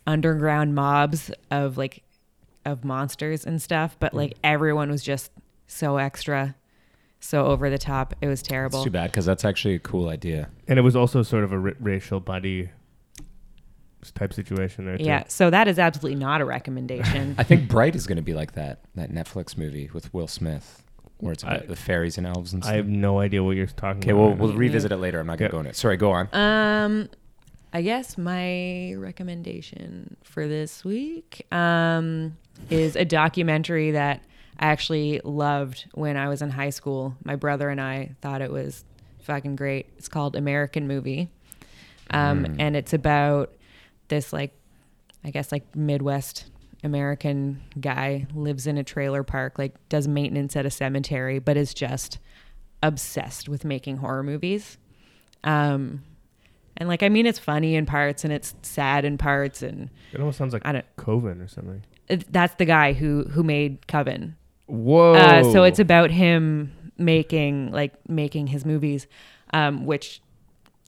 underground 0.05 0.76
mobs 0.76 1.32
of 1.51 1.78
like 1.78 2.03
of 2.66 2.84
monsters 2.86 3.45
and 3.45 3.62
stuff, 3.62 3.97
but 3.99 4.14
like 4.14 4.34
everyone 4.43 4.89
was 4.91 5.01
just 5.03 5.32
so 5.68 5.97
extra, 5.97 6.55
so 7.20 7.46
over 7.46 7.70
the 7.70 7.78
top. 7.78 8.14
It 8.22 8.28
was 8.28 8.40
It's 8.40 8.48
terrible. 8.48 8.84
too 8.84 8.90
bad 8.90 9.12
because 9.12 9.26
that's 9.26 9.44
actually 9.46 9.76
a 9.76 9.80
cool 9.80 10.10
idea. 10.10 10.50
and 10.68 10.80
it 10.80 10.82
was 10.84 10.96
also 10.96 11.22
sort 11.24 11.44
of 11.44 11.52
a 11.52 11.58
racial 11.60 12.20
buddy 12.20 12.70
type 14.16 14.34
situation 14.34 14.86
there. 14.86 14.98
Too. 14.98 15.04
Yeah, 15.04 15.24
so 15.28 15.50
that 15.50 15.68
is 15.68 15.78
absolutely 15.78 16.20
not 16.20 16.40
a 16.42 16.46
recommendation. 16.46 17.36
I 17.38 17.44
think 17.44 17.68
Bright 17.68 17.96
is 17.96 18.08
going 18.08 18.16
to 18.16 18.22
be 18.22 18.34
like 18.34 18.54
that 18.54 18.80
that 18.96 19.12
Netflix 19.12 19.58
movie 19.58 19.90
with 19.94 20.14
Will 20.14 20.28
Smith, 20.28 20.84
where 21.18 21.34
it's 21.34 21.44
about 21.44 21.64
I- 21.64 21.66
the 21.66 21.76
fairies 21.76 22.18
and 22.18 22.26
elves 22.26 22.54
and 22.54 22.64
stuff. 22.64 22.74
I 22.74 22.78
have 22.78 22.88
no 22.88 23.20
idea 23.20 23.44
what 23.44 23.58
you're 23.58 23.68
talking 23.68 24.00
Okay, 24.02 24.12
about. 24.12 24.20
we'll 24.22 24.30
right 24.30 24.40
we'll 24.40 24.52
now. 24.54 24.58
revisit 24.58 24.92
it 24.92 24.98
later. 24.98 25.20
I'm 25.20 25.28
not 25.28 25.38
going 25.38 25.48
Yep. 25.48 25.52
to 25.52 25.56
go 25.58 25.60
in 25.62 25.66
it. 25.68 25.76
Sorry, 25.76 25.98
go 25.98 26.12
on. 26.12 26.30
Um, 26.34 27.10
I 27.74 27.82
guess 27.82 28.18
my 28.18 28.94
recommendation 28.96 30.16
for 30.24 30.48
this 30.48 30.84
week 30.86 31.46
um, 31.52 32.36
is 32.70 32.96
a 32.96 33.06
documentary 33.06 33.92
that 33.92 34.24
I 34.60 34.66
actually 34.68 35.22
loved 35.24 35.86
when 35.93 36.18
I 36.18 36.28
was 36.28 36.41
in 36.41 36.49
high 36.49 36.70
school. 36.72 37.16
My 37.24 37.36
brother 37.38 37.70
and 37.70 37.80
I 37.80 38.16
thought 38.22 38.41
it 38.41 38.51
was 38.51 38.84
fucking 39.22 39.55
great. 39.55 39.88
It's 39.97 40.10
called 40.10 40.36
American 40.36 40.88
Movie, 40.88 41.30
um, 42.12 42.45
Mm. 42.45 42.55
and 42.60 42.76
it's 42.76 42.93
about 42.93 43.53
this 44.10 44.34
like, 44.34 44.53
I 45.24 45.32
guess 45.32 45.51
like 45.51 45.76
Midwest 45.76 46.49
American 46.84 47.62
guy 47.80 48.26
lives 48.34 48.68
in 48.68 48.78
a 48.78 48.84
trailer 48.84 49.24
park, 49.24 49.57
like 49.60 49.76
does 49.89 50.07
maintenance 50.07 50.55
at 50.55 50.66
a 50.66 50.70
cemetery, 50.70 51.39
but 51.39 51.55
is 51.57 51.74
just 51.74 52.20
obsessed 52.82 53.47
with 53.49 53.64
making 53.66 53.97
horror 53.97 54.24
movies. 54.24 54.78
Um, 55.43 56.03
and 56.78 56.88
like, 56.88 57.03
I 57.03 57.10
mean, 57.10 57.26
it's 57.26 57.39
funny 57.39 57.76
in 57.76 57.86
parts 57.86 58.24
and 58.24 58.32
it's 58.34 58.55
sad 58.62 59.03
in 59.05 59.18
parts, 59.18 59.62
and 59.62 59.89
It 60.14 60.20
almost 60.20 60.38
sounds 60.38 60.53
like 60.53 60.66
I 60.66 60.72
don't. 60.72 60.86
Coven 60.97 61.41
or 61.41 61.47
something. 61.47 61.84
It, 62.07 62.32
that's 62.32 62.55
the 62.55 62.66
guy 62.66 62.93
who 62.93 63.24
who 63.26 63.43
made 63.43 63.86
Coven. 63.88 64.36
Whoa! 64.70 65.14
Uh, 65.14 65.44
so 65.52 65.64
it's 65.64 65.80
about 65.80 66.12
him 66.12 66.72
making 66.98 67.72
like 67.72 67.94
making 68.10 68.48
his 68.48 68.66
movies, 68.66 69.08
um, 69.54 69.86
which 69.86 70.22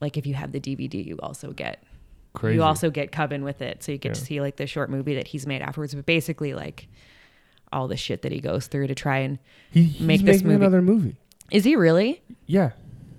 like 0.00 0.16
if 0.16 0.26
you 0.26 0.34
have 0.34 0.52
the 0.52 0.60
DVD, 0.60 1.04
you 1.04 1.18
also 1.22 1.52
get 1.52 1.82
crazy. 2.34 2.56
you 2.56 2.62
also 2.62 2.90
get 2.90 3.12
Coven 3.12 3.42
with 3.44 3.60
it, 3.62 3.82
so 3.82 3.92
you 3.92 3.98
get 3.98 4.14
to 4.14 4.20
see 4.20 4.40
like 4.40 4.56
the 4.56 4.66
short 4.66 4.88
movie 4.90 5.14
that 5.16 5.26
he's 5.28 5.46
made 5.46 5.62
afterwards. 5.62 5.94
But 5.94 6.06
basically, 6.06 6.54
like 6.54 6.88
all 7.72 7.88
the 7.88 7.96
shit 7.96 8.22
that 8.22 8.32
he 8.32 8.40
goes 8.40 8.66
through 8.66 8.86
to 8.86 8.94
try 8.94 9.18
and 9.18 9.38
He, 9.70 9.84
he's 9.84 10.00
make 10.06 10.20
this 10.20 10.36
making 10.42 10.48
movie. 10.48 10.56
another 10.64 10.82
movie. 10.82 11.16
is 11.50 11.64
he 11.64 11.74
really? 11.76 12.22
Yeah, 12.46 12.72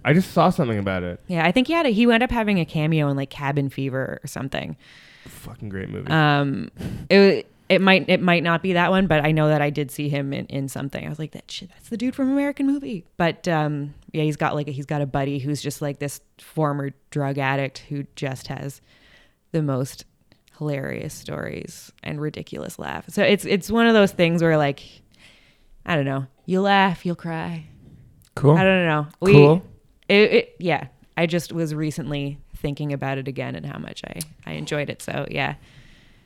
I 0.05 0.13
just 0.13 0.31
saw 0.31 0.49
something 0.49 0.77
about 0.77 1.03
it. 1.03 1.19
Yeah, 1.27 1.45
I 1.45 1.51
think 1.51 1.67
he 1.67 1.73
had 1.73 1.85
a, 1.85 1.89
he 1.89 2.05
wound 2.07 2.23
up 2.23 2.31
having 2.31 2.59
a 2.59 2.65
cameo 2.65 3.07
in 3.09 3.17
like 3.17 3.29
Cabin 3.29 3.69
Fever 3.69 4.19
or 4.23 4.27
something. 4.27 4.77
Fucking 5.25 5.69
great 5.69 5.89
movie. 5.89 6.09
Um, 6.11 6.69
it 7.09 7.49
it 7.69 7.81
might 7.81 8.09
it 8.09 8.21
might 8.21 8.43
not 8.43 8.61
be 8.61 8.73
that 8.73 8.91
one, 8.91 9.07
but 9.07 9.25
I 9.25 9.31
know 9.31 9.47
that 9.47 9.61
I 9.61 9.69
did 9.69 9.89
see 9.89 10.09
him 10.09 10.33
in, 10.33 10.45
in 10.47 10.67
something. 10.67 11.05
I 11.05 11.09
was 11.09 11.19
like, 11.19 11.31
that 11.31 11.49
shit, 11.49 11.69
that's 11.69 11.89
the 11.89 11.97
dude 11.97 12.15
from 12.15 12.31
American 12.31 12.67
Movie. 12.67 13.05
But 13.17 13.47
um, 13.47 13.93
yeah, 14.11 14.23
he's 14.23 14.35
got 14.35 14.55
like 14.55 14.67
he's 14.67 14.85
got 14.85 15.01
a 15.01 15.05
buddy 15.05 15.39
who's 15.39 15.61
just 15.61 15.81
like 15.81 15.99
this 15.99 16.21
former 16.39 16.91
drug 17.09 17.37
addict 17.37 17.79
who 17.79 18.05
just 18.15 18.47
has 18.47 18.81
the 19.51 19.61
most 19.61 20.05
hilarious 20.57 21.13
stories 21.13 21.91
and 22.03 22.21
ridiculous 22.21 22.77
laugh. 22.77 23.05
So 23.09 23.23
it's 23.23 23.45
it's 23.45 23.71
one 23.71 23.87
of 23.87 23.93
those 23.93 24.11
things 24.11 24.41
where 24.41 24.57
like 24.57 24.83
I 25.85 25.95
don't 25.95 26.05
know, 26.05 26.27
you 26.45 26.61
laugh, 26.61 27.05
you'll 27.05 27.15
cry. 27.15 27.65
Cool. 28.35 28.57
I 28.57 28.63
don't 28.63 28.85
know. 28.85 29.07
We, 29.21 29.33
Cool. 29.33 29.63
It, 30.09 30.33
it, 30.33 30.55
yeah, 30.59 30.87
I 31.15 31.27
just 31.27 31.53
was 31.53 31.73
recently 31.73 32.39
thinking 32.57 32.91
about 32.91 33.17
it 33.17 33.27
again 33.27 33.55
and 33.55 33.65
how 33.65 33.79
much 33.79 34.01
I 34.05 34.19
I 34.45 34.53
enjoyed 34.53 34.89
it. 34.89 35.01
So 35.01 35.25
yeah. 35.31 35.55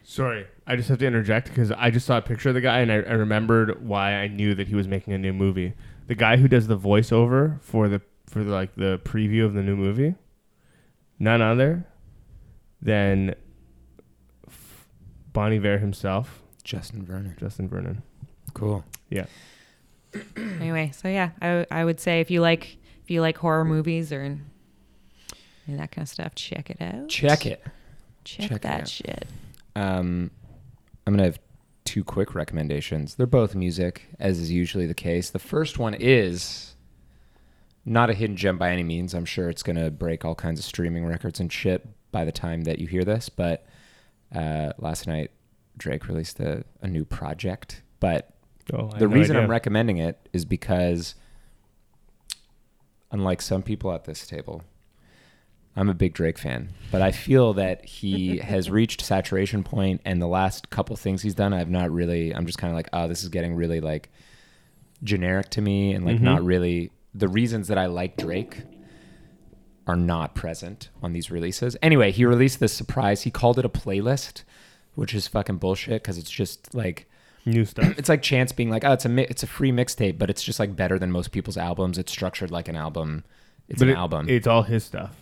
Sorry, 0.09 0.47
I 0.65 0.77
just 0.77 0.87
have 0.87 0.99
to 0.99 1.05
interject 1.05 1.49
because 1.49 1.69
I 1.69 1.91
just 1.91 2.05
saw 2.05 2.17
a 2.17 2.21
picture 2.21 2.47
of 2.47 2.55
the 2.55 2.61
guy 2.61 2.79
and 2.79 2.89
I, 2.89 2.95
I 2.95 3.11
remembered 3.11 3.85
why 3.85 4.13
I 4.13 4.29
knew 4.29 4.55
that 4.55 4.69
he 4.69 4.73
was 4.73 4.87
making 4.87 5.11
a 5.11 5.17
new 5.17 5.33
movie. 5.33 5.73
The 6.07 6.15
guy 6.15 6.37
who 6.37 6.47
does 6.47 6.67
the 6.67 6.77
voiceover 6.77 7.61
for 7.61 7.89
the 7.89 8.01
for 8.25 8.41
the, 8.41 8.51
like 8.51 8.73
the 8.75 9.01
preview 9.03 9.43
of 9.43 9.53
the 9.53 9.61
new 9.61 9.75
movie, 9.75 10.15
none 11.19 11.41
other 11.41 11.85
than 12.81 13.35
F- 14.47 14.87
Bon 15.33 15.51
Iver 15.51 15.79
himself, 15.79 16.41
Justin 16.63 17.03
Vernon. 17.03 17.35
Justin 17.37 17.67
Vernon. 17.67 18.01
Cool. 18.53 18.85
Yeah. 19.09 19.25
anyway, 20.37 20.89
so 20.95 21.09
yeah, 21.09 21.31
I 21.41 21.65
I 21.69 21.83
would 21.83 21.99
say 21.99 22.21
if 22.21 22.31
you 22.31 22.39
like 22.39 22.77
if 23.03 23.11
you 23.11 23.19
like 23.19 23.37
horror 23.37 23.65
movies 23.65 24.13
or 24.13 24.21
any 24.21 24.39
that 25.67 25.91
kind 25.91 26.05
of 26.05 26.09
stuff, 26.09 26.33
check 26.33 26.69
it 26.69 26.81
out. 26.81 27.09
Check 27.09 27.45
it. 27.45 27.61
Check, 28.23 28.51
check 28.51 28.61
that 28.61 28.81
out. 28.83 28.87
shit. 28.87 29.27
Um, 29.77 30.31
I'm 31.05 31.13
gonna 31.13 31.23
have 31.23 31.39
two 31.85 32.03
quick 32.03 32.35
recommendations. 32.35 33.15
They're 33.15 33.25
both 33.27 33.55
music, 33.55 34.07
as 34.19 34.39
is 34.39 34.51
usually 34.51 34.87
the 34.87 34.93
case. 34.93 35.29
The 35.29 35.39
first 35.39 35.79
one 35.79 35.93
is 35.93 36.75
not 37.85 38.09
a 38.09 38.13
hidden 38.13 38.35
gem 38.35 38.57
by 38.57 38.71
any 38.71 38.83
means. 38.83 39.13
I'm 39.13 39.25
sure 39.25 39.49
it's 39.49 39.63
gonna 39.63 39.91
break 39.91 40.25
all 40.25 40.35
kinds 40.35 40.59
of 40.59 40.65
streaming 40.65 41.05
records 41.05 41.39
and 41.39 41.51
shit 41.51 41.87
by 42.11 42.25
the 42.25 42.31
time 42.31 42.63
that 42.63 42.79
you 42.79 42.87
hear 42.87 43.03
this. 43.03 43.29
But 43.29 43.65
uh, 44.35 44.73
last 44.77 45.07
night, 45.07 45.31
Drake 45.77 46.07
released 46.07 46.39
a, 46.39 46.63
a 46.81 46.87
new 46.87 47.05
project. 47.05 47.83
But 47.99 48.33
Oh, 48.73 48.89
the 48.89 49.07
no 49.07 49.13
reason 49.13 49.37
I'm 49.37 49.49
recommending 49.49 49.97
it 49.97 50.27
is 50.33 50.43
because, 50.43 51.15
unlike 53.11 53.41
some 53.41 53.63
people 53.63 53.93
at 53.93 54.03
this 54.03 54.27
table, 54.27 54.63
I'm 55.77 55.87
a 55.89 55.93
big 55.93 56.13
Drake 56.13 56.37
fan, 56.39 56.69
but 56.91 57.01
I 57.01 57.11
feel 57.11 57.53
that 57.53 57.85
he 57.85 58.37
has 58.53 58.69
reached 58.69 59.01
saturation 59.01 59.63
point, 59.63 60.01
and 60.03 60.21
the 60.21 60.27
last 60.27 60.69
couple 60.71 60.95
things 60.95 61.21
he's 61.21 61.35
done, 61.35 61.53
I've 61.53 61.69
not 61.69 61.91
really. 61.91 62.33
I'm 62.35 62.45
just 62.47 62.57
kind 62.57 62.71
of 62.71 62.75
like, 62.75 62.89
oh, 62.93 63.07
this 63.07 63.21
is 63.23 63.29
getting 63.29 63.55
really 63.55 63.79
like 63.79 64.09
generic 65.03 65.49
to 65.51 65.61
me, 65.61 65.93
and 65.93 66.05
like 66.05 66.17
Mhm. 66.17 66.21
not 66.21 66.43
really 66.43 66.91
the 67.13 67.27
reasons 67.27 67.67
that 67.67 67.77
I 67.77 67.85
like 67.85 68.17
Drake 68.17 68.63
are 69.85 69.95
not 69.95 70.35
present 70.35 70.89
on 71.01 71.13
these 71.13 71.31
releases. 71.31 71.77
Anyway, 71.81 72.11
he 72.11 72.25
released 72.25 72.59
this 72.59 72.73
surprise. 72.73 73.21
He 73.21 73.31
called 73.31 73.57
it 73.57 73.65
a 73.65 73.69
playlist, 73.69 74.43
which 74.95 75.13
is 75.15 75.27
fucking 75.27 75.57
bullshit 75.57 76.01
because 76.03 76.17
it's 76.17 76.29
just 76.31 76.73
like 76.75 77.07
New 77.45 77.63
stuff. 77.71 77.97
it's 77.97 78.09
like 78.09 78.21
Chance 78.21 78.51
being 78.51 78.69
like, 78.69 78.83
oh, 78.83 78.91
it's 78.93 79.05
a 79.05 79.09
mi- 79.09 79.27
it's 79.29 79.43
a 79.43 79.47
free 79.47 79.71
mixtape, 79.71 80.17
but 80.17 80.29
it's 80.29 80.43
just 80.43 80.59
like 80.59 80.75
better 80.75 80.99
than 80.99 81.11
most 81.11 81.31
people's 81.31 81.57
albums. 81.57 81.97
It's 81.97 82.11
structured 82.11 82.51
like 82.51 82.67
an 82.67 82.75
album. 82.75 83.23
It's 83.69 83.79
but 83.79 83.87
an 83.87 83.93
it- 83.93 83.97
album. 83.97 84.27
It's 84.29 84.47
all 84.47 84.63
his 84.63 84.83
stuff. 84.83 85.15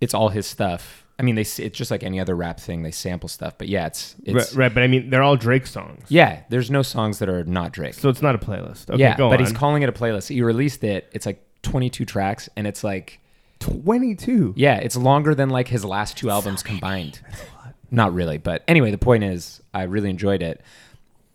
It's 0.00 0.14
all 0.14 0.28
his 0.28 0.46
stuff. 0.46 1.04
I 1.18 1.24
mean, 1.24 1.34
they 1.34 1.42
it's 1.42 1.76
just 1.76 1.90
like 1.90 2.04
any 2.04 2.20
other 2.20 2.36
rap 2.36 2.60
thing. 2.60 2.82
They 2.82 2.92
sample 2.92 3.28
stuff, 3.28 3.58
but 3.58 3.66
yeah, 3.68 3.86
it's 3.86 4.14
it's 4.22 4.52
Right, 4.54 4.64
right, 4.66 4.74
but 4.74 4.82
I 4.84 4.86
mean, 4.86 5.10
they're 5.10 5.22
all 5.22 5.36
Drake 5.36 5.66
songs. 5.66 6.04
yeah. 6.08 6.42
There's 6.48 6.70
no 6.70 6.82
songs 6.82 7.18
that 7.18 7.28
are 7.28 7.42
not 7.44 7.72
Drake. 7.72 7.94
So 7.94 8.08
it's 8.08 8.22
not 8.22 8.36
a 8.36 8.38
playlist. 8.38 8.88
Okay, 8.90 9.00
yeah, 9.00 9.16
go 9.16 9.28
but 9.28 9.40
on. 9.40 9.46
he's 9.46 9.52
calling 9.52 9.82
it 9.82 9.88
a 9.88 9.92
playlist. 9.92 10.28
He 10.28 10.42
released 10.42 10.84
it. 10.84 11.08
It's 11.12 11.26
like 11.26 11.44
22 11.62 12.04
tracks, 12.04 12.48
and 12.56 12.66
it's 12.68 12.84
like 12.84 13.18
22. 13.58 14.54
yeah, 14.56 14.76
it's 14.76 14.96
longer 14.96 15.34
than 15.34 15.50
like 15.50 15.66
his 15.68 15.84
last 15.84 16.16
two 16.16 16.30
albums 16.30 16.62
combined. 16.62 17.20
Not 17.90 18.12
really, 18.14 18.38
but 18.38 18.62
anyway, 18.68 18.90
the 18.90 18.98
point 18.98 19.24
is, 19.24 19.60
I 19.72 19.84
really 19.84 20.10
enjoyed 20.10 20.42
it. 20.42 20.60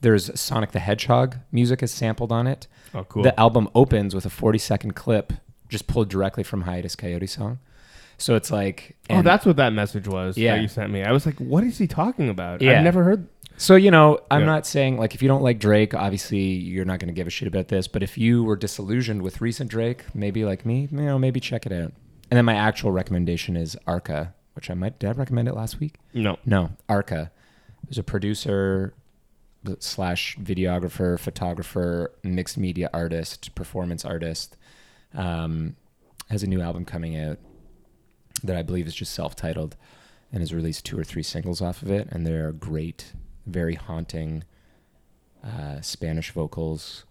There's 0.02 0.40
Sonic 0.40 0.72
the 0.72 0.80
Hedgehog 0.80 1.38
music 1.52 1.82
is 1.82 1.92
sampled 1.92 2.32
on 2.32 2.46
it. 2.48 2.68
Oh, 2.94 3.04
cool. 3.06 3.24
The 3.24 3.38
album 3.40 3.70
opens 3.74 4.14
with 4.14 4.26
a 4.26 4.30
40 4.30 4.60
second 4.60 4.94
clip 4.96 5.34
just 5.68 5.88
pulled 5.88 6.10
directly 6.10 6.44
from 6.44 6.62
Hiatus 6.62 6.96
Kaiyote 6.96 7.28
song. 7.30 7.60
So 8.18 8.36
it's 8.36 8.52
like, 8.52 8.96
oh, 9.10 9.22
that's 9.22 9.46
what 9.46 9.56
that 9.58 9.74
message 9.74 10.08
was 10.08 10.38
Yeah. 10.38 10.56
that 10.56 10.62
you 10.62 10.68
sent 10.68 10.92
me. 10.92 11.04
I 11.04 11.12
was 11.12 11.26
like, 11.26 11.38
what 11.40 11.64
is 11.64 11.78
he 11.78 11.88
talking 11.88 12.30
about? 12.30 12.62
Yeah. 12.62 12.78
I've 12.78 12.84
never 12.84 13.04
heard. 13.04 13.28
So 13.58 13.76
you 13.76 13.92
know, 13.92 14.20
I'm 14.32 14.42
Yeah. 14.42 14.46
not 14.48 14.66
saying 14.68 14.98
like 14.98 15.14
if 15.14 15.22
you 15.22 15.28
don't 15.28 15.44
like 15.44 15.60
Drake, 15.60 15.94
obviously 15.94 16.40
you're 16.40 16.86
not 16.86 17.00
going 17.00 17.08
to 17.08 17.14
give 17.14 17.28
a 17.28 17.30
shit 17.30 17.48
about 17.48 17.68
this. 17.68 17.88
But 17.88 18.02
if 18.04 18.18
you 18.18 18.44
were 18.44 18.56
disillusioned 18.56 19.22
with 19.22 19.42
recent 19.42 19.70
Drake, 19.70 20.06
maybe 20.16 20.44
like 20.46 20.66
me, 20.66 20.88
you 20.92 20.98
know, 20.98 21.20
maybe 21.20 21.40
check 21.40 21.66
it 21.66 21.72
out. 21.72 21.94
And 22.32 22.38
then 22.38 22.46
my 22.46 22.56
actual 22.56 22.92
recommendation 22.92 23.56
is 23.56 23.78
Arca, 23.86 24.34
which 24.54 24.70
I 24.72 24.74
might 24.74 24.98
did 25.00 25.10
I 25.10 25.12
recommend 25.14 25.48
it 25.48 25.54
last 25.56 25.80
week? 25.80 25.96
No. 26.14 26.38
No, 26.46 26.72
Arca. 26.90 27.32
There's 27.84 27.98
a 27.98 28.04
producer 28.04 28.94
slash 29.80 30.36
videographer, 30.38 31.20
photographer, 31.20 32.12
mixed 32.24 32.58
media 32.58 32.90
artist, 32.94 33.54
performance 33.56 34.04
artist. 34.04 34.58
Um, 35.14 35.76
has 36.30 36.42
a 36.44 36.48
new 36.48 36.62
album 36.62 36.86
coming 36.86 37.16
out 37.18 37.38
that 38.42 38.56
I 38.56 38.62
believe 38.62 38.88
is 38.88 38.96
just 38.96 39.14
self-titled, 39.14 39.76
and 40.32 40.42
has 40.42 40.54
released 40.54 40.86
two 40.86 40.98
or 40.98 41.04
three 41.04 41.24
singles 41.24 41.62
off 41.62 41.82
of 41.82 41.92
it, 41.92 42.08
and 42.12 42.26
they're 42.26 42.52
great, 42.52 43.14
very 43.46 43.76
haunting 43.76 44.44
uh, 45.44 45.82
Spanish 45.82 46.32
vocals. 46.32 47.06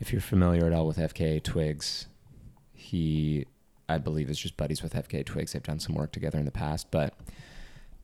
If 0.00 0.12
you're 0.12 0.20
familiar 0.20 0.66
at 0.66 0.72
all 0.72 0.86
with 0.86 0.96
FKA 0.96 1.42
Twigs, 1.42 2.06
he, 2.72 3.46
I 3.88 3.98
believe, 3.98 4.30
is 4.30 4.38
just 4.38 4.56
buddies 4.56 4.82
with 4.82 4.94
FKA 4.94 5.24
Twigs. 5.24 5.52
They've 5.52 5.62
done 5.62 5.80
some 5.80 5.94
work 5.94 6.12
together 6.12 6.38
in 6.38 6.44
the 6.44 6.50
past, 6.50 6.90
but 6.90 7.14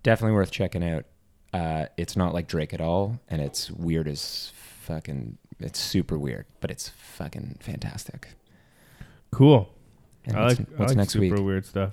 definitely 0.02 0.34
worth 0.34 0.50
checking 0.50 0.84
out. 0.84 1.05
Uh, 1.52 1.86
it's 1.96 2.16
not 2.16 2.34
like 2.34 2.48
Drake 2.48 2.74
at 2.74 2.80
all, 2.80 3.20
and 3.28 3.40
it's 3.40 3.70
weird 3.70 4.09
as 4.09 4.52
fucking. 4.82 5.38
It's 5.61 5.78
super 5.78 6.18
weird, 6.18 6.46
but 6.61 6.70
it's 6.70 6.88
fucking 6.88 7.59
fantastic. 7.61 8.30
Cool. 9.30 9.68
And 10.26 10.36
I 10.36 10.44
what's, 10.44 10.59
like, 10.59 10.68
I 10.78 10.84
like 10.84 10.96
next 10.96 11.12
super 11.12 11.36
week? 11.36 11.44
weird 11.44 11.66
stuff. 11.66 11.92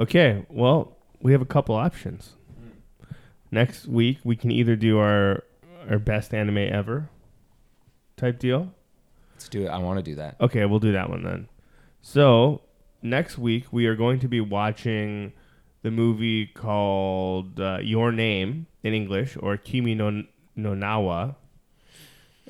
Okay, 0.00 0.46
well, 0.48 0.96
we 1.20 1.32
have 1.32 1.42
a 1.42 1.46
couple 1.46 1.74
options. 1.74 2.32
Next 3.50 3.86
week, 3.86 4.18
we 4.24 4.34
can 4.34 4.50
either 4.50 4.74
do 4.74 4.98
our 4.98 5.44
our 5.90 5.98
best 5.98 6.32
anime 6.32 6.58
ever 6.58 7.10
type 8.16 8.38
deal. 8.38 8.72
Let's 9.34 9.48
do 9.48 9.66
it. 9.66 9.68
I 9.68 9.78
want 9.78 9.98
to 9.98 10.02
do 10.02 10.14
that. 10.16 10.36
Okay, 10.40 10.64
we'll 10.64 10.78
do 10.78 10.92
that 10.92 11.10
one 11.10 11.22
then. 11.22 11.48
So 12.00 12.62
next 13.02 13.38
week 13.38 13.66
we 13.72 13.86
are 13.86 13.94
going 13.94 14.20
to 14.20 14.28
be 14.28 14.40
watching 14.40 15.32
the 15.82 15.90
movie 15.90 16.46
called 16.46 17.60
uh, 17.60 17.78
Your 17.82 18.12
Name 18.12 18.66
in 18.82 18.94
English 18.94 19.36
or 19.38 19.56
Kimi 19.56 19.94
no 19.94 20.24
no 20.56 20.74
Nawa. 20.74 21.36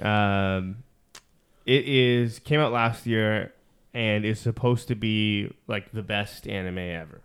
Um, 0.01 0.85
it 1.67 1.87
is 1.87 2.39
came 2.39 2.61
out 2.61 2.73
last 2.73 3.07
year 3.07 3.53
and 3.93 4.25
is 4.25 4.39
supposed 4.39 4.87
to 4.89 4.95
be 4.95 5.53
like 5.67 5.91
the 5.93 6.03
best 6.03 6.47
anime 6.47 6.79
ever. 6.79 7.23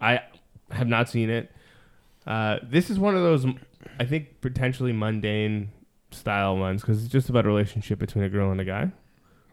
I 0.00 0.20
have 0.70 0.88
not 0.88 1.08
seen 1.08 1.30
it. 1.30 1.50
Uh, 2.26 2.58
this 2.62 2.90
is 2.90 2.98
one 2.98 3.14
of 3.14 3.22
those, 3.22 3.46
I 4.00 4.04
think, 4.04 4.40
potentially 4.40 4.92
mundane 4.92 5.70
style 6.10 6.56
ones 6.56 6.80
because 6.82 7.02
it's 7.04 7.12
just 7.12 7.28
about 7.28 7.44
a 7.44 7.48
relationship 7.48 7.98
between 7.98 8.24
a 8.24 8.28
girl 8.28 8.50
and 8.50 8.60
a 8.60 8.64
guy, 8.64 8.90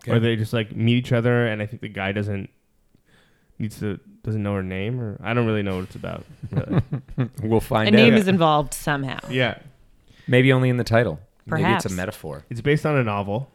or 0.08 0.20
they 0.20 0.36
just 0.36 0.54
like 0.54 0.76
meet 0.76 0.96
each 0.98 1.12
other, 1.12 1.46
and 1.48 1.62
I 1.62 1.66
think 1.66 1.82
the 1.82 1.90
guy 1.90 2.12
doesn't 2.12 2.50
needs 3.60 3.80
to 3.80 4.00
doesn't 4.24 4.42
know 4.42 4.56
her 4.56 4.64
name, 4.64 5.00
or 5.00 5.20
I 5.24 5.34
don't 5.34 5.46
really 5.46 5.62
know 5.64 5.76
what 5.76 5.86
it's 5.86 5.96
about. 5.96 6.24
Really. 6.52 6.82
We'll 7.44 7.60
find 7.60 7.88
A 7.88 7.92
out. 7.92 8.04
name 8.04 8.14
is 8.16 8.28
involved 8.28 8.74
somehow. 8.74 9.20
yeah, 9.30 9.60
Maybe 10.28 10.52
only 10.52 10.70
in 10.70 10.78
the 10.78 10.84
title. 10.84 11.20
Maybe 11.46 11.62
Perhaps. 11.64 11.86
it's 11.86 11.94
a 11.94 11.98
metaphor. 11.98 12.46
it's 12.50 12.62
based 12.62 12.86
on 12.86 12.96
a 12.96 13.04
novel. 13.04 13.52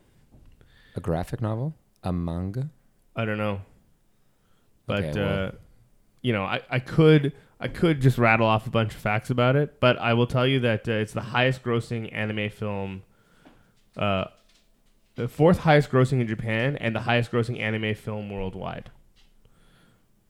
A 0.94 1.00
graphic 1.00 1.40
novel? 1.40 1.74
A 2.04 2.12
manga? 2.12 2.68
I 3.16 3.24
don't 3.24 3.38
know, 3.38 3.62
but 4.86 5.04
Okay, 5.04 5.20
well. 5.20 5.46
uh, 5.48 5.50
you 6.22 6.32
know, 6.32 6.44
I, 6.44 6.60
I 6.70 6.78
could 6.78 7.32
I 7.60 7.68
could 7.68 8.00
just 8.00 8.18
rattle 8.18 8.46
off 8.46 8.66
a 8.66 8.70
bunch 8.70 8.94
of 8.94 9.00
facts 9.00 9.30
about 9.30 9.56
it, 9.56 9.80
but 9.80 9.98
I 9.98 10.14
will 10.14 10.26
tell 10.26 10.46
you 10.46 10.60
that 10.60 10.88
uh, 10.88 10.92
it's 10.92 11.12
the 11.12 11.20
highest 11.20 11.62
grossing 11.62 12.12
anime 12.12 12.50
film, 12.50 13.02
uh, 13.96 14.26
the 15.16 15.26
fourth 15.28 15.58
highest 15.58 15.90
grossing 15.90 16.20
in 16.20 16.28
Japan, 16.28 16.76
and 16.76 16.94
the 16.94 17.00
highest 17.00 17.32
grossing 17.32 17.60
anime 17.60 17.94
film 17.94 18.30
worldwide, 18.30 18.90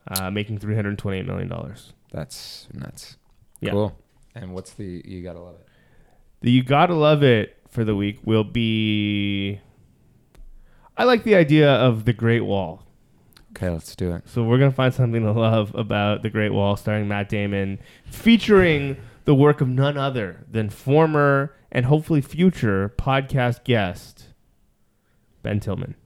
uh, 0.09 0.31
making 0.31 0.59
three 0.59 0.75
hundred 0.75 0.97
twenty 0.99 1.19
eight 1.19 1.27
million 1.27 1.49
dollars. 1.49 1.93
That's 2.13 2.67
nuts. 2.73 3.17
Yeah. 3.61 3.73
Cool. 3.73 3.99
And 4.35 4.55
what's 4.55 4.73
the 4.73 5.03
you 5.05 5.23
gotta 5.23 5.41
love 5.41 5.57
it? 5.57 5.67
The 6.41 6.51
you 6.51 6.63
gotta 6.63 6.95
love 6.95 7.23
it 7.23 7.59
for 7.69 7.85
the 7.85 7.95
week 7.95 8.21
will 8.25 8.45
be. 8.45 9.61
I 10.97 11.05
like 11.05 11.25
the 11.25 11.35
idea 11.35 11.71
of 11.71 12.07
the 12.07 12.13
Great 12.13 12.41
Wall. 12.41 12.85
Okay, 13.59 13.71
let's 13.71 13.97
do 13.97 14.13
it. 14.13 14.23
So 14.29 14.45
we're 14.45 14.59
gonna 14.59 14.71
find 14.71 14.95
something 14.95 15.21
to 15.21 15.33
love 15.33 15.75
about 15.75 16.23
the 16.23 16.31
Great 16.31 16.53
Wall, 16.53 16.77
starring 16.77 17.09
Matt 17.09 17.29
Damon, 17.29 17.81
featuring 18.05 18.97
the 19.25 19.35
work 19.35 19.61
of 19.61 19.69
none 19.69 19.97
other 19.97 20.47
than 20.49 20.71
former 20.71 21.57
and 21.73 21.85
hopefully 21.85 22.21
future 22.21 22.95
podcast 22.97 23.65
guest 23.65 24.29
Ben 25.43 25.59
Tillman. 25.59 25.97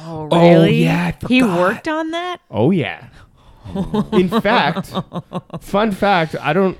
Oh, 0.00 0.24
really? 0.24 0.28
Oh, 0.32 0.52
really? 0.52 0.82
yeah, 0.82 1.12
I 1.22 1.26
He 1.28 1.40
worked 1.44 1.86
on 1.86 2.10
that? 2.10 2.40
Oh 2.50 2.72
yeah. 2.72 3.10
In 4.12 4.28
fact, 4.28 4.92
fun 5.60 5.92
fact, 5.92 6.34
I 6.40 6.52
don't. 6.52 6.76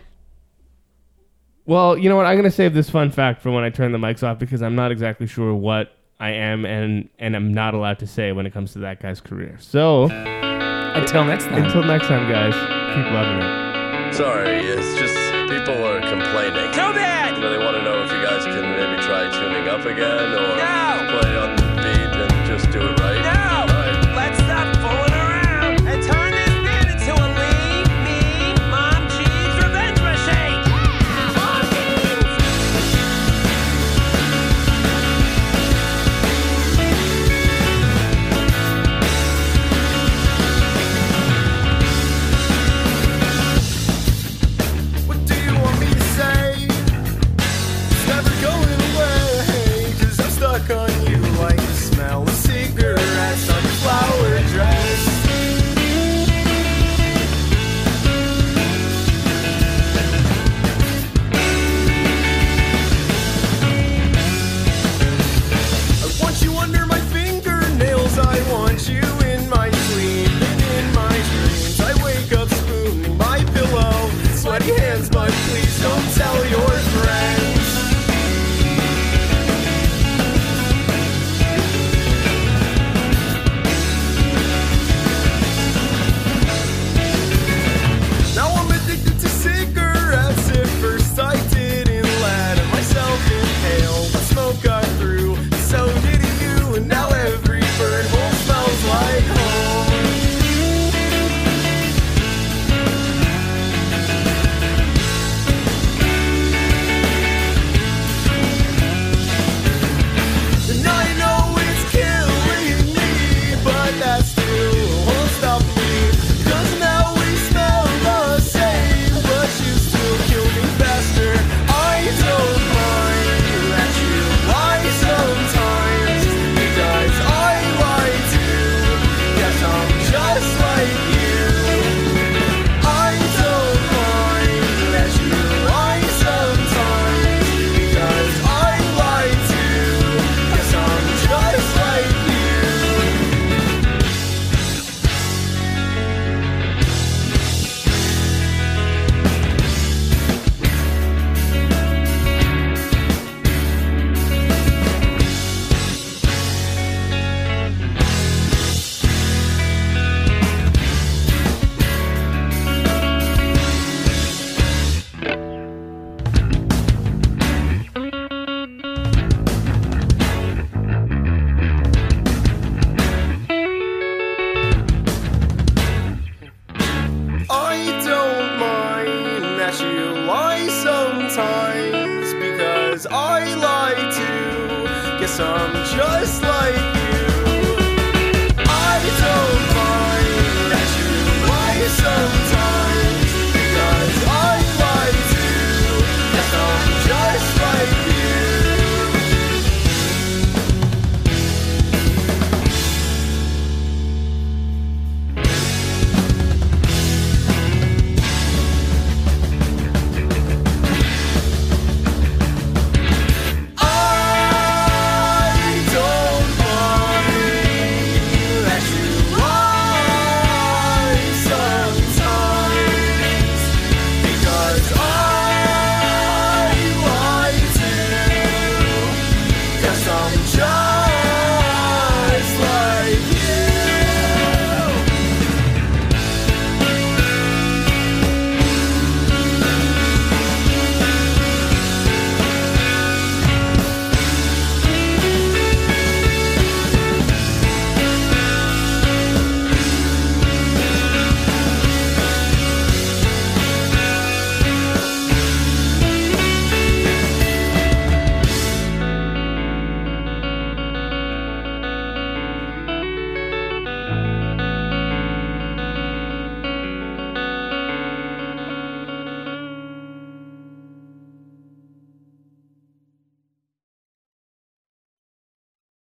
Well, 1.64 1.96
you 1.96 2.08
know 2.08 2.16
what? 2.16 2.26
I'm 2.26 2.36
gonna 2.36 2.50
save 2.50 2.74
this 2.74 2.90
fun 2.90 3.12
fact 3.12 3.40
for 3.40 3.52
when 3.52 3.62
I 3.62 3.70
turn 3.70 3.92
the 3.92 3.98
mics 3.98 4.24
off 4.24 4.40
because 4.40 4.62
I'm 4.62 4.74
not 4.74 4.90
exactly 4.90 5.28
sure 5.28 5.54
what 5.54 5.96
I 6.20 6.30
am 6.30 6.64
and 6.64 7.08
and 7.18 7.34
I'm 7.36 7.52
not 7.52 7.74
allowed 7.74 7.98
to 8.00 8.06
say 8.06 8.32
when 8.32 8.46
it 8.46 8.52
comes 8.52 8.72
to 8.74 8.78
that 8.80 9.00
guy's 9.02 9.20
career. 9.20 9.56
So 9.60 10.04
Until 10.04 11.24
next 11.24 11.44
time. 11.44 11.64
until 11.64 11.82
next 11.82 12.06
time, 12.06 12.30
guys, 12.30 12.54
keep 12.94 13.12
loving 13.12 13.42
it. 13.42 14.14
Sorry, 14.14 14.58
it's 14.60 14.94
just 14.98 15.14
people 15.50 15.74
are 15.84 16.00
complaining. 16.00 16.70
Too 16.72 16.92
bad! 16.94 17.34
You 17.34 17.42
know, 17.42 17.50
they 17.50 17.58
want 17.58 17.76
to 17.76 17.82
know 17.82 18.04
if 18.04 18.12
you 18.12 18.22
guys 18.22 18.44
can 18.44 18.62
maybe 18.62 19.02
try 19.02 19.26
tuning 19.32 19.66
up 19.68 19.84
again 19.84 20.32
or 20.38 20.54
No! 20.54 21.18
play 21.18 21.36
on 21.36 21.56
the 21.56 21.82
beat 21.82 22.14
and 22.14 22.46
just 22.46 22.70
do 22.70 22.78
it 22.80 23.00
right. 23.00 23.23